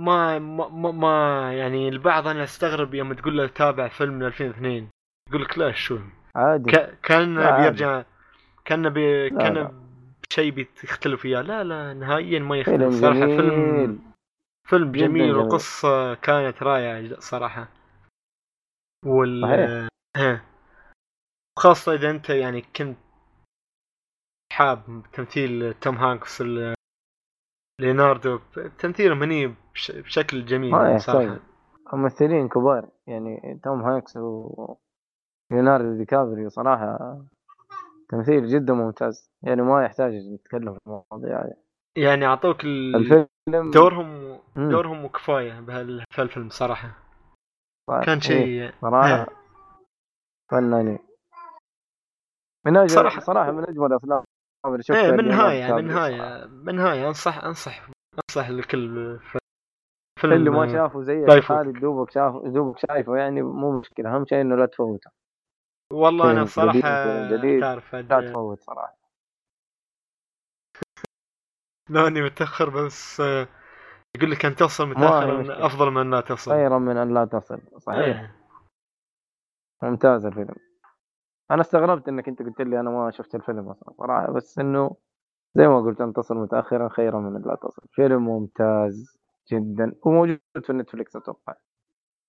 ما 0.00 0.38
ما 0.38 0.68
ما- 0.68 0.90
ما 0.90 1.54
يعني 1.58 1.88
البعض 1.88 2.26
أنا 2.28 2.44
أستغرب 2.44 2.94
يوم 2.94 3.12
تقول 3.12 3.36
له 3.38 3.46
تابع 3.46 3.88
فيلم 3.88 4.14
من 4.14 4.26
2002 4.26 4.90
يقول 5.28 5.42
لك 5.42 5.58
لا 5.58 5.72
شو؟ 5.72 5.98
عادي. 6.36 6.70
ك- 6.70 6.98
كان 7.02 7.38
عادي. 7.38 7.62
بيرجع 7.62 8.04
كان 8.64 8.88
بي 8.90 9.28
لا، 9.28 9.38
كان 9.42 9.54
لا. 9.54 9.72
بشيء 10.30 10.50
بيختلف 10.52 11.24
وياه. 11.24 11.42
لا 11.42 11.64
لا 11.64 11.94
نهائيا 11.94 12.38
ما 12.38 12.56
يختلف. 12.56 12.94
صراحة 12.94 13.18
جميل. 13.26 13.36
فيلم 13.36 14.12
فيلم 14.68 14.92
جميل 14.92 15.08
جميل. 15.08 15.34
والقصة 15.34 16.14
كانت 16.14 16.62
رائعة 16.62 17.20
صراحة. 17.20 17.68
وال 19.06 19.42
صحيح. 20.16 20.42
خاصة 21.58 21.94
إذا 21.94 22.10
أنت 22.10 22.30
يعني 22.30 22.62
كنت 22.76 22.96
حاب 24.52 25.02
تمثيل 25.12 25.74
توم 25.74 25.96
هانكس 25.96 26.42
ليوناردو 27.80 28.38
تمثيلهم 28.78 29.22
هني 29.22 29.54
بش- 29.74 29.90
بشكل 29.90 30.44
جميل 30.44 31.00
صراحة. 31.00 31.38
ممثلين 31.92 32.48
كبار. 32.48 32.88
يعني 33.06 33.60
توم 33.64 33.82
هانكس 33.82 34.16
و 34.16 34.76
ليوناردو 35.52 35.96
دي 35.96 36.04
كابريو 36.04 36.48
صراحة 36.48 37.18
تمثيل 38.08 38.46
جدا 38.46 38.72
ممتاز. 38.74 39.30
يعني 39.42 39.62
ما 39.62 39.84
يحتاج 39.84 40.12
نتكلم 40.14 40.74
في 40.74 40.80
المواضيع 40.86 41.44
هذه. 41.44 41.54
يعني 41.96 42.26
أعطوك 42.26 42.64
ال- 42.64 42.96
الفيلم 42.96 43.70
دورهم 43.70 44.38
مم. 44.56 44.70
دورهم 44.70 45.04
وكفاية 45.04 45.60
بهال- 45.60 46.04
بهالفيلم 46.16 46.48
صراحة. 46.50 46.88
صح- 47.90 48.04
كان 48.04 48.14
إيه، 48.14 48.20
شيء 48.20 48.72
صراحة 48.80 49.26
فنانين. 50.50 50.98
من 52.66 52.76
أجل 52.76 53.10
صراحة- 53.10 53.18
صراحة 53.20 53.50
من 53.50 53.64
أجمل 53.68 53.86
الأفلام 53.86 54.24
اللي 54.66 54.82
شفتها 54.82 55.04
إيه 55.04 55.10
من 55.12 55.28
نهاية 55.28 55.58
يعني 55.58 55.72
من 55.74 55.86
نهاية 55.88 56.46
من 56.46 56.74
نهاية. 56.74 57.08
انصح 57.08 57.44
انصح 57.44 57.88
أنصح 58.28 58.50
لكل 58.50 59.18
ف- 59.18 59.22
صراحة. 59.22 59.38
فيلم 60.20 60.32
اللي 60.32 60.50
ما 60.50 60.66
شافه 60.66 61.02
زي. 61.02 61.40
خالد 61.40 61.80
دوبك 61.80 62.10
شاف 62.10 62.34
دوبك 62.44 62.78
شايفه 62.78 63.16
يعني 63.16 63.42
مو 63.42 63.78
مشكلة. 63.78 64.16
أهم 64.16 64.26
شيء 64.26 64.40
إنه 64.40 64.56
لا 64.56 64.66
تفوته. 64.66 65.10
والله 65.92 66.30
أنا 66.30 66.44
فيلم 66.44 66.70
جديد. 67.30 67.60
تعرف 67.60 67.94
لا 67.94 68.30
تفوت 68.30 68.60
صراحة 68.60 68.96
لاني 71.90 72.22
متأخر 72.22 72.70
بس 72.70 73.20
يقول 74.16 74.30
لك 74.30 74.44
أن 74.44 74.56
توصل 74.56 74.84
هي 74.84 74.90
متأخر. 74.90 75.66
أفضل 75.66 75.90
من 75.90 76.10
لا 76.10 76.20
تصل 76.20 76.50
خيرا 76.50 76.78
من 76.78 76.96
أن 76.96 77.14
لا 77.14 77.24
تصل 77.24 77.60
صحيح 77.78 77.98
إيه. 78.20 78.36
ممتاز 79.82 80.26
الفيلم 80.26 80.54
أنا 81.50 81.60
استغربت 81.60 82.08
إنك 82.08 82.28
أنت 82.28 82.42
قلت 82.42 82.60
لي 82.60 82.80
أنا 82.80 82.90
ما 82.90 83.10
شفت 83.10 83.34
الفيلم 83.34 83.68
أصلا 83.68 83.92
صراحة 83.98 84.32
بس 84.32 84.58
إنه 84.58 84.96
زي 85.54 85.68
ما 85.68 85.80
قلت 85.80 86.00
أن 86.00 86.12
تصل 86.12 86.34
متاخرا 86.36 86.88
خيرا 86.88 87.20
من 87.20 87.36
أن 87.36 87.42
لا 87.42 87.54
تصل 87.54 87.82
فيلم 87.92 88.24
ممتاز 88.24 89.18
جدا 89.52 89.94
وموجود 90.02 90.40
في 90.62 90.72
نتفلكس 90.72 91.16
أتوقع 91.16 91.54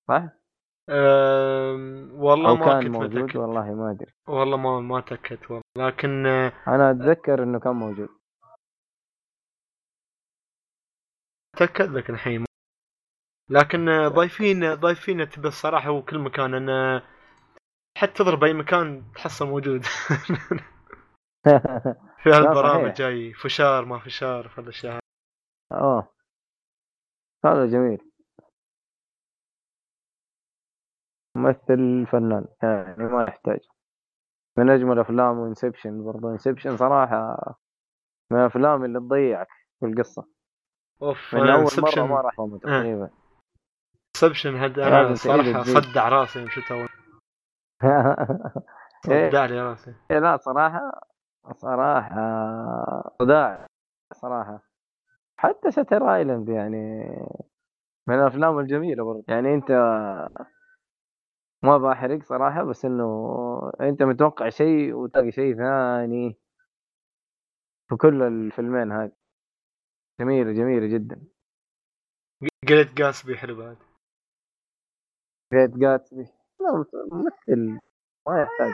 صح؟ 0.07 0.42
والله 0.89 2.49
أو 2.49 2.55
ما 2.55 2.65
كان 2.65 2.83
كنت 2.83 2.91
موجود 2.95 3.15
متأكد. 3.15 3.37
والله 3.37 3.73
ما 3.73 3.91
أدري. 3.91 4.11
والله 4.27 4.57
ما 4.57 4.79
ما 4.79 5.01
تاكدت 5.01 5.51
والله. 5.51 5.63
لكن 5.77 6.25
آه، 6.25 6.53
أنا 6.67 6.91
أتذكر 6.91 7.43
إنه 7.43 7.59
كان 7.59 7.75
موجود. 7.75 8.09
أتأكد 11.55 11.89
لك 11.89 12.09
الحين. 12.09 12.45
لكن 13.49 13.89
آه، 13.89 14.07
ضايفين 14.07 14.73
ضايفين 14.73 15.29
تبي 15.29 15.47
الصراحة 15.47 15.89
هو 15.89 16.01
كل 16.01 16.19
مكان. 16.19 16.53
أنا 16.53 17.03
حتى 17.97 18.13
تضرب 18.13 18.43
أي 18.43 18.53
مكان 18.53 19.03
تحصل 19.15 19.47
موجود. 19.47 19.83
في 22.23 22.29
هالبرامج. 22.29 22.93
جاي. 22.93 23.33
فشار 23.33 23.85
ما 23.85 23.99
فشار 23.99 24.49
في 24.49 24.61
الاشياء 24.61 24.99
آه 25.71 26.07
هذا 27.45 27.65
جميل. 27.65 28.12
ممثل 31.35 32.05
فنان 32.11 32.45
يعني 32.63 33.03
ما 33.03 33.23
يحتاج. 33.23 33.59
من 34.57 34.69
أجمل 34.69 34.99
أفلام 34.99 35.39
Inception 35.43 36.03
برضو. 36.03 36.29
Inception 36.29 36.77
صراحة 36.77 37.37
من 38.31 38.39
الأفلام 38.39 38.85
اللي 38.85 38.99
تضيعك 38.99 39.47
في 39.79 39.85
القصة. 39.85 40.25
أوف 41.01 41.35
من 41.35 41.49
أول 41.49 41.67
Inception- 41.67 41.97
مره 41.97 42.05
ما 42.05 42.21
راح 42.21 42.33
أفهمه 42.33 42.57
تقريبا. 42.59 43.09
Inception 44.15 44.61
لازم 44.61 44.81
أنا 44.83 45.15
صراحة. 45.15 45.63
صدع 45.63 46.09
راسي 46.09 46.39
يوم 46.39 46.49
شفته. 46.49 46.75
إيه. 46.75 46.87
صدع 49.29 49.45
لي 49.45 49.61
راسي. 49.61 49.93
إيه 50.11 50.19
لا 50.19 50.37
صراحة 50.37 51.01
صراحة 51.55 52.15
صداع. 53.19 53.65
صراحة. 54.13 54.59
حتى 55.37 55.71
شتر 55.71 56.15
ايلاند 56.15 56.49
يعني 56.49 57.03
من 58.07 58.15
الأفلام 58.15 58.59
الجميلة 58.59 59.03
برضه 59.03 59.23
يعني 59.27 59.53
أنت 59.53 59.69
ما 61.63 61.77
بحرق 61.77 62.23
صراحة 62.23 62.63
بس 62.63 62.85
إنه 62.85 63.71
أنت 63.81 64.03
متوقع 64.03 64.49
شيء 64.49 64.93
وتلاقي 64.93 65.31
شيء 65.31 65.55
ثاني 65.55 66.37
في 67.89 67.95
كل 67.95 68.23
الفيلمين 68.23 68.91
هذه 68.91 69.11
جميلة 70.19 70.51
جميلة 70.51 70.87
جدا. 70.87 71.21
قلت 72.69 72.93
جاسبي 72.93 73.37
حلو 73.37 73.55
بعد. 73.55 73.77
Great 75.53 75.77
Gatsby 75.77 76.27
لا 76.59 76.85
ممثل 77.11 77.79
ما 78.27 78.41
يحتاج. 78.41 78.73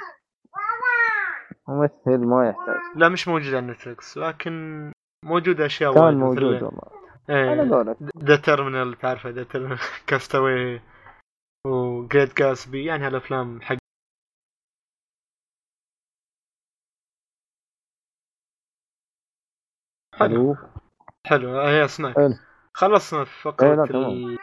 ممثل 1.67 2.17
ما 2.17 2.49
يحتاج. 2.49 2.81
لا 2.95 3.09
مش 3.09 3.27
موجود 3.27 3.53
على 3.53 3.67
نتفلكس 3.67 4.17
لكن 4.17 4.91
موجودة 5.25 5.65
أشياء 5.65 5.93
كان 5.93 6.19
موجود 6.19 6.63
والله. 6.63 6.99
على 7.29 7.61
إيه 7.63 7.69
قولك 7.69 7.97
The 8.17 8.35
Terminal 8.35 8.97
تعرفه؟ 8.99 9.29
The 9.29 9.43
Terminal 9.43 9.79
Cast 10.07 10.81
Away 11.67 11.95
و 11.95 12.02
Great 12.02 12.37
Gatsby 12.37 12.85
يعني 12.85 13.07
هالأفلام 13.07 13.61
حق 13.61 13.77
حلو. 20.15 20.57
حلو 21.27 21.59
هي 21.59 21.85
اسمعك. 21.85 22.15
خلصنا 22.73 23.23
فقرة. 23.23 23.73
الأفلام. 23.73 24.37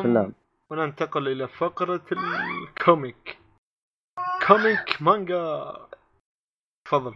أفلام. 0.00 0.34
وننتقل 0.70 1.28
إلى 1.28 1.48
فقرة 1.48 2.06
ال 2.12 2.33
comic 2.33 3.38
comic 4.46 5.02
manga 5.02 5.72
تفضل. 6.84 7.14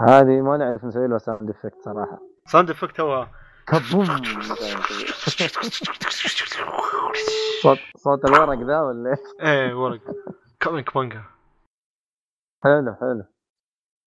هذه 0.00 0.40
ما 0.40 0.56
نعرف 0.56 0.84
نسوي 0.84 1.08
له 1.08 1.18
sound 1.18 1.50
effect 1.50 1.82
صراحة. 1.84 2.18
sound 2.46 2.70
effect 2.70 3.00
هو 3.00 3.28
كبوم. 3.66 4.04
صوت 7.62 7.78
صوت 8.04 8.24
الورق 8.24 8.58
ذا 8.58 8.80
ولا 8.80 9.10
إيه؟ 9.10 9.48
إيه 9.68 9.74
ورق. 9.74 10.00
كوميك 10.62 10.96
مانجا. 10.96 11.24
حلو 12.64 12.94
حلو. 12.94 13.24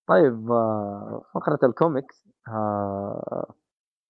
طيب 0.08 0.52
آه، 0.52 1.24
فقرة 1.34 1.60
الكوميكس 1.64 2.24
آه، 2.48 3.54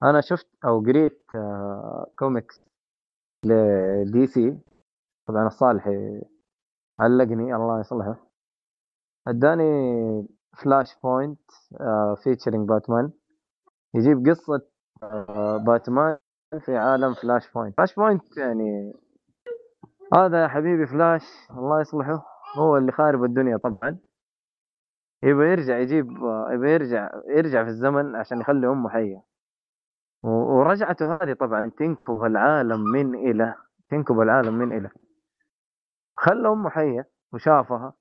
أنا 0.03 0.21
شفت 0.21 0.47
أو 0.65 0.79
قريت 0.81 1.23
آه، 1.35 2.11
comics 2.19 2.61
ل 3.45 4.27
DC 4.27 4.57
طبعا 5.27 5.47
الصالحي 5.47 6.21
علقني 6.99 7.55
الله 7.55 7.79
يصلحه. 7.79 8.15
أداني 9.27 10.27
Flashpoint 10.57 11.51
featuring 12.23 12.69
باتمان 12.69 13.11
يجيب 13.93 14.29
قصة 14.29 14.61
باتمان 15.65 16.17
في 16.59 16.77
عالم 16.77 17.13
Flashpoint. 17.13 17.77
Flashpoint 17.77 18.37
يعني 18.37 18.93
هذا 20.13 20.43
يا 20.43 20.47
حبيبي 20.47 20.87
فلاش 20.87 21.23
الله 21.51 21.81
يصلحه. 21.81 22.25
هو 22.57 22.77
اللي 22.77 22.91
خارب 22.91 23.23
الدنيا 23.23 23.57
طبعا. 23.57 23.97
يبغى 25.23 25.51
يرجع 25.51 25.77
يجيب 25.77 26.11
يبغى 26.51 26.71
يرجع 26.73 27.11
يرجع 27.27 27.63
في 27.63 27.69
الزمن 27.69 28.15
عشان 28.15 28.41
يخلي 28.41 28.67
أمه 28.67 28.89
حية. 28.89 29.23
ورجعته 30.23 31.15
هذه 31.15 31.33
طبعا 31.33 31.71
تنكب 31.77 32.23
العالم 32.23 32.83
من 32.83 33.15
إلى 33.15 33.55
تنكب 33.89 34.19
العالم 34.19 34.53
من 34.53 34.77
إلى. 34.77 34.89
خلى 36.17 36.47
أمه 36.49 36.69
حية 36.69 37.09
وشافها 37.33 37.93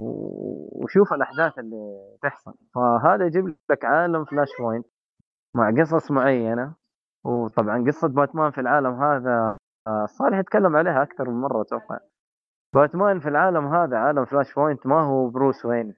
وشوف 0.00 1.12
الأحداث 1.12 1.58
اللي 1.58 2.16
تحصل. 2.22 2.54
فهذا 2.74 3.26
يجيب 3.26 3.56
لك 3.70 3.84
عالم 3.84 4.24
Flashpoint. 4.24 4.86
مع 5.54 5.70
قصص 5.80 6.10
معينة. 6.10 6.74
وطبعا 7.24 7.84
قصة 7.86 8.08
باتمان 8.08 8.50
في 8.50 8.60
العالم 8.60 9.02
هذا 9.02 9.56
آه، 9.86 10.06
صالح 10.06 10.38
يتكلم 10.38 10.76
عليها 10.76 11.02
أكثر 11.02 11.30
من 11.30 11.40
مرة 11.40 11.62
أتوقع. 11.62 11.98
باتمان 12.74 13.20
في 13.20 13.28
العالم 13.28 13.66
هذا 13.66 13.96
عالم 13.98 14.24
Flashpoint 14.24 14.86
ما 14.86 15.00
هو 15.02 15.28
بروس 15.30 15.64
وين. 15.64 15.94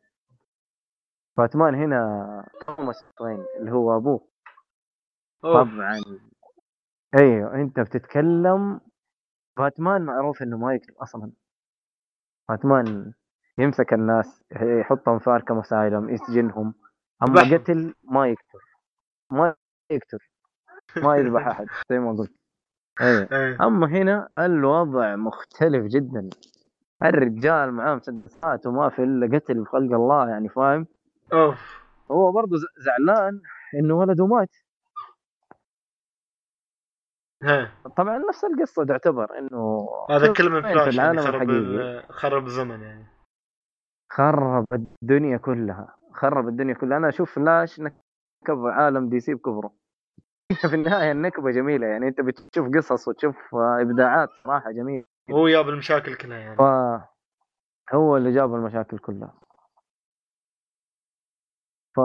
باتمان 1.39 1.75
هنا 1.75 2.49
توماس 2.67 3.05
وين 3.21 3.45
اللي 3.61 3.73
هو 3.73 3.97
أبوه. 3.97 4.29
طبعا. 5.43 6.01
أيوه 7.19 7.55
أنت 7.55 7.81
بتتكلم 7.81 8.81
باتمان 9.59 10.03
معروف 10.03 10.43
إنه 10.43 10.59
ما 10.59 10.75
يقتل 10.75 10.95
أصلا. 11.03 11.33
باتمان 12.49 13.13
يمسك 13.59 13.93
الناس 13.93 14.45
يحطهم 14.81 15.19
في 15.19 15.31
Arkham 15.31 15.59
Asylum 15.59 16.11
يسجنهم. 16.11 16.75
أما. 17.23 17.57
قتل 17.57 17.95
ما 18.11 18.27
يقتل 18.29 18.66
ما 19.31 19.55
يقتل 19.91 20.19
ما 20.97 21.17
يذبح 21.17 21.47
أحد 21.53 21.67
زي 21.91 21.99
ما 21.99 22.13
قلت. 22.13 22.33
إيه 23.01 23.57
أما 23.61 23.87
هنا 23.87 24.29
الوضع 24.39 25.17
مختلف 25.17 25.85
جدا. 25.87 26.31
الرجال 27.03 27.73
معاه 27.73 27.95
مسدسات 27.95 28.67
وما 28.67 28.89
في 28.89 29.03
إلا 29.03 29.39
قتل 29.39 29.65
في 29.65 29.71
خلق 29.71 29.93
الله 29.95 30.29
يعني 30.29 30.49
فاهم؟ 30.49 30.87
أوف. 31.33 31.83
هو 32.11 32.33
برضه 32.33 32.57
زعلان 32.77 33.41
إنه 33.75 33.95
ولده 33.95 34.27
مات. 34.27 34.57
ها. 37.43 37.71
طبعا 37.97 38.19
نفس 38.19 38.45
القصة 38.45 38.85
تعتبر 38.85 39.39
إنه 39.39 39.89
هذا 40.11 40.33
كله 40.33 40.51
من 40.51 40.63
في 40.63 40.69
فلاش 40.69 40.97
يعني 40.97 41.11
العالم 41.11 41.33
خرب 41.33 41.43
الحقيقي. 41.43 41.99
ال- 41.99 42.13
خرب 42.13 42.47
الزمن 42.47 42.81
يعني. 42.83 43.07
خرب 44.13 44.67
الدنيا 44.73 45.37
كلها. 45.37 45.97
خرب 46.13 46.49
الدنيا 46.49 46.75
كلها. 46.75 46.99
أنا 46.99 47.09
أشوف 47.09 47.35
فلاش 47.35 47.81
نكب 48.47 48.67
عالم 48.67 49.09
DC 49.09 49.35
بكبره 49.35 49.73
في 50.71 50.75
النهاية 50.75 51.13
النكبة 51.13 51.51
جميلة 51.51 51.87
يعني 51.87 52.09
أنت 52.09 52.21
بتشوف 52.21 52.69
قصص 52.77 53.09
وتشوف 53.09 53.55
آه، 53.55 53.79
إبداعات 53.81 54.29
صراحة 54.45 54.71
جميلة. 54.71 55.05
هو 55.31 55.49
جاب 55.49 55.69
المشاكل 55.69 56.15
كلها 56.15 56.39
يعني. 56.39 56.57
فهو 56.57 58.17
اللي 58.17 58.33
جاب 58.33 58.55
المشاكل 58.55 58.99
كلها. 58.99 59.35
ف 61.97 62.01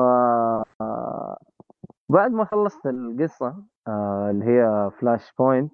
بعد 2.09 2.31
ما 2.31 2.45
خلصت 2.45 2.85
القصة 2.85 3.63
آه، 3.87 4.29
اللي 4.31 4.45
هي 4.45 4.91
Flashpoint 4.99 5.71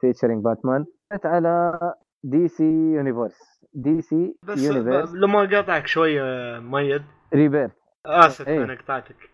featuring 0.00 0.44
باتمان 0.44 0.86
على 1.24 1.78
DC 2.24 2.92
Universe 2.92 3.64
DC 3.72 4.36
بس 4.42 4.58
Universe 4.58 5.14
لما 5.14 5.38
قاطعك 5.38 5.86
شوية 5.86 6.22
ميد. 6.58 7.02
ريبيرث 7.34 7.81
آسف 8.06 8.48
إيه. 8.48 8.64
أنا 8.64 8.74
قطعتك. 8.74 9.30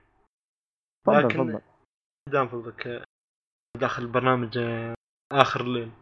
لكن- 1.09 1.29
تفضل. 1.29 1.61
دام 2.29 2.49
فضلك 2.49 3.05
داخل 3.77 4.03
البرنامج 4.03 4.59
آه، 4.59 4.95
آخر 5.33 5.61
الليل. 5.61 5.93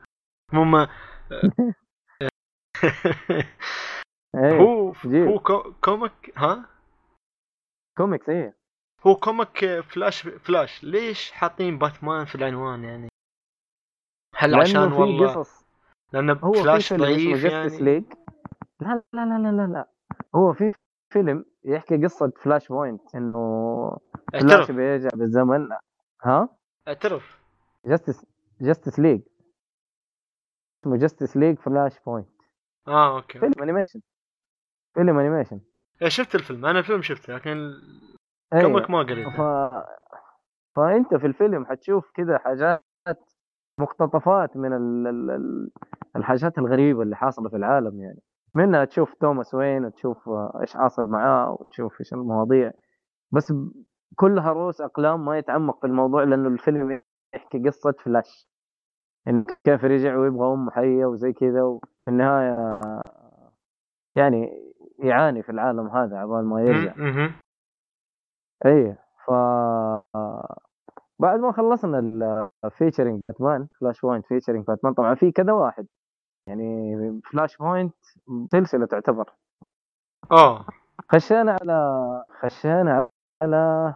المهم 0.53 0.89
هو 4.37 4.93
جيب. 4.93 5.29
هو 5.29 5.39
كو- 5.39 5.73
كوميك 5.85 6.33
ها؟ 6.39 6.69
كوميكس 7.97 8.29
إيه. 8.29 8.57
هو 9.07 9.17
كوميك 9.17 9.81
فلاش 9.81 10.23
فلاش. 10.23 10.85
ليش 10.85 11.33
حاطين 11.33 11.79
باتمان 11.79 12.25
في 12.25 12.35
العنوان 12.35 12.85
يعني؟ 12.85 13.09
هل 14.37 14.55
عشان 14.55 14.93
والله 14.93 15.35
قصص 15.35 15.67
لأن 16.13 16.31
هو 16.31 16.53
فلاش 16.53 16.93
ضعيف 16.93 17.45
يعني؟ 17.45 17.79
League 17.79 18.05
لا 18.81 19.03
لا 19.13 19.25
لا 19.25 19.53
لا 19.53 19.67
لا. 19.73 19.89
هو 20.35 20.53
في 20.53 20.73
فيلم 21.11 21.45
يحكي 21.65 22.05
قصة 22.05 22.33
Flashpoint 22.43 23.15
إنه 23.15 23.99
فلاش 24.33 24.71
بيرجع 24.71 25.09
بالزمن. 25.15 25.69
ها؟ 26.23 26.49
اعترف. 26.89 27.41
Justice 27.87 28.27
Justice 28.61 28.99
League. 29.01 29.21
اسمه 30.83 30.97
Justice 30.97 31.37
League 31.37 31.59
Flashpoint. 31.59 32.29
آه 32.89 33.17
okay 33.17 33.39
فيلم 33.39 33.53
animation 33.63 34.01
فيلم 34.95 35.19
animation 35.19 35.61
إيه، 36.03 36.09
شفت 36.09 36.35
الفيلم. 36.35 36.67
أنا 36.67 36.79
الفيلم 36.79 37.03
شفته 37.03 37.35
لكن 37.35 37.73
أيوة. 38.53 38.71
comic 38.73 38.91
ما 38.91 38.99
قريته. 38.99 39.31
ف... 39.31 39.41
فأنت 40.77 41.15
في 41.15 41.27
الفيلم 41.27 41.67
حتشوف 41.67 42.11
كذا 42.15 42.39
حاجات 42.39 42.85
مقتطفات 43.81 44.57
من. 44.57 44.73
ال- 44.73 45.71
الحاجات 46.17 46.59
الغريبة 46.59 47.03
اللي 47.03 47.17
حاصلة 47.17 47.49
في 47.49 47.57
العالم 47.57 48.01
يعني. 48.01 48.21
منها 48.57 48.85
تشوف 48.85 49.15
توماس 49.15 49.55
وين 49.55 49.85
وتشوف 49.85 50.29
آه، 50.29 50.59
إيش 50.61 50.75
حاصل 50.77 51.11
معاه 51.11 51.53
وتشوف 51.53 52.01
إيش 52.01 52.13
المواضيع. 52.13 52.73
بس 53.33 53.53
كلها 54.17 54.53
رؤوس 54.53 54.81
أقلام 54.81 55.25
ما 55.25 55.39
يتعمق 55.39 55.81
في 55.81 55.87
الموضوع 55.87 56.25
لأنه 56.25 56.49
الفيلم 56.49 57.03
يحكي 57.35 57.59
قصة 57.69 57.93
فلاش. 58.05 58.49
انه 59.29 59.45
كيف 59.65 59.85
رجع 59.85 60.17
ويبغى 60.17 60.53
امه 60.53 60.71
حيه 60.71 61.07
وزي 61.07 61.33
كذا 61.33 61.63
وفي 61.63 61.87
النهاية 62.09 62.53
آه، 62.53 63.03
يعني 64.17 64.49
يعاني 64.99 65.43
في 65.43 65.53
العالم 65.53 65.89
هذا 65.89 66.17
عبال 66.19 66.45
ما 66.45 66.63
يرجع. 66.63 66.95
إيه 68.67 68.99
ف 69.27 69.31
بعد 71.19 71.41
ما 71.41 71.53
خلصنا 71.53 71.99
ال 72.65 72.70
featuring 72.70 73.21
باتمان 73.29 73.69
Flashpoint 73.81 74.27
featuring 74.27 74.65
باتمان 74.67 74.95
طبعا 74.95 75.15
في 75.15 75.33
كذا 75.33 75.53
واحد. 75.53 75.87
يعني 76.47 77.21
Flashpoint 77.25 77.95
سلسلة 78.53 78.87
تعتبر. 78.87 79.33
آه. 80.33 80.67
خشينا 81.13 81.57
على 81.61 82.25
خشينا 82.41 83.11
على 83.43 83.95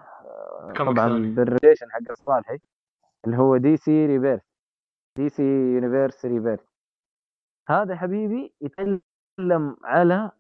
comic 0.77 0.97
طبعا. 0.97 1.09
بال 1.09 1.25
relation 1.25 1.91
حق 1.91 2.13
صالحي 2.15 2.59
اللي 3.27 3.37
هو 3.39 3.57
DC 3.57 4.07
Rebirth. 4.07 4.43
DC 5.17 5.43
Universe 5.43 6.25
Rebirth. 6.25 6.65
هذا 7.69 7.97
حبيبي 7.97 8.55
يتكلم 8.61 9.77
على 9.85 10.31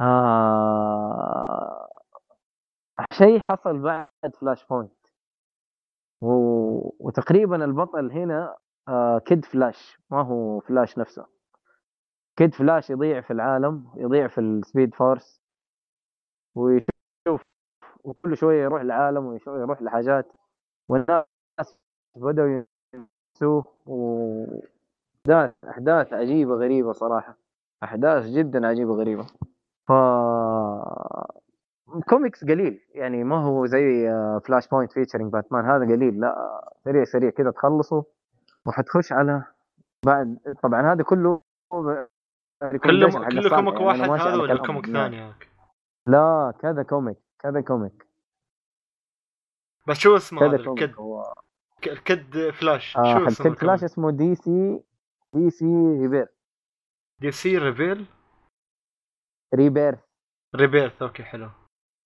آه 0.00 1.88
شيء 3.12 3.40
حصل 3.50 3.78
بعد 3.78 4.36
Flashpoint 4.40 5.06
و... 6.20 6.28
وتقريبا 7.06 7.64
البطل 7.64 8.12
هنا 8.12 8.56
آه 8.88 9.18
Kid 9.18 9.44
Flash 9.44 9.98
ما 10.10 10.22
هو 10.22 10.60
فلاش 10.60 10.98
نفسه. 10.98 11.26
Kid 12.36 12.54
Flash 12.54 12.90
يضيع 12.90 13.20
في 13.20 13.32
العالم 13.32 13.88
يضيع 13.96 14.26
في 14.28 14.40
ال 14.40 14.49
Speed 14.49 14.94
Force 14.94 15.42
ويشوف 16.54 17.42
وكل 18.04 18.36
شوية 18.36 18.62
يروح 18.62 18.82
لعالم 18.82 19.26
ويروح 19.26 19.82
لحاجات. 19.82 20.32
والناس 20.88 21.78
بدأوا 22.16 22.64
ينسوه 22.94 23.64
و 23.86 24.44
أحداث 25.26 25.54
أحداث 25.68 26.12
عجيبة 26.12 26.54
غريبة 26.54 26.92
صراحة. 26.92 27.36
أحداث 27.82 28.26
جدا 28.26 28.66
عجيبة 28.66 28.94
غريبة. 28.94 29.26
ف 29.88 29.92
كوميكس 32.08 32.44
قليل 32.44 32.80
يعني 32.94 33.24
ما 33.24 33.36
هو 33.44 33.66
زي 33.66 34.10
Flashpoint 34.44 34.92
featuring 34.92 35.32
باتمان 35.32 35.64
هذا 35.64 35.84
قليل 35.84 36.20
لا 36.20 36.60
سريع 36.84 37.04
سريع 37.04 37.30
كذا 37.30 37.50
تخلصه. 37.50 38.04
وحتخش 38.66 39.12
على 39.12 39.44
بعد 40.06 40.56
طبعا 40.62 40.92
هذا 40.92 41.02
كله 41.02 41.42
كله 41.68 42.08
كله 42.82 43.10
comic 43.10 43.80
يعني 43.80 44.08
واحد 44.08 44.26
هذا 44.26 44.36
ولا 44.36 44.66
comic. 44.66 44.86
ثاني؟ 44.86 45.34
لا 46.06 46.54
كذا 46.60 46.82
comic 46.82 47.16
كذا 47.38 47.60
comic. 47.60 48.06
بس 49.88 49.96
شو 49.96 50.16
اسمه 50.16 50.46
هذا؟ 50.46 50.56
ال 50.56 50.65
Kid 50.65 50.94
هو. 50.94 51.34
ال 51.86 52.02
Kid 52.02 52.50
Flash. 52.50 52.96
آه 52.96 53.18
شو 53.18 53.26
اسمه 53.26 53.48
Kid 53.48 53.58
Flash 53.58 53.84
اسمه 53.84 54.10
DC 54.10 54.82
DC 55.34 55.64
Rebirth 56.00 56.28
DC 57.20 57.58
reveal 57.58 58.06
Rebirth 59.54 59.98
Rebirth 60.54 61.02
okay 61.02 61.22
حلو. 61.22 61.50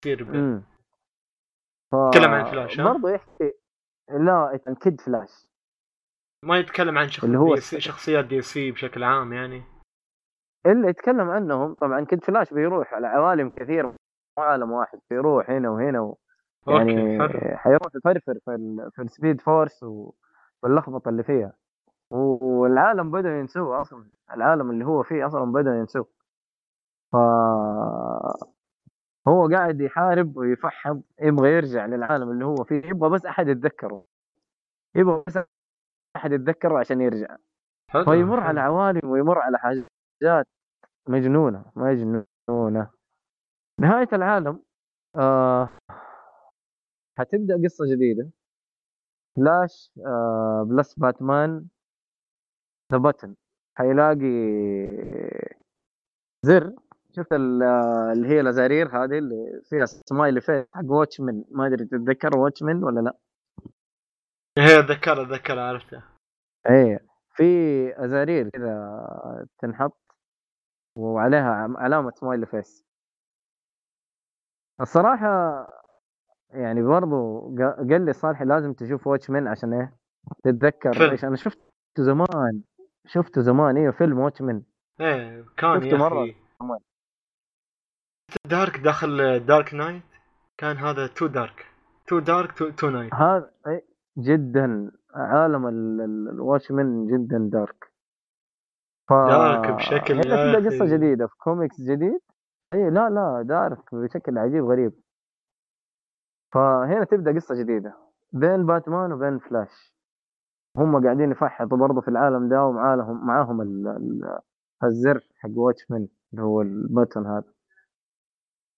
DC 0.04 0.14
Rebirth. 0.14 0.36
امم 0.36 0.62
ف... 1.92 1.96
تكلم 2.12 2.30
عن 2.30 2.50
فلاش،؟ 2.50 2.80
برضه 2.80 3.10
يحكي 3.10 3.52
لا 4.08 4.60
Kid 4.80 5.00
Flash. 5.00 5.51
ما 6.44 6.58
يتكلم 6.58 6.98
عن 6.98 7.08
شخص 7.08 7.24
اللي 7.24 7.38
هو 7.38 7.54
دي 7.54 7.60
شخصيات 7.60 8.24
DC 8.24 8.70
بشكل 8.70 9.04
عام 9.04 9.32
يعني. 9.32 9.62
اللي 10.66 10.88
يتكلم 10.88 11.30
عنهم 11.30 11.74
طبعا 11.74 12.04
Kid 12.04 12.24
Flash 12.24 12.54
بيروح 12.54 12.94
على 12.94 13.06
عوالم 13.06 13.50
كثير 13.50 13.86
مو 13.86 13.94
عالم 14.38 14.70
واحد 14.72 14.98
بيروح 15.10 15.50
هنا 15.50 15.70
وهنا 15.70 16.00
و... 16.00 16.18
يعني 16.68 17.18
حيروح 17.56 17.94
يفرفر 17.94 18.38
في 18.44 18.50
ال... 18.54 18.90
في 18.94 19.02
ال 19.02 19.09
Speed 19.09 19.40
Force 19.40 19.82
و... 19.82 20.12
واللخبطه 20.62 21.08
اللي 21.08 21.22
فيها. 21.22 21.52
و- 22.10 22.46
والعالم 22.60 23.10
بدأ 23.10 23.38
ينسوه 23.38 23.80
أصلا. 23.80 24.04
العالم 24.34 24.70
اللي 24.70 24.84
هو 24.86 25.02
فيه 25.02 25.26
أصلا 25.26 25.52
بدأ 25.52 25.70
ينسوه. 25.74 26.08
ف 27.12 27.16
هو 29.28 29.48
قاعد 29.48 29.80
يحارب 29.80 30.36
ويفحم 30.36 31.00
يبغى 31.20 31.50
يرجع 31.50 31.86
للعالم 31.86 32.30
اللي 32.30 32.44
هو 32.44 32.64
فيه. 32.64 32.82
يبغى 32.86 33.10
بس 33.10 33.26
أحد 33.26 33.48
يتذكره. 33.48 34.04
يبغى 34.94 35.22
بس 35.26 35.38
أحد 36.16 36.32
يتذكره 36.32 36.78
عشان 36.78 37.00
يرجع. 37.00 37.36
حلو. 37.90 38.04
فيمر 38.04 38.40
حلو. 38.40 38.48
على 38.48 38.60
عوالم 38.60 39.10
ويمر 39.10 39.38
على 39.38 39.58
حاجات 39.58 40.46
مجنونة 41.08 41.64
مجنونة. 41.76 42.90
نهاية 43.80 44.08
العالم 44.12 44.62
آه 45.16 45.68
حتبدأ 47.18 47.62
قصة 47.64 47.84
جديدة. 47.94 48.30
فلاش 49.36 49.90
آه 50.06 50.66
plus 50.68 50.94
باتمان 50.94 51.66
The 52.92 52.98
Button 52.98 53.34
حيلاقي 53.78 54.26
زر. 56.46 56.72
شفت 57.16 57.32
آه، 57.32 58.12
اللي 58.12 58.28
هي 58.28 58.40
الأزارير 58.40 58.88
هذه 58.88 59.18
اللي 59.18 59.60
فيها 59.64 59.86
smiley 59.86 60.40
face 60.40 60.64
حق 60.72 60.84
Watchmen 60.84 61.44
ما 61.50 61.66
أدري 61.66 61.84
تتذكر 61.84 62.38
Watchmen 62.38 62.84
ولا 62.84 63.00
لا؟ 63.00 63.16
هي 64.58 64.78
ذكر 64.78 65.22
ذكر 65.22 65.58
عرفته 65.58 66.02
إيه 66.70 67.06
في 67.34 67.44
أزارير 68.04 68.48
كذا 68.48 69.46
تنحط 69.58 69.98
وعليها 70.96 71.74
علامة 71.78 72.10
سمايلي 72.10 72.46
فيس 72.46 72.84
الصراحة 74.80 75.28
يعني 76.50 76.82
برضو 76.82 77.40
قا- 77.56 77.76
قال 77.90 78.04
لي 78.04 78.12
صالح 78.12 78.42
لازم 78.42 78.72
تشوف 78.72 79.06
واتشمن 79.06 79.48
عشان 79.48 79.72
إيه 79.72 79.96
تتذكر 80.44 80.92
فيلم. 80.92 81.10
إيش. 81.10 81.24
أنا 81.24 81.36
شفته 81.36 81.62
زمان 81.98 82.62
شفته 83.06 83.40
زمان. 83.40 83.76
أيوه 83.76 83.92
فيلم 83.92 84.18
واتشمن 84.18 84.62
إيه 85.00 85.44
كان 85.56 85.80
شفته 85.80 85.86
يا 85.94 85.98
مرة 85.98 86.22
أخي. 86.22 86.36
كمان. 86.60 86.78
دارك 88.44 88.76
داخل 88.78 89.40
دارك 89.46 89.74
نايت 89.74 90.02
كان 90.58 90.76
هذا 90.76 91.06
تو 91.06 91.26
دارك 91.26 91.66
تو 92.06 92.18
دارك 92.18 92.52
تو, 92.58 92.70
تو 92.70 92.90
نايت 92.90 93.14
هذا 93.14 93.50
إيه، 93.66 93.84
جدا 94.18 94.92
عالم 95.14 95.66
ال- 95.66 96.00
ال- 96.00 96.28
الواتشمن 96.28 97.06
جدا 97.06 97.48
دارك. 97.52 97.92
ف... 99.08 99.12
dark 99.12 99.74
بشكل 99.74 100.14
هنا 100.14 100.52
تبدا 100.52 100.70
قصة. 100.70 100.96
جديدة 100.96 101.26
في 101.26 101.36
كوميكس 101.36 101.80
جديد. 101.80 102.20
إي 102.74 102.90
لا 102.90 103.10
لا 103.10 103.42
dark 103.42 103.94
بشكل 103.94 104.38
عجيب 104.38 104.64
غريب. 104.64 104.92
فهنا 106.54 107.04
تبدأ 107.04 107.34
قصة 107.34 107.54
جديدة. 107.54 107.94
بين 108.32 108.66
باتمان 108.66 109.12
وبين 109.12 109.38
فلاش. 109.38 109.92
هم 110.76 111.04
قاعدين 111.04 111.30
يفحطوا 111.30 111.78
برضه 111.78 112.00
في 112.00 112.08
العالم 112.08 112.48
ده 112.48 112.64
ومعاهم 112.64 113.26
معاهم 113.26 113.60
ال... 113.60 113.88
ال... 113.88 114.38
الزر 114.84 115.28
حق 115.40 115.50
Watchmen 115.56 116.08
اللي 116.32 116.42
هو 116.42 116.64
ال 116.64 116.73
button 116.73 117.26
هذا. 117.26 117.52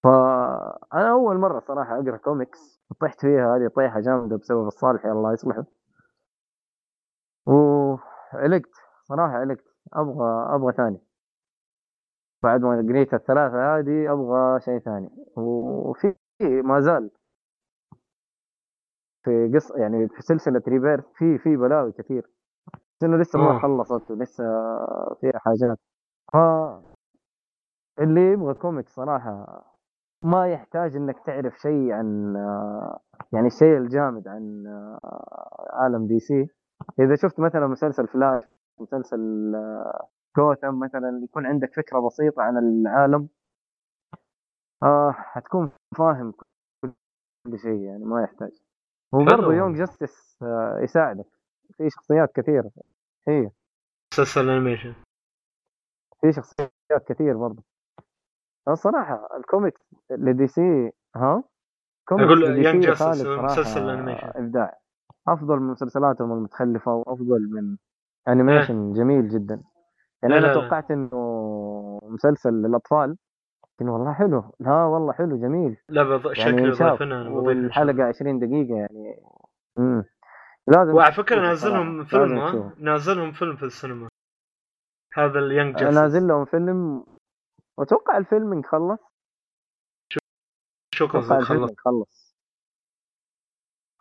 فأنا 0.04 1.10
أول 1.10 1.36
مرة 1.38 1.60
صراحة 1.60 1.94
أقرأ 2.00 2.16
كوميكس 2.16 2.80
طحت 3.00 3.20
فيها 3.20 3.56
هذه 3.56 3.68
طيحة 3.68 4.00
جامدة 4.00 4.36
بسبب 4.36 4.66
الصالح 4.66 5.06
الله 5.06 5.32
يصلحه 5.32 5.64
وعلقت 7.46 8.70
صراحة 9.02 9.32
علقت. 9.34 9.64
أبغى 9.92 10.54
أبغى 10.54 10.72
ثاني. 10.72 10.98
بعد 12.42 12.60
ما 12.60 12.86
قريت 12.88 13.14
الثلاثة 13.14 13.78
هذه 13.78 14.12
أبغى 14.12 14.60
شيء 14.60 14.78
ثاني. 14.78 15.10
وفي 15.36 16.14
ما 16.40 16.80
زال. 16.80 17.10
في 19.24 19.52
قصة 19.54 19.76
يعني 19.76 20.08
في 20.08 20.22
سلسلة 20.22 20.62
Rebirth 20.68 21.04
في 21.14 21.38
في 21.38 21.56
بلاوي 21.56 21.92
كثير. 21.92 22.30
بس 22.74 23.04
انه 23.04 23.16
لسه 23.16 23.38
ما. 23.38 23.58
خلصت 23.62 24.10
ولسه 24.10 24.44
فيها 25.20 25.38
حاجات. 25.38 25.78
ف 26.32 26.36
اللي 28.00 28.32
يبغى 28.32 28.54
comic 28.54 28.88
صراحة 28.88 29.64
ما 30.24 30.52
يحتاج 30.52 30.96
إنك 30.96 31.18
تعرف 31.26 31.58
شيء 31.58 31.92
عن 31.92 32.34
يعني 33.32 33.46
الشيء 33.46 33.76
الجامد 33.76 34.28
عن 34.28 34.64
عالم 35.72 36.06
DC. 36.06 36.48
إذا 37.00 37.14
شفت 37.16 37.40
مثلا 37.40 37.66
مسلسل 37.66 38.06
فلاش 38.08 38.44
مسلسل 38.80 39.52
جوثم 40.36 40.78
مثلا 40.78 41.20
يكون 41.24 41.46
عندك 41.46 41.74
فكرة 41.74 42.00
بسيطة 42.06 42.42
عن 42.42 42.58
العالم 42.58 43.28
آه 44.82 45.10
حتكون 45.10 45.70
فاهم 45.98 46.32
كل 46.82 47.58
شيء 47.58 47.80
يعني 47.80 48.04
ما 48.04 48.22
يحتاج. 48.22 48.62
وبرضه. 49.12 49.54
Young 49.54 49.76
Justice 49.76 50.42
آه 50.42 50.78
يساعدك. 50.82 51.26
في 51.76 51.90
شخصيات 51.90 52.32
كثيرة. 52.32 52.70
هي 53.28 53.50
مسلسل 54.12 54.50
animation 54.50 54.94
في 56.20 56.32
شخصيات 56.32 57.04
كثير 57.06 57.36
برضه 57.36 57.62
الصراحة 58.68 59.28
ال 59.36 59.43
comics 59.43 59.80
ل 60.10 60.46
DC 60.46 60.92
ها؟ 61.16 61.42
كوميكس 62.08 62.32
سي 62.32 62.92
Justice 62.92 62.98
خالد 62.98 63.16
صراحة 63.16 63.44
مسلسل 63.44 63.90
animation. 63.90 64.30
إبداع. 64.34 64.78
أفضل 65.28 65.60
من 65.60 65.70
مسلسلاتهم 65.70 66.32
المتخلفة 66.32 66.94
وأفضل 66.94 67.48
من 67.50 67.76
animation 68.28 68.92
جميل 68.92 69.28
جدا. 69.28 69.62
يعني 70.22 70.34
لا، 70.34 70.40
أنا 70.40 70.46
لا،. 70.46 70.54
توقعت 70.54 70.90
إنه 70.90 72.00
مسلسل 72.02 72.52
للأطفال 72.52 73.16
لكن 73.74 73.88
والله 73.88 74.12
حلو. 74.12 74.44
لا 74.60 74.84
والله 74.84 75.12
حلو 75.12 75.36
جميل. 75.36 75.76
لا 75.88 76.02
بض... 76.02 76.26
يعني 76.38 76.74
شكله 76.74 77.02
أنا. 77.02 77.28
والحلقة 77.28 78.04
20 78.04 78.38
دقيقة 78.38 78.74
يعني. 78.74 79.22
امم 79.78 80.04
لازم 80.66 80.94
وعلى 80.94 81.12
فكرة 81.12 81.40
نازلهم 81.40 82.04
صراحة، 82.04 82.50
فيلم. 82.50 82.70
نازلهم 82.78 83.32
فيلم 83.32 83.56
في 83.56 83.62
السينما. 83.62 84.08
هذا 85.14 85.38
ال 85.38 85.45
Young 85.45 85.76
Justice 85.76 85.98
نازل 85.98 86.26
لهم 86.28 86.44
فيلم 86.44 87.04
وأتوقع 87.78 88.16
الفيلم 88.16 88.62
خلص 88.62 89.00
شو 90.94 91.06
قصدك 91.06 91.42
خلص 91.42 91.72
خلص 91.78 92.36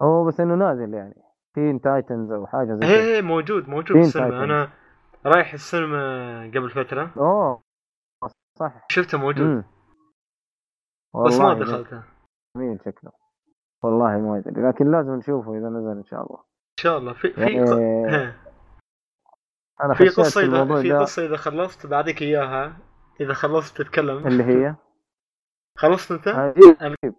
هو 0.01 0.25
بس 0.25 0.39
إنه 0.39 0.55
نازل 0.55 0.93
يعني. 0.93 1.23
Teen 1.53 1.81
Titans 1.81 2.31
أو 2.31 2.47
حاجة 2.47 2.75
زي 2.75 2.85
هي 2.85 3.21
موجود 3.21 3.69
موجود 3.69 3.97
في 3.97 4.03
Teen 4.03 4.05
السينما. 4.05 4.29
Titans. 4.29 4.43
أنا 4.43 4.73
رايح 5.25 5.53
السينما 5.53 6.43
قبل 6.43 6.69
فترة. 6.69 7.13
أوه 7.17 7.63
صح. 8.59 8.85
شفته 8.89 9.17
موجود. 9.17 9.45
امم 9.45 9.63
بس 11.25 11.39
ما 11.39 11.45
والله 11.45 11.65
دخلته. 11.65 12.03
جميل 12.57 12.79
شكله. 12.85 13.11
والله 13.83 14.17
ما 14.17 14.37
أدري. 14.37 14.67
لكن 14.69 14.91
لازم 14.91 15.15
نشوفه 15.15 15.57
إذا 15.57 15.69
نزل 15.69 15.97
إن 15.97 16.03
شاء 16.03 16.21
الله. 16.21 16.39
إن 16.39 16.83
شاء 16.83 16.97
الله. 16.97 17.13
في 17.13 17.33
في 17.33 17.41
يعني 17.41 17.63
ق... 17.63 17.73
أنا 19.83 19.93
في 19.93 20.09
قصة 20.09 20.41
اذا 20.41 20.81
في 20.81 20.93
قصة 20.93 21.25
إذا 21.25 21.37
خلصت 21.37 21.85
بعطيك 21.85 22.21
إياها. 22.21 22.77
إذا 23.21 23.33
خلصت 23.33 23.81
تتكلم. 23.81 24.27
اللي 24.27 24.43
هي؟ 24.43 24.75
خلصت 25.81 26.11
أنت؟ 26.11 26.27
آه، 26.27 26.53
إيه، 26.57 27.13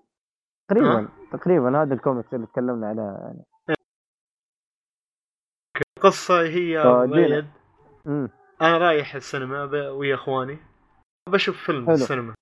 تقريبا. 0.71 1.09
تقريبا. 1.33 1.83
هذا 1.83 1.95
الكوميكس 1.95 2.35
اللي 2.35 2.47
تكلمنا 2.47 2.89
عليها 2.89 3.19
يعني. 3.21 3.45
القصة 5.97 6.43
هي 6.43 6.79
آه، 6.79 7.07
مؤيد. 7.07 7.47
امم 8.07 8.29
أنا 8.63 8.79
رايح 8.79 9.15
السينما 9.15 9.91
ويا 9.91 10.15
إخواني. 10.15 10.59
بشوف 11.29 11.57
فيلم 11.67 11.81
في 11.81 11.87
حلو. 11.87 11.95
السينما. 11.95 12.35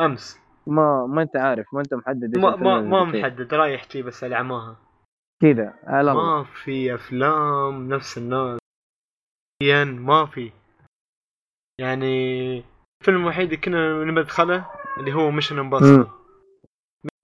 أمس. 0.00 0.40
ما 0.66 1.06
ما 1.06 1.22
أنت 1.22 1.36
عارف 1.36 1.66
ما 1.74 1.80
أنت 1.80 1.94
محدد 1.94 2.38
ما 2.38 2.56
ما, 2.56 2.80
ما. 2.80 3.04
محدد. 3.04 3.54
رايح 3.54 3.88
جي 3.88 4.02
بس 4.02 4.24
على 4.24 4.36
عماها 4.36 4.76
كذا. 5.42 5.78
على 5.84 6.14
ما 6.14 6.44
في 6.44 6.94
أفلام 6.94 7.88
نفس 7.88 8.18
الناس. 8.18 8.58
ما 9.84 10.26
في. 10.26 10.52
يعني 11.80 12.64
الفيلم 13.00 13.20
الوحيد 13.20 13.44
اللي 13.44 13.56
كنا 13.56 14.04
نبي 14.04 14.20
ندخله 14.20 14.70
اللي 14.98 15.12
هو 15.12 15.30
Mission 15.30 15.58
Impossible 15.58 16.06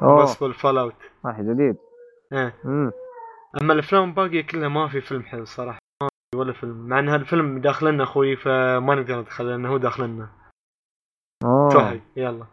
أوه. 0.03 0.13
Impossible 0.13 0.55
Fallout 0.55 0.95
صح 1.25 1.41
جديد. 1.41 1.77
إيه. 2.33 2.55
امم 2.65 2.93
أما 3.63 3.73
الأفلام 3.73 4.09
الباقية 4.09 4.47
كلها 4.47 4.69
ما 4.69 4.89
في 4.89 5.01
فيلم 5.01 5.23
حلو 5.23 5.45
صراحة. 5.45 5.79
ولا 6.35 6.53
فيلم. 6.53 6.89
مع 6.89 6.99
إن 6.99 7.09
هالفيلم 7.09 7.59
داخلنا 7.61 8.03
أخوي 8.03 8.37
فما 8.37 8.95
نقدر 8.95 9.21
ندخل 9.21 9.47
لأنه 9.49 9.69
هو 9.69 9.77
داخلنا. 9.77 10.29
أوه. 11.45 11.71
توهي 11.71 12.01
يلا. 12.17 12.47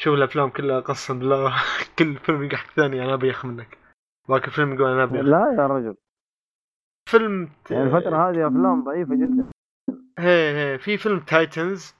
شوف 0.00 0.14
الأفلام 0.14 0.50
كلها 0.50 0.80
قسم 0.80 1.18
بالله 1.18 1.54
كل 1.98 2.16
فيلم 2.16 2.42
يقع 2.44 2.56
حق 2.56 2.70
ثاني 2.70 3.04
أنا 3.04 3.14
ابيخ 3.14 3.46
منك. 3.46 3.78
باقي 4.28 4.46
الفيلم 4.46 4.74
يقول 4.74 4.90
أنا 4.90 5.02
ابيخ 5.02 5.22
لا 5.22 5.54
يا 5.58 5.66
رجل. 5.66 5.96
فيلم 7.08 7.50
يعني 7.70 7.82
الفترة 7.82 8.30
هذه 8.30 8.46
أفلام 8.46 8.84
ضعيفة 8.84 9.14
جدا. 9.14 9.50
هي 10.18 10.56
هي 10.56 10.78
في 10.78 10.96
فيلم 10.98 11.20
تايتنز 11.20 11.96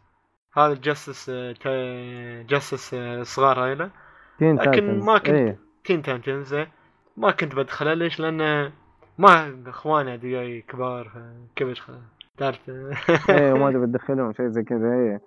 هذا 0.56 0.74
جاستس 0.74 1.30
جاستس 2.48 2.94
صغار 3.22 3.64
هايله 3.64 3.90
لكن. 4.40 5.00
ما 5.00 5.18
كنت- 5.18 5.28
إيه. 5.28 5.58
تين 5.84 6.02
تايتنز. 6.02 6.54
ما 7.16 7.30
كنت 7.30 7.54
بدخله 7.54 7.94
ليش 7.94 8.20
لأن 8.20 8.72
ما 9.18 9.62
إخواني 9.66 10.14
ادرياي 10.14 10.60
كبار 10.68 11.08
ف- 11.08 11.56
كيف 11.56 11.90
تعرف 12.38 12.58
إيه 13.30 13.52
وما 13.52 13.70
تبي 13.72 13.86
تدخلهم 13.98 14.32
شيء 14.32 14.46
زي 14.48 14.62
كذا 14.62 14.92
إيه. 14.92 15.20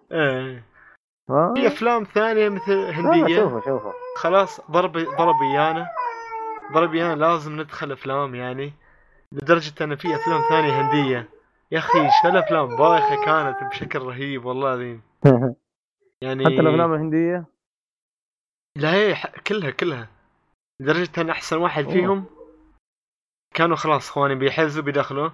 آه. 1.30 1.54
في 1.56 1.68
أفلام 1.68 2.04
ثانية 2.04 2.50
مثل 2.50 2.72
هندية 2.74 3.36
شوفوا 3.42 3.62
شوفوا 3.62 3.92
خلاص 4.18 4.62
ضرب 4.72 4.92
ضرب 4.98 5.36
إيانا 5.42 5.88
ضرب 6.74 6.94
إيانا 6.94 7.16
لازم 7.16 7.62
ندخل 7.62 7.92
أفلام 7.92 8.36
يعني 8.36 8.74
لدرجة 9.32 9.84
إن 9.84 9.96
في 9.96 10.16
أفلام 10.16 10.42
ثانية 10.50 10.82
هندية 10.82 11.30
يا 11.72 11.78
أخي 11.80 12.00
شو 12.22 12.28
الأفلام 12.30 12.76
بايخة 12.76 13.26
كانت 13.26 13.64
بشكل 13.72 14.00
رهيب 14.00 14.46
والله 14.46 14.68
العظيم 14.74 15.02
يعني 16.24 16.46
حتى 16.46 16.54
الأفلام 16.60 16.94
الهندية؟ 16.94 17.46
لا 18.78 18.94
هي 18.94 19.16
كلها 19.48 19.72
كلها. 19.72 20.08
لدرجة 20.80 21.22
إن 21.22 21.30
أحسن 21.30 21.58
واحد 21.58 21.84
أوه. 21.84 21.94
فيهم 21.94 22.26
كانوا 23.56 23.76
خلاص 23.76 24.10
إخواني 24.10 24.36
بيحجزوا 24.36 24.84
بيدخلوا. 24.84 25.30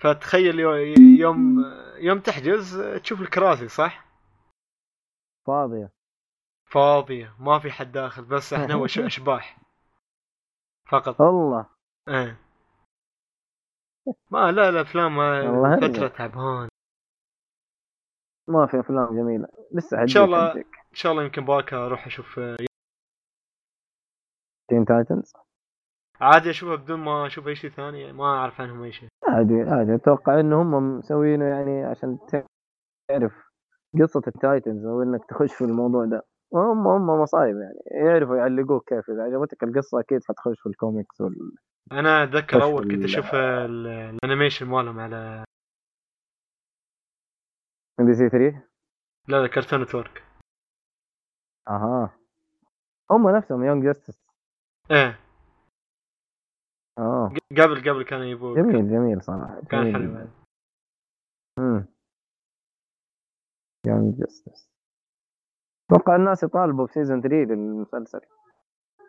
فتخيل 0.00 0.58
يو- 0.60 0.94
يوم 1.18 1.64
يوم 1.96 2.20
تحجز 2.20 2.80
تشوف 3.02 3.20
الكراسي 3.20 3.68
صح؟ 3.68 4.06
فاضية. 5.46 5.90
فاضية 6.70 7.34
ما 7.38 7.58
في 7.58 7.70
حد 7.72 7.92
داخل 7.92 8.24
بس 8.24 8.52
إحنا 8.52 8.74
أشباح. 9.06 9.58
فقط. 10.88 11.20
الله. 11.20 11.66
إيه. 12.08 12.36
ما 14.30 14.52
لا 14.52 14.68
الأفلام 14.68 15.16
فترة. 15.80 16.08
تعبان. 16.08 16.68
ما 18.48 18.66
في 18.66 18.80
أفلام 18.80 19.16
جميلة. 19.16 19.48
لسه 19.72 20.02
إن 20.02 20.06
شاء 20.06 20.24
الله. 20.24 20.52
إن 20.56 20.64
شاء 20.92 21.12
الله 21.12 21.24
يمكن 21.24 21.44
باك 21.44 21.74
أروح 21.74 22.06
أشوف 22.06 22.40
Teen 24.68 24.84
Titans 24.84 25.32
عادي 26.20 26.50
أشوفها 26.50 26.76
بدون 26.76 27.00
ما 27.00 27.26
أشوف 27.26 27.48
أي 27.48 27.54
شيء 27.54 27.70
ثاني 27.70 28.12
ما 28.12 28.24
أعرف 28.24 28.60
عنهم 28.60 28.82
أي 28.82 28.92
شيء. 28.92 29.08
عادي 29.28 29.62
عادي. 29.62 29.94
أتوقع 29.94 30.40
إن 30.40 30.52
هم 30.52 30.98
مسوينه 30.98 31.44
يعني 31.44 31.84
عشان 31.84 32.18
تعرف 33.08 33.32
قصة 34.02 34.22
ال 34.26 34.35
Titans 34.35 34.86
أو 34.86 35.02
إنك 35.02 35.24
تخش 35.28 35.54
في 35.54 35.64
الموضوع 35.64 36.04
ده. 36.04 36.22
هم 36.54 36.86
هم 36.86 37.06
مصايب 37.22 37.56
يعني. 37.56 38.06
يعرفوا 38.06 38.36
يعلقوك 38.36 38.88
كيف. 38.88 39.10
إذا 39.10 39.22
عجبتك 39.22 39.62
القصة 39.62 40.00
أكيد 40.00 40.20
حتخش 40.28 40.60
في 40.60 40.68
الكوميكس 40.68 41.20
وال... 41.20 41.34
أنا 41.92 42.22
أتذكر 42.24 42.62
أول 42.62 42.90
كنت 42.94 43.04
أشوف 43.04 43.34
ال- 43.34 43.86
ال 43.86 43.94
animation 43.94 44.66
مالهم 44.66 45.00
على 45.00 45.44
MBC 48.00 48.28
3 48.28 48.62
لا 49.28 49.42
لا 49.42 49.46
Cartoon 49.46 49.82
Network. 49.82 50.24
أها. 51.68 52.18
هم 53.10 53.28
نفسهم 53.28 53.64
Young 53.64 53.84
Justice 53.84 54.24
إيه. 54.90 55.20
آه. 56.98 57.32
قبل 57.50 57.90
قبل 57.90 58.04
كانوا 58.04 58.24
يبوا 58.24 58.56
جميل 58.56 58.90
جميل 58.90 59.22
صراحة. 59.22 59.60
كان 59.70 59.92
حلو. 59.92 60.28
امم 61.58 61.86
Young 63.86 64.18
Justice 64.18 64.70
أتوقع 65.90 66.16
الناس 66.16 66.42
يطالبوا 66.42 66.86
ب 66.86 66.91
season 66.91 67.20
3 67.22 67.34
للمسلسل. 67.34 68.20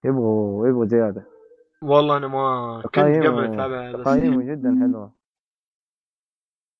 يبغوا 0.03 0.67
يبغوا 0.67 0.85
زيادة. 0.85 1.25
والله 1.83 2.17
أنا 2.17 2.27
ما 2.27 2.81
كنت 2.81 2.99
قبل 2.99 3.53
أتابع 3.53 4.03
تقييمه 4.03 4.43
جدا 4.43 4.79
حلوة. 4.81 5.11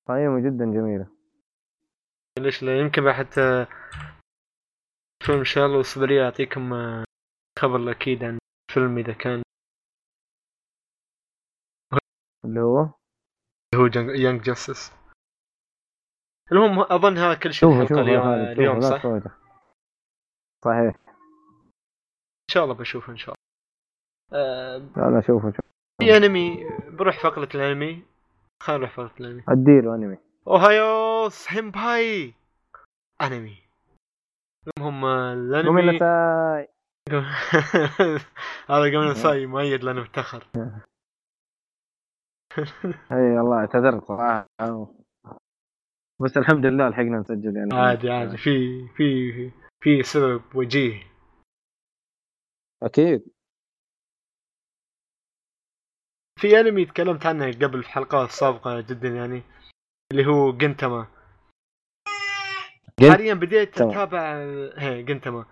تقييمه 0.06 0.40
جدا 0.40 0.64
جميلة. 0.64 1.15
ليش؟ 2.38 2.62
لا 2.62 2.80
يمكن 2.80 3.04
بعد 3.04 3.14
حتى 3.14 3.66
فيلم 5.26 5.80
اصبر 5.80 6.06
لي 6.06 6.24
اعطيكم 6.24 6.72
آه، 6.72 7.04
خبر 7.58 7.90
أكيد 7.90 8.24
عن 8.24 8.38
فيلم 8.72 8.98
إذا 8.98 9.12
كان. 9.12 9.42
اللي 12.44 12.60
هو؟ 12.60 12.90
هو 13.74 13.86
يانج 13.96 14.42
جاستس 14.42 14.92
المهم 16.52 16.78
اظن 16.80 17.18
هذا 17.18 17.34
كل 17.34 17.52
شيء 17.52 17.68
يا 17.68 17.82
اليوم, 17.82 18.22
خالد 18.22 18.58
اليوم 18.58 18.80
صح؟ 18.80 19.02
صحيح. 20.64 20.94
إن 22.46 22.50
شاء 22.50 22.64
الله 22.64 22.74
بشوفه 22.74 23.12
إن 23.12 23.16
شاء 23.16 23.34
الله. 23.34 23.36
آه، 24.40 24.78
لا 24.78 25.16
لا 25.16 25.20
شوفوا 25.20 25.50
شوفوا 25.50 25.70
في 26.00 26.16
أنمي 26.16 26.64
بروح 26.90 27.22
فقرة 27.22 27.48
الأنمي. 27.54 28.04
خلينا 28.62 28.78
نروح 28.78 28.96
فقرة 28.96 29.14
الأنمي. 29.20 29.42
أديله 29.48 29.94
أنمي. 29.94 30.25
اوهايو 30.48 31.28
سيمباي 31.28 32.34
انمي 33.22 33.58
المهم 34.78 35.04
الانمي 35.04 35.98
هذا 38.70 38.86
قبل 38.96 39.16
ساي 39.16 39.46
مؤيد 39.46 39.84
لأنه 39.84 40.02
متاخر 40.02 40.46
اي 43.12 43.38
والله 43.38 43.56
اعتذرت 43.60 44.04
صراحة 44.04 44.46
بس 46.20 46.36
الحمد 46.36 46.66
لله 46.66 46.88
لحقنا 46.88 47.18
نسجل 47.18 47.56
يعني 47.56 47.74
عادي 47.74 48.10
عادي 48.10 48.36
في 48.36 48.88
في 48.88 49.50
في 49.82 50.02
سبب 50.02 50.42
وجيه 50.54 51.02
أكيد 52.82 53.28
في 56.40 56.60
انمي 56.60 56.84
تكلمت 56.84 57.26
عنه 57.26 57.52
قبل 57.52 57.82
في 57.82 57.88
حلقات 57.88 58.30
سابقه 58.30 58.80
جدا 58.80 59.08
يعني 59.08 59.42
اللي 60.12 60.26
هو 60.26 60.52
جنتما. 60.52 61.06
جن- 63.00 63.10
حاليا 63.12 63.34
بديت. 63.34 63.80
أتابع 63.80 64.44
جنتما. 65.00 65.44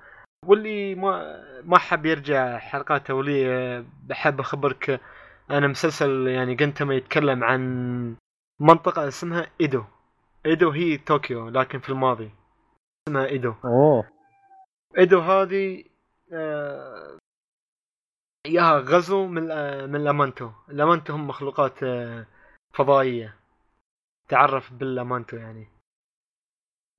واللي 0.46 0.94
ما 0.94 1.42
ما 1.64 1.78
حب 1.78 2.06
يرجع 2.06 2.58
حلقات 2.58 3.10
اوليه 3.10 3.84
بحب 4.04 4.40
أخبرك 4.40 5.00
أنا 5.50 5.66
مسلسل 5.66 6.26
يعني 6.28 6.54
جنتما 6.54 6.94
يتكلم 6.94 7.44
عن 7.44 7.60
منطقة 8.60 9.08
اسمها 9.08 9.46
إيدو. 9.60 9.84
إيدو 10.46 10.70
هي 10.70 10.96
طوكيو 10.98 11.48
لكن 11.48 11.78
في 11.80 11.88
الماضي. 11.88 12.30
اسمها 13.08 13.26
إيدو. 13.26 13.54
أوه. 13.64 14.08
إيدو 14.98 15.20
هذه 15.20 15.84
آه، 16.32 17.18
ياها 18.46 18.78
غزو 18.78 19.26
من 19.26 19.50
آه، 19.50 19.86
من 19.86 19.96
الامانتو 19.96 20.50
الامانتو 20.70 21.12
هم 21.12 21.28
مخلوقات 21.28 21.82
آه، 21.82 22.26
فضائية. 22.74 23.34
تعرف 24.28 24.72
بالامانتو 24.72 25.36
يعني. 25.36 25.68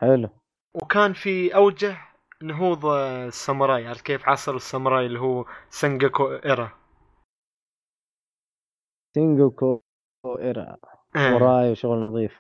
حلو. 0.02 0.30
وكان 0.74 1.14
في 1.14 1.56
أوجه 1.56 1.98
نهوض 2.42 2.86
الساموراي 2.86 3.88
عرفت 3.88 4.06
كيف؟ 4.06 4.30
عصر 4.30 4.56
الساموراي 4.56 5.06
اللي 5.06 5.20
هو 5.20 5.46
سنجاكو 5.70 6.36
era. 6.36 6.72
سينجوكو 9.16 9.82
era. 10.40 10.78
آه. 11.16 11.36
وراي 11.36 11.76
شغل 11.76 11.98
نظيف. 11.98 12.40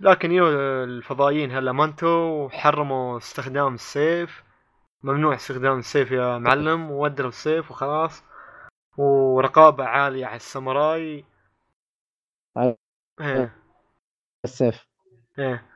لكن 0.00 0.32
يو 0.32 0.48
الفضائيين 0.84 1.50
هالامانتو 1.50 2.08
وحرموا 2.44 3.18
استخدام 3.18 3.74
السيف. 3.74 4.44
ممنوع 5.02 5.34
استخدام 5.34 5.78
السيف 5.78 6.10
يا 6.10 6.38
معلم 6.38 6.90
وودروا 6.90 7.28
السيف 7.28 7.70
وخلاص. 7.70 8.24
ورقابة 8.98 9.84
عالية 9.84 10.26
على 10.26 10.36
الساموراي. 10.36 11.24
إيه 14.44 14.50
السيف. 14.52 14.86
إيه. 15.38 15.66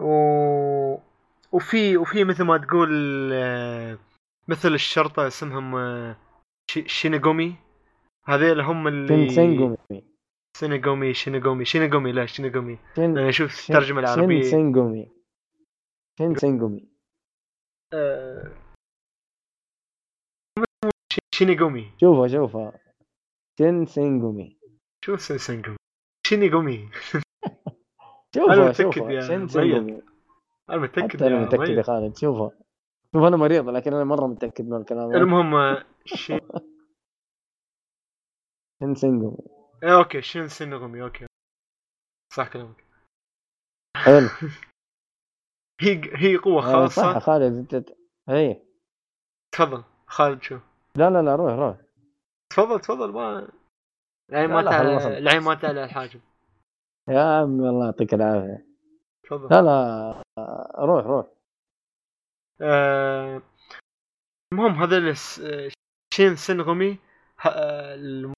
و... 0.00 0.08
وفي 1.52 1.96
وفي 1.96 2.24
مثل 2.24 2.44
ما 2.44 2.58
تقول 2.58 2.90
آه، 3.32 3.98
مثل 4.48 4.68
الشرطة 4.74 5.26
اسمهم 5.26 5.76
آه، 5.76 6.16
شي- 6.70 6.88
شينيغومي. 6.88 7.56
هذيل 8.24 8.60
هم 8.60 8.88
اللي 8.88 9.08
شين 9.08 9.28
سينجومي 10.56 11.14
شينيغومي 11.14 11.64
شينيغومي 11.64 12.12
لا 12.12 12.26
شينيغومي. 12.26 12.78
شين 12.96 13.18
أنا 13.18 13.28
أشوف 13.28 13.50
شين 13.54 13.74
سينجومي 14.44 15.10
شين 16.18 16.34
سينجومي 16.36 16.88
آه، 17.94 18.52
شي- 21.12 21.20
شينيغومي. 21.34 21.92
شوفها 22.00 22.28
شوفها. 22.28 22.80
شين 23.58 23.86
سينجومي 23.86 24.58
شو 25.04 25.16
سينغومي؟ 25.16 25.76
شينيغومي. 26.26 26.90
شوفها 28.34 28.54
أنا 28.54 28.68
متأكد 28.68 28.90
شوفها 28.92 29.12
يا 29.12 29.36
أنا 30.70 30.78
متأكد 30.78 31.16
حتى 31.16 31.26
أنا 31.26 31.40
متأكد 31.40 31.68
يا. 31.68 31.82
خالد 31.82 32.16
شوفها 32.16 32.50
شوف 33.14 33.22
أنا 33.22 33.36
مريض 33.36 33.68
لكن 33.68 33.94
أنا 33.94 34.04
مرة 34.04 34.26
متأكد 34.26 34.68
من 34.68 34.76
الكلام. 34.76 35.14
المهم 35.14 35.54
آه، 35.54 35.84
شي... 36.04 36.38
شين 38.82 38.94
سينجومي 38.94 39.36
إيه 39.82 39.98
okay 39.98 40.22
شين 40.22 40.48
سينغومي؟ 40.48 41.02
okay. 41.02 41.26
صح 42.32 42.48
كلامك. 42.52 42.84
حلو. 43.96 44.28
هي 45.82 46.00
هي 46.14 46.36
قوة 46.36 46.84
آه، 46.84 46.86
صح 46.86 47.02
خاصة 47.04 47.18
خالد 47.18 47.74
أنت 47.74 47.90
اي 48.28 48.62
تفضل. 49.52 49.84
خالد 50.06 50.42
شو؟ 50.42 50.58
لا 50.96 51.10
لا 51.10 51.22
لا 51.22 51.36
روح 51.36 51.52
روح. 51.52 51.76
تفضل 52.50 52.80
تفضل 52.80 53.12
ما 53.12 53.48
العين 54.30 54.50
ما 54.50 54.62
تعلى. 54.62 55.18
العين 55.18 55.42
ما 55.42 55.54
تعلى 55.54 55.84
الحاجب. 55.84 56.20
يا 57.08 57.20
عمي 57.20 57.68
الله 57.68 57.84
يعطيك 57.84 58.14
العافية. 58.14 58.66
تفضل. 59.24 59.48
لا 59.50 59.62
لا 59.62 60.22
روح 60.78 61.06
روح. 61.06 61.26
آه، 62.60 63.42
المهم 64.52 64.72
هذا 64.82 65.14
شين 66.14 66.36
سينغومي 66.36 66.98
ه- 67.40 67.48
آه، 67.48 68.32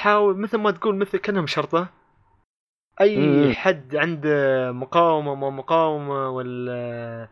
حاول 0.00 0.36
مثل 0.40 0.58
ما 0.58 0.70
تقول 0.70 0.96
مثل 0.96 1.18
كأنهم 1.18 1.46
شرطة. 1.46 1.88
أي 3.00 3.16
مم. 3.18 3.52
حد 3.54 3.96
عنده 3.96 4.72
مقاومة 4.72 5.34
ما 5.34 5.50
مقاومة 5.50 6.28
ولا 6.30 7.28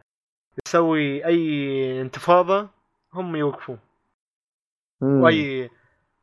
يسوي 0.67 1.25
أي 1.27 2.01
انتفاضة 2.01 2.71
هم 3.15 3.37
يوقفون. 3.37 3.79
مم. 5.01 5.23
وأي 5.23 5.71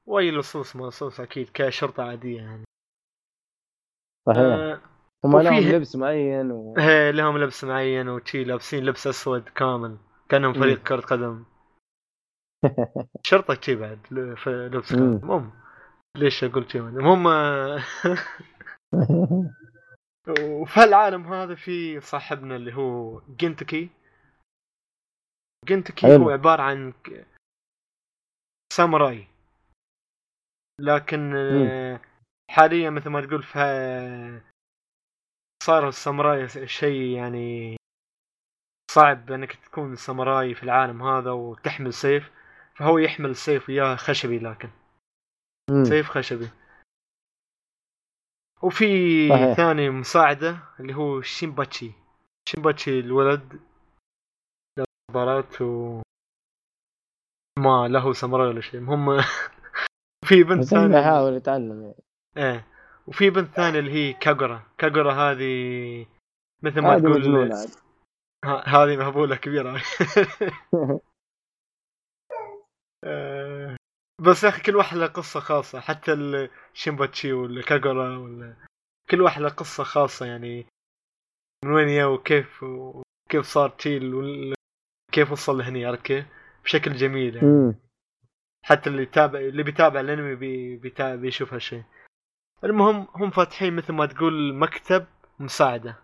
وأي 0.06 0.32
لصوص 0.32 0.76
ما 0.76 0.86
لصوص 0.88 1.20
أكيد 1.20 1.50
كشرطة 1.54 2.04
عادية 2.04 2.38
يعني. 2.42 2.64
صحيح. 4.26 4.40
آه، 4.40 4.82
هم 5.26 5.40
لهم 5.40 5.58
وفيه- 5.58 5.72
لبس 5.76 5.96
معين 5.96 6.52
و... 6.52 6.76
إيه، 6.78 7.12
لهم 7.12 7.38
لبس 7.38 7.64
معين 7.64 8.10
وشي 8.10 8.44
لابسين 8.44 8.86
لبس 8.86 9.08
أسود 9.08 9.50
كامل 9.50 9.98
كأنهم 10.30 10.54
مم. 10.54 10.60
فريق 10.60 10.84
كرة 10.84 11.02
قدم. 11.02 11.44
شرطة 13.28 13.62
شي 13.62 13.76
بعد 13.76 14.00
لبس 14.12 14.92
مم. 14.92 14.98
كامل. 15.00 15.16
المهم 15.24 15.52
ليش 16.18 16.44
أقول 16.44 16.72
شي؟ 16.72 16.80
المهم 16.80 17.28
آه، 17.28 17.80
وفي 20.40 20.84
العالم 20.84 21.34
هذا 21.34 21.56
في 21.56 22.02
صاحبنا 22.02 22.56
اللي 22.56 22.74
هو 22.76 23.22
جنتكي. 23.30 23.90
جنتكي. 25.68 26.16
هو 26.16 26.30
عبارة 26.30 26.62
عن 26.62 26.94
ساموراي. 28.74 29.28
لكن 30.82 31.34
آه، 31.36 32.02
حاليا 32.50 32.90
مثل 32.90 33.10
ما 33.10 33.22
تقول 33.26 33.44
في 33.44 33.60
صار 35.64 35.88
الساموراي 35.88 36.48
شيء 36.68 37.18
يعني 37.18 37.78
صعب 38.92 39.32
إنك 39.32 39.54
تكون 39.54 39.96
ساموراي 39.96 40.56
في 40.56 40.64
العالم 40.64 41.04
هذا 41.04 41.32
وتحمل 41.32 41.94
سيف. 41.94 42.32
فهو 42.76 42.98
يحمل 42.98 43.36
سيف 43.36 43.70
وياه 43.70 43.96
خشبي 43.96 44.40
لكن. 44.40 44.70
مم. 45.72 45.84
سيف 45.84 46.10
خشبي. 46.10 46.50
وفي 48.64 48.86
صحيح. 49.30 49.58
ثاني 49.58 49.90
مساعدة 49.90 50.60
اللي 50.80 50.94
هو 50.96 51.22
شيمباتشي. 51.22 51.92
شيمباتشي 52.50 53.00
الولد. 53.00 53.60
نظارات 55.12 55.62
و 55.62 56.02
ما 57.60 57.88
له 57.88 58.14
ساموراي 58.14 58.48
ولا 58.48 58.62
شيء. 58.62 58.80
المهم 58.80 59.18
في 60.30 60.44
بنت 60.44 60.64
ثانية. 60.64 60.98
يحاول 60.98 61.34
يتعلم 61.34 61.82
يعني. 61.82 62.09
إيه. 62.40 62.66
وفي 63.08 63.30
بنت 63.30 63.56
ثانية 63.56 63.80
اللي 63.80 63.92
هي 63.92 64.14
كاغورا 64.14 64.64
كاغورا 64.78 65.14
هذه 65.14 66.06
مثل 66.64 66.82
ما 66.82 67.00
تقول 67.00 67.54
هذه 68.46 68.98
مهبولة 68.98 69.36
كبيرة. 69.36 69.82
آه، 73.04 73.78
بس 74.26 74.44
يا 74.44 74.50
أخي 74.50 74.62
كل 74.62 74.76
واحد 74.76 74.98
له 74.98 75.08
قصة 75.08 75.40
خاصة. 75.40 75.80
حتى 75.80 76.14
الشيمباتشي 76.14 77.34
ولا 77.34 77.62
كاغورا 77.62 78.18
ولا 78.18 78.56
كل 79.10 79.22
واحد 79.22 79.42
له 79.42 79.50
قصة 79.50 79.84
خاصة 79.84 80.26
يعني. 80.26 80.66
من 81.66 81.72
وين 81.72 81.90
يا 81.90 82.06
وكيف 82.06 82.64
وكيف 82.64 83.46
صار 83.46 83.70
تشيل 83.70 84.54
كيف 85.12 85.32
وصل 85.32 85.58
لهني 85.58 85.86
عرفت 85.86 86.02
كيف؟ 86.02 86.26
بشكل 86.64 86.94
جميل 86.94 87.36
يعني. 87.36 87.76
حتى 88.66 88.90
اللي 88.90 89.04
يتابع 89.04 89.40
اللي 89.40 89.64
بيتابع 89.64 90.00
الأنمي 90.00 90.36
بي... 90.36 90.78
بيتابع 90.78 91.16
بيشوف 91.16 91.54
هالشيء 91.54 91.84
المهم 92.64 93.08
هم 93.16 93.30
فاتحين 93.30 93.76
مثل 93.76 93.94
ما 93.94 94.06
تقول 94.06 94.54
مكتب 94.54 95.06
مساعدة. 95.40 95.96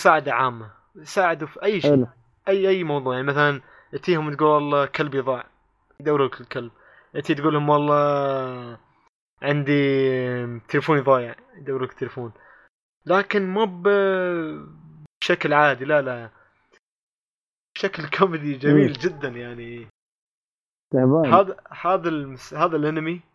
مساعدة 0.00 0.34
عامة. 0.34 0.70
يساعدوا 0.96 1.48
في 1.48 1.62
أي 1.62 1.80
شيء. 1.80 2.06
أي 2.48 2.68
أي 2.68 2.84
موضوع. 2.84 3.14
يعني 3.14 3.26
مثلا 3.26 3.60
تجيهم 3.92 4.34
تقول 4.34 4.48
والله 4.48 4.86
كلبي 4.86 5.20
ضاع. 5.20 5.46
يدوروا 6.00 6.26
لك 6.26 6.40
الكلب. 6.40 6.72
تجي 7.14 7.34
تقول 7.34 7.52
لهم 7.54 7.68
والله 7.68 8.78
عندي 9.42 10.60
تليفوني 10.68 11.00
ضايع. 11.00 11.34
يدوروا 11.56 11.86
لك 11.86 11.92
تليفون 11.92 12.32
لكن 13.06 13.48
مو 13.48 13.82
بشكل 15.20 15.52
عادي. 15.52 15.84
لا 15.84 16.02
لا. 16.02 16.30
بشكل 17.74 18.10
كوميدي 18.10 18.54
جميل. 18.54 18.92
جدا 18.92 19.28
يعني. 19.28 19.88
تعبان 20.92 21.34
هذا 21.34 21.56
هذا. 21.70 22.36
هذا 22.52 22.76
الانمي 22.76 23.31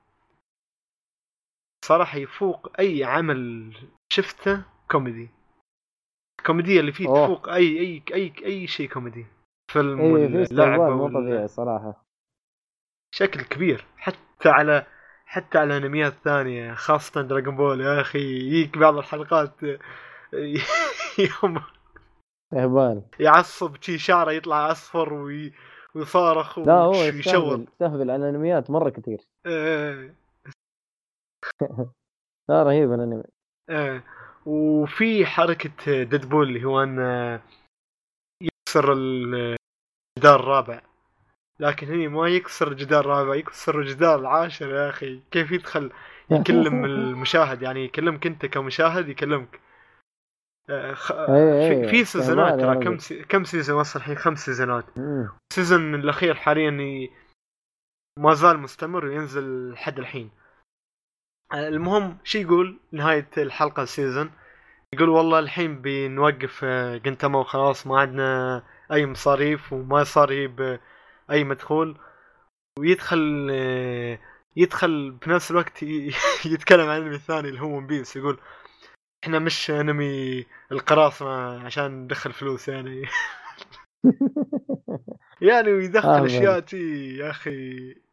صراحة 1.85 2.17
يفوق 2.17 2.79
أي 2.79 3.03
عمل 3.03 3.73
شفته 4.13 4.63
كوميدي. 4.91 5.29
الكوميديا 6.39 6.79
اللي 6.79 6.91
فيه 6.91 7.07
أوه. 7.07 7.25
تفوق 7.25 7.49
أي 7.49 7.79
أي 7.79 8.03
أي 8.13 8.33
أي 8.45 8.67
شيء 8.67 8.89
كوميدي. 8.89 9.25
فيلم 9.71 9.99
ولا 9.99 10.45
في 10.45 10.53
لعبة 10.53 10.89
مو 10.89 11.07
طبيعي 11.07 11.47
صراحة. 11.47 12.05
بشكل 13.13 13.41
كبير. 13.41 13.85
حتى 13.97 14.49
على 14.49 14.85
حتى 15.25 15.57
على 15.57 15.77
أنميات 15.77 16.13
ثانية 16.23 16.73
خاصة 16.73 17.21
Dragon 17.21 17.55
Ball 17.55 17.81
يا 17.81 18.01
أخي 18.01 18.19
يجيك 18.19 18.77
بعض 18.77 18.97
الحلقات 18.97 19.51
يوم 21.43 21.61
تعبان 22.51 23.01
يعصب 23.19 23.75
شي 23.81 23.97
شعره 23.97 24.31
يطلع 24.31 24.71
أصفر 24.71 25.13
وي... 25.13 25.53
ويصارخ 25.95 26.59
لا 26.59 26.73
هو 26.73 26.93
يستهبل 26.93 28.11
على 28.11 28.15
الأنميات 28.15 28.69
مرة 28.69 28.89
كثير. 28.89 29.19
آه، 29.45 30.09
لا 32.49 32.63
رهيب 32.63 32.93
الأنمي. 32.93 33.23
آه. 33.69 34.03
وفي 34.45 35.25
حركة 35.25 36.03
ديدبول 36.03 36.47
اللي 36.47 36.65
هو 36.65 36.83
إنه 36.83 37.41
يكسر 38.41 38.93
الجدار 38.93 40.39
الرابع. 40.39 40.81
لكن 41.59 41.87
هني 41.87 42.07
ما 42.07 42.27
يكسر 42.27 42.67
الجدار 42.67 42.99
الرابع 42.99 43.35
يكسر 43.35 43.79
الجدار 43.79 44.19
العاشر 44.19 44.69
يا 44.69 44.89
أخي. 44.89 45.21
كيف 45.31 45.51
يدخل؟ 45.51 45.91
يكلم 46.31 46.85
المشاهد 46.85 47.61
يعني 47.61 47.85
يكلمك 47.85 48.27
أنت 48.27 48.45
كمشاهد 48.45 49.09
يكلمك. 49.09 49.59
آه، 50.69 50.93
خ... 50.93 51.11
إي 51.11 51.69
في, 51.69 51.83
إي، 51.83 51.87
في 51.89 52.05
سيزونات 52.05 52.53
استهبال 52.53 52.69
يا 52.69 52.73
ترى 52.73 52.85
كم. 52.85 52.97
سي... 52.97 53.23
كم 53.23 53.43
season 53.43 53.79
وصل 53.79 53.99
الحين؟ 53.99 54.15
خمس 54.15 54.45
سيزونات. 54.45 54.85
ال 55.51 55.57
season 55.57 55.95
الأخير 55.95 56.35
حاليا 56.35 56.71
ما 58.19 58.33
زال 58.33 58.59
مستمر 58.59 59.05
وينزل 59.05 59.71
لحد 59.71 59.99
الحين. 59.99 60.29
المهم 61.53 62.17
شو 62.23 62.37
يقول 62.39 62.79
نهاية 62.91 63.29
الحلقة 63.37 63.83
ال 63.83 63.90
season 63.90 64.31
يقول 64.93 65.09
والله 65.09 65.39
الحين 65.39 65.81
بنوقف 65.81 66.61
آه، 66.63 66.97
Gintama 66.97 67.39
وخلاص 67.39 67.87
ما 67.87 67.99
عندنا 67.99 68.63
أي 68.91 69.05
مصاريف 69.05 69.73
وما 69.73 70.03
صار 70.03 70.31
يجيب 70.31 70.79
اي 71.31 71.43
مدخول. 71.43 71.97
ويدخل 72.79 73.47
آه، 73.51 74.19
يدخل 74.55 75.11
بنفس 75.11 75.51
الوقت 75.51 75.83
يتكلم 76.53 76.89
عن 76.89 77.01
انمي 77.01 77.17
ثاني 77.17 77.49
اللي 77.49 77.61
هو 77.61 77.77
ون 77.77 77.87
بيس 77.87 78.15
يقول 78.15 78.39
إحنا 79.23 79.39
مش 79.39 79.71
أنمي 79.71 80.45
القراصنة 80.71 81.65
عشان 81.65 82.03
ندخل 82.03 82.33
فلوس 82.33 82.67
يعني. 82.67 83.01
يعني 85.41 85.73
ويدخل 85.73 86.09
آه، 86.09 86.25
أشياء 86.25 86.59
تي 86.59 87.15
يا 87.17 87.29
أخي. 87.29 88.06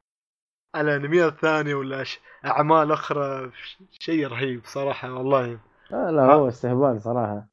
على 0.74 0.96
انميات 0.96 1.32
ثانية 1.32 1.74
ولا 1.74 2.04
أعمال 2.44 2.92
أخرى 2.92 3.52
شيء 3.90 4.26
رهيب 4.26 4.64
صراحة 4.64 5.12
والله. 5.12 5.60
لا 5.90 6.10
لا 6.10 6.34
هو 6.34 6.48
استهبال 6.48 7.02
صراحة. 7.02 7.48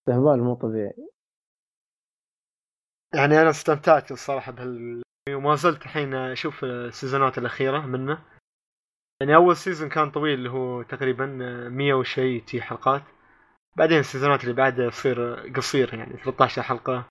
استهبال 0.00 0.42
مو 0.42 0.54
طبيعي. 0.54 1.08
يعني 3.14 3.40
أنا 3.42 3.50
استمتعت 3.50 4.12
الصراحة 4.12 4.52
بهال 4.52 5.02
وما 5.30 5.54
زلت 5.54 5.82
الحين 5.82 6.14
أشوف 6.14 6.64
السيزونات 6.64 7.38
الأخيرة 7.38 7.86
منه. 7.86 8.24
يعني 9.20 9.34
أول 9.34 9.56
season 9.56 9.88
كان 9.88 10.10
طويل 10.10 10.38
اللي 10.38 10.50
هو 10.50 10.82
تقريبا 10.82 11.26
100 11.68 11.94
وشيء 11.94 12.44
تي 12.44 12.62
حلقات. 12.62 13.02
بعدين 13.76 13.98
السيزونات 13.98 14.42
اللي 14.44 14.54
بعدها 14.54 14.86
يصير 14.86 15.34
قصير 15.56 15.94
يعني 15.94 16.16
13 16.16 16.62
حلقة. 16.62 17.08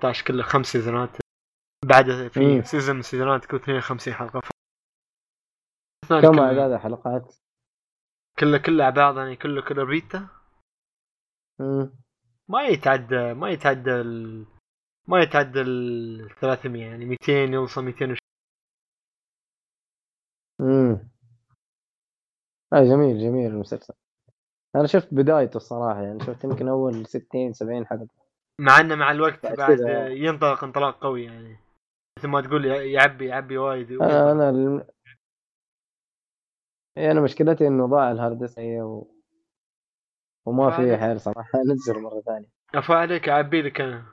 13 0.00 0.24
كله 0.24 0.42
خمس 0.42 0.66
سيزونات. 0.66 1.23
بعدها 1.88 2.28
في 2.28 2.40
مم. 2.40 2.62
season 2.62 2.94
من 2.94 3.00
السيزونات 3.00 3.44
تكون 3.44 3.58
52 3.60 4.14
حلقة. 4.14 4.40
كم 6.08 6.20
كله- 6.20 6.44
اعداد 6.46 6.72
الحلقات؟ 6.72 7.34
كله 8.38 8.58
كله 8.58 8.84
على 8.84 8.94
بعض 8.94 9.18
يعني 9.18 9.36
كله 9.36 9.62
كله 9.62 9.82
ريتا. 9.84 10.28
مم. 11.60 11.92
ما 12.48 12.62
يتعدى 12.62 13.34
ما 13.34 13.50
يتعدى 13.50 13.90
ال... 14.00 14.46
ما 15.08 15.22
يتعدى 15.22 15.60
ال 15.60 16.28
300 16.40 16.82
يعني 16.86 17.04
200 17.04 17.32
يوصل 17.32 17.84
200 17.84 18.10
وش... 18.12 18.18
امم 20.60 21.08
آه 22.72 22.84
جميل 22.84 23.18
جميل 23.20 23.50
المسلسل. 23.50 23.94
أنا 24.76 24.86
شفت 24.86 25.14
بدايته 25.14 25.56
الصراحة 25.56 26.02
يعني 26.02 26.20
شفت 26.20 26.44
يمكن 26.44 26.68
أول 26.68 27.06
60 27.06 27.52
70 27.52 27.86
حلقة. 27.86 28.08
مع 28.60 28.80
إنه 28.80 28.94
مع 28.94 29.10
الوقت 29.10 29.46
بعد 29.46 29.56
بعد 29.56 29.78
ينطلق 30.10 30.64
انطلاق 30.64 30.98
قوي 31.02 31.24
يعني. 31.24 31.58
مثل 32.24 32.32
ما 32.32 32.40
تقول 32.40 32.64
يعبي 32.64 33.26
يعبي 33.26 33.58
وايد 33.58 33.92
أنا 33.92 34.32
أنا 34.32 34.50
الم... 34.50 34.86
إيه 36.98 37.10
أنا 37.10 37.20
مشكلتي 37.20 37.66
إنه 37.66 37.86
ضاع 37.86 38.10
ال 38.10 38.16
hard 38.16 38.38
disk 38.38 38.58
هي 38.58 38.82
و... 38.82 39.20
وما 40.46 40.70
في. 40.70 40.96
حيل 40.96 41.20
صراحة. 41.20 41.58
أنزل 41.70 42.02
مرة 42.02 42.20
ثانية. 42.20 42.48
افا 42.74 42.94
عليك 42.94 43.28
أعبي 43.28 43.62
لك 43.62 43.80
أنا. 43.80 44.06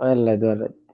ولد 0.00 0.44
ولد 0.44 0.86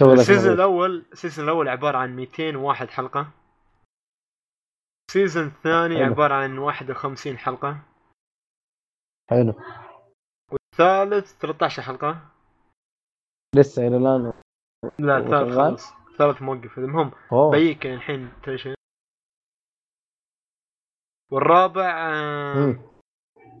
شغلك 0.00 0.18
ال 0.18 0.22
season. 0.22 0.54
الأول 0.54 1.06
ال 1.12 1.17
season 1.17 1.44
الأول 1.44 1.68
عبارة 1.68 1.98
عن 1.98 2.16
201 2.16 2.88
حلقة. 2.88 3.30
ال 5.08 5.13
season 5.13 5.46
الثاني 5.46 5.96
حلو. 5.96 6.12
عبارة 6.12 6.34
عن 6.34 6.58
51 6.58 7.38
حلقة. 7.38 7.78
حلو. 9.30 9.54
الثالث 10.52 11.38
13 11.40 11.82
حلقة. 11.82 12.33
لسه 13.54 13.86
إلى 13.86 13.96
الآن. 13.96 14.32
لا 14.98 15.18
الثالث 15.18 15.84
الثالث 16.12 16.42
موقف. 16.42 16.78
المهم 16.78 17.10
بيك 17.50 17.86
الحين 17.86 18.32
تدري 18.42 18.74
والرابع 21.32 22.12
آه،. 22.12 22.74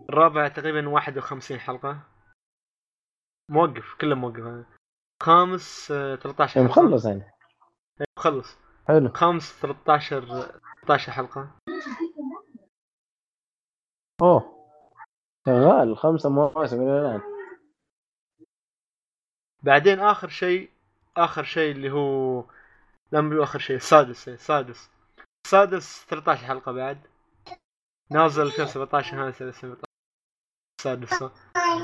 الرابع 0.08 0.48
تقريبا 0.48 0.88
51 0.88 1.58
حلقة. 1.58 2.00
موقف 3.50 3.94
كله 4.00 4.14
موقف. 4.14 4.66
خامس 5.22 5.90
آه، 5.90 6.16
13 6.16 6.60
يعني 6.60 6.72
حلقة. 6.72 6.82
مخلص 6.82 7.06
يعني. 7.06 7.22
إيه، 8.00 8.06
مخلص. 8.18 8.58
حلو. 8.88 9.08
خامس 9.08 9.60
13 9.60 10.20
13 10.82 11.12
حلقة. 11.12 11.50
أوه. 14.22 14.54
شغال. 15.46 15.96
خمسة 15.96 16.30
مواسم 16.30 16.82
إلى 16.82 17.00
الآن. 17.00 17.33
بعدين 19.64 20.00
آخر 20.00 20.28
شيء 20.28 20.70
آخر 21.16 21.44
شيء 21.44 21.72
اللي 21.72 21.90
هو 21.90 22.44
لا 23.12 23.20
مو 23.20 23.42
آخر 23.42 23.58
شيء 23.58 23.76
السادس 23.76 24.28
إيه، 24.28 24.34
السادس. 24.34 24.90
السادس 25.46 26.04
13 26.06 26.46
حلقة 26.46 26.72
بعد. 26.72 27.06
نازل 28.10 28.42
2017 28.42 29.16
نهاية 29.16 29.28
2017 29.40 29.84
السادس. 30.80 31.22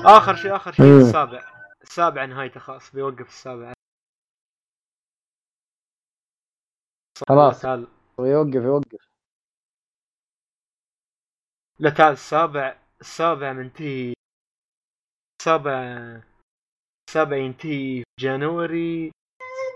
آخر 0.05 0.35
شيء 0.35 0.55
آخر 0.55 0.71
شيء 0.71 0.85
مم. 0.85 0.99
السابع. 1.07 1.43
السابع 1.81 2.25
نهايته 2.25 2.59
خلاص 2.59 2.95
بيوقف 2.95 3.27
السابع. 3.27 3.73
خلاص. 7.29 7.65
ويوقف 8.17 8.55
يوقف. 8.55 9.07
لا 11.79 11.89
تعال 11.89 12.13
السابع 12.13 12.77
السابع 13.01 13.53
منتهي. 13.53 14.13
السابع 15.41 15.71
السابع 17.11 17.37
ينتهي 17.37 18.03
في 18.03 18.03
جانوري. 18.19 19.11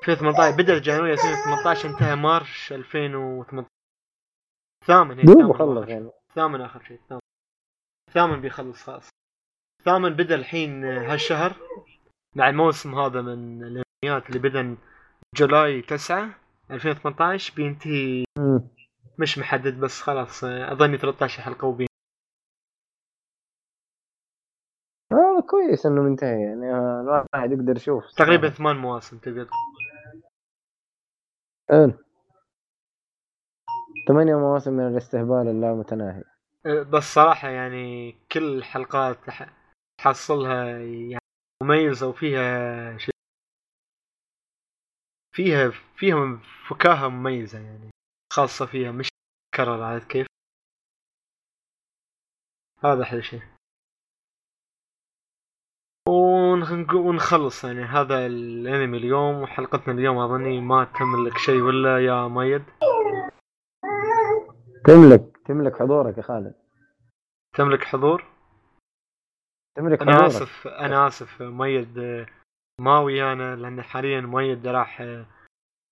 2018 0.07 0.57
بدأ 0.57 0.79
جانوري 0.79 1.13
2018 1.13 1.89
انتهى 1.89 2.15
مارش 2.15 2.73
2018 2.73 3.67
ثامن 4.85 5.25
دوب 5.25 5.57
خلص. 5.57 5.89
يعني. 5.89 6.09
ثامن 6.35 6.61
آخر 6.61 6.83
شيء 6.83 6.99
ثامن. 7.09 7.19
ثامن 8.13 8.41
بيخلص 8.41 8.83
خلاص. 8.83 9.09
ثامن 9.83 10.09
بدا 10.09 10.35
الحين 10.35 10.85
هالشهر. 10.85 11.55
مع 12.35 12.49
الموسم 12.49 12.95
هذا 12.95 13.21
من 13.21 13.63
الانميات 13.63 14.29
اللي 14.29 14.39
بدا 14.39 14.77
جولاي 15.35 15.81
9 15.81 16.29
2018 16.71 17.53
بينتهي. 17.55 18.25
مش 19.19 19.37
محدد 19.37 19.79
بس 19.79 20.01
خلاص 20.01 20.43
أظني 20.43 20.97
13 20.97 21.41
حلقة 21.41 21.67
وبين 21.67 21.87
كويس 25.49 25.85
إنه 25.85 26.01
منتهي 26.01 26.41
يعني 26.41 26.71
الواحد 27.01 27.51
يقدر 27.51 27.75
يشوف. 27.77 28.03
تقريبا 28.17 28.49
ثمان 28.49 28.75
مواسم 28.75 29.17
تقدر 29.17 29.47
حلو. 31.69 31.93
ثمانية 34.07 34.35
مواسم 34.35 34.73
من 34.73 34.87
الاستهبال 34.87 35.47
اللامتناهي. 35.47 36.23
أه، 36.65 36.83
بس 36.83 37.03
صراحة 37.03 37.49
يعني 37.49 38.11
كل 38.31 38.57
الحلقات 38.57 39.17
تح- 39.25 39.53
تحصلها 40.01 40.65
يعني 40.79 41.17
مميزة 41.63 42.07
وفيها 42.07 42.97
شيء 42.97 43.13
فيها 45.35 45.69
فيها 45.95 46.39
فكاهة 46.69 47.07
مميزة 47.07 47.59
يعني 47.59 47.89
خاصة 48.33 48.65
فيها 48.65 48.91
مش 48.91 49.09
كرر 49.55 49.83
عاد 49.83 50.01
كيف؟ 50.03 50.27
هذا 52.83 53.03
أحلى 53.03 53.21
شيء 53.23 53.41
ونخلص 56.09 57.63
يعني. 57.63 57.83
هذا 57.83 58.25
الأنمي 58.25 58.97
اليوم 58.97 59.41
وحلقتنا 59.41 59.93
اليوم 59.93 60.17
أظني 60.17 60.61
ما 60.61 60.83
تملك 60.99 61.37
شيء 61.37 61.61
ولا 61.61 62.05
يا 62.05 62.27
ميد 62.27 62.63
تملك 64.85 65.37
تملك 65.45 65.75
حضورك 65.75 66.17
يا 66.17 66.23
خالد. 66.23 66.55
تملك 67.57 67.83
حضور؟ 67.83 68.25
تملك 69.77 70.01
أنا 70.01 70.15
حضورك. 70.15 70.27
آسف 70.27 70.67
أنا 70.67 71.07
آسف 71.07 71.41
ميد 71.41 72.25
ما 72.81 72.99
ويانا 72.99 73.55
لأن 73.55 73.81
حاليا 73.81 74.21
ميد 74.21 74.67
راح 74.67 75.01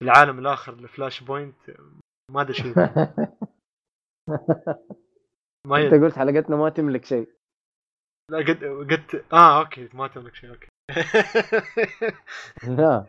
العالم 0.03 0.39
الآخر 0.39 0.75
ل 0.75 1.23
Flashpoint. 1.23 1.55
ما 2.31 2.41
أدري 2.41 2.53
شو. 2.53 2.63
ميد 5.67 5.93
أنت 5.93 6.03
قلت 6.03 6.19
حلقتنا 6.19 6.55
ما 6.55 6.69
تملك 6.69 7.05
شيء. 7.05 7.29
لا 8.29 8.37
قد 8.37 8.63
قلت 8.63 9.25
آه 9.33 9.59
أوكي 9.59 9.89
ما 9.93 10.07
تملك 10.07 10.35
شيء 10.35 10.49
أوكي. 10.49 10.67
لا 12.77 13.05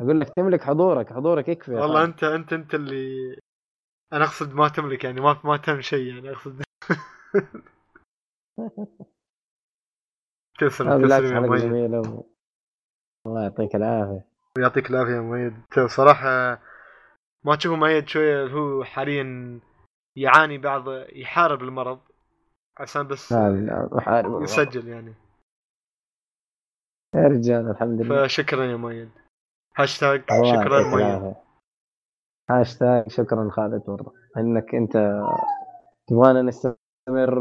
أقول 0.00 0.20
لك 0.20 0.28
تملك 0.36 0.62
حضورك 0.62 1.12
حضورك 1.12 1.48
يكفي 1.48 1.72
والله. 1.72 2.04
انت 2.04 2.24
انت 2.24 2.52
أنت 2.52 2.74
اللي 2.74 3.36
أنا 4.12 4.24
أقصد 4.24 4.54
ما 4.54 4.68
تملك 4.68 5.04
يعني 5.04 5.20
ما 5.20 5.40
ما 5.44 5.56
تم 5.56 5.80
شيء 5.80 6.14
يعني 6.14 6.30
أقصد. 6.30 6.62
تسلم 10.58 11.06
تسلم 11.06 11.54
يا 11.54 11.98
و... 11.98 12.24
الله 13.26 13.42
يعطيك 13.42 13.76
العافية. 13.76 14.24
يعطيك 14.58 14.90
العافية 14.90 15.12
يا 15.12 15.20
مؤيد. 15.20 15.54
صراحة 15.86 16.60
ما 17.44 17.56
تشوفه 17.56 17.76
مؤيد 17.76 18.08
شوية 18.08 18.46
هو 18.46 18.84
حاليا 18.84 19.60
يعاني 20.16 20.58
بعض 20.58 20.84
يحارب 21.12 21.62
المرض. 21.62 22.00
عشان 22.80 23.08
بس 23.08 23.32
والله. 23.32 24.42
يسجل 24.42 24.88
يعني. 24.88 25.14
يا 27.14 27.26
رجال 27.28 27.70
الحمد 27.70 28.00
لله. 28.00 28.26
فشكرا 28.26 28.64
يا 28.64 28.76
مؤيد 28.76 29.10
هاشتاج 29.76 30.20
شكرا 30.20 30.82
مؤيد 30.82 31.34
هاشتاج 32.50 33.08
شكرا 33.08 33.50
خالد 33.50 33.84
برضه 33.86 34.14
إنك 34.36 34.74
أنت 34.74 35.22
تبغانا 36.06 36.42
نستمر 36.42 37.38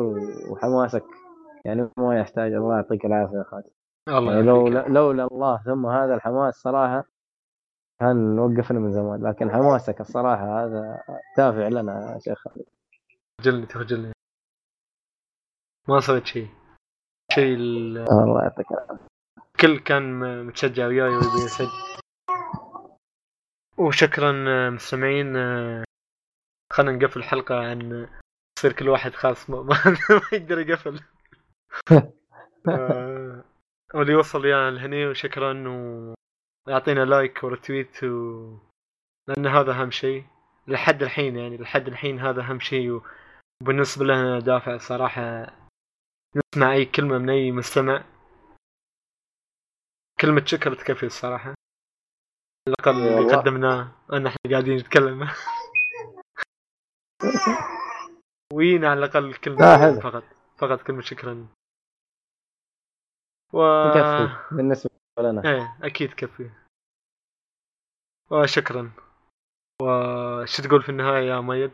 وحماسك. 0.51 1.05
يعني 1.65 1.89
ما 1.97 2.19
يحتاج 2.19 2.53
الله 2.53 2.75
يعطيك 2.75 3.05
العافية 3.05 3.37
يا 3.37 3.43
خالد. 3.43 3.69
الله 4.07 4.33
يعني 4.33 4.45
لو. 4.45 4.67
لولا 4.67 5.27
الله 5.31 5.63
ثم 5.63 5.85
هذا 5.85 6.15
الحماس 6.15 6.55
صراحة 6.55 7.05
كان 7.99 8.39
وقفنا 8.39 8.79
من 8.79 8.91
زمان. 8.93 9.27
لكن 9.27 9.51
حماسك 9.51 10.01
الصراحة 10.01 10.65
هذا 10.65 11.03
دافع 11.37 11.67
لنا 11.67 12.13
يا 12.13 12.19
شيخ 12.19 12.47
خالد. 12.47 12.65
تخجلني 13.37 13.65
تخجلني. 13.65 14.11
ما 15.89 15.99
سويت 15.99 16.25
شيء 16.25 16.47
شيء 17.31 17.55
ال- 17.55 17.97
الله 17.97 18.41
يعطيك 18.43 18.65
الكل 19.55 19.79
كان 19.79 20.19
متشجع 20.45 20.87
وياي 20.87 21.09
ويبي 21.09 21.45
يسجل. 21.45 21.67
وشكرا 23.77 24.45
آه، 24.47 24.69
مستمعين 24.69 25.35
آه، 25.35 25.83
خلينا 26.73 26.91
نقفل 26.97 27.19
الحلقة 27.19 27.55
عن 27.59 28.07
يصير 28.59 28.73
كل 28.73 28.89
واحد 28.89 29.13
خاص 29.13 29.49
ما, 29.49 29.61
ما 29.61 29.77
يقدر 30.33 30.59
يقفل. 30.59 30.99
آه، 32.69 33.43
واللي 33.93 34.15
وصل 34.15 34.41
ويانا 34.45 34.71
لهني 34.71 35.07
وشكرا 35.07 35.53
ويعطينا 36.67 37.05
لايك 37.05 37.43
ورتويت 37.43 38.03
و... 38.03 38.53
لأن 39.27 39.47
هذا 39.47 39.71
أهم 39.71 39.91
شيء 39.91 40.25
لحد 40.67 41.03
الحين 41.03 41.35
يعني 41.35 41.57
لحد 41.57 41.87
الحين 41.87 42.19
هذا 42.19 42.41
أهم 42.41 42.59
شيء 42.59 43.01
وبالنسبه 43.61 44.05
لنا 44.05 44.39
دافع 44.39 44.77
صراحة 44.77 45.51
نسمع 46.35 46.73
أي 46.73 46.85
كلمة 46.85 47.17
من 47.17 47.29
أي 47.29 47.51
مستمع. 47.51 48.03
كلمة 50.21 50.45
شكر 50.45 50.75
تكفي 50.75 51.05
الصراحة. 51.05 51.49
على 52.67 52.75
الاقل 52.79 53.07
اللي. 53.07 53.35
قدمناه 53.35 53.91
أن 54.13 54.27
إحنا 54.27 54.39
قاعدين 54.51 54.77
نتكلم. 54.77 55.29
وينا 58.53 58.89
على 58.89 58.99
الأقل 58.99 59.33
كلمة 59.35 59.57
لا، 59.59 59.77
حلو. 59.77 59.95
شكراً 59.99 60.09
فقط؟ 60.11 60.23
فقط 60.57 60.81
كلمة 60.87 61.01
شكرا 61.01 61.47
و 63.53 63.63
يكفي. 63.87 64.55
بالنسبة 64.55 64.89
لنا. 65.19 65.41
إيه 65.45 65.77
أكيد 65.81 66.13
كفي 66.13 66.49
وشكرا. 68.31 68.91
وش 69.81 70.61
تقول 70.61 70.83
في 70.83 70.89
النهاية 70.89 71.29
يا 71.29 71.41
ميد؟ 71.41 71.71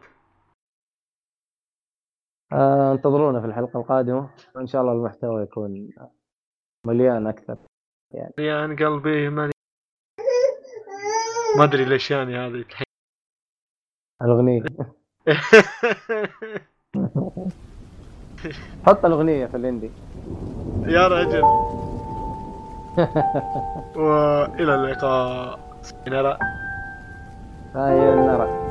آه 2.52 2.92
انتظرونا 2.92 3.42
في 3.42 3.48
الحلقة 3.48 3.80
القادمة. 3.80 4.30
وإن 4.56 4.68
شاء 4.68 4.82
الله 4.82 4.94
المحتوى 4.94 5.44
يكون 5.44 5.90
مليان 6.88 7.28
أكثر. 7.28 7.58
يعني. 8.12 8.76
قلبي 8.76 9.30
ما 9.30 9.52
ما 11.58 11.64
أدري 11.64 11.86
ليش 11.86 12.12
يعني 12.12 12.38
هذه 12.38 12.54
الحين. 12.54 12.86
الأغنية. 14.22 14.64
حط 18.86 19.06
الأغنية 19.06 19.46
في 19.46 19.58
الاندي 19.58 19.90
يا 20.88 21.08
رجل. 21.08 21.44
وإلى 24.02 24.76
اللقاء. 24.76 25.60
نرى 26.08 26.38
هاي 27.76 28.16
نرى 28.16 28.65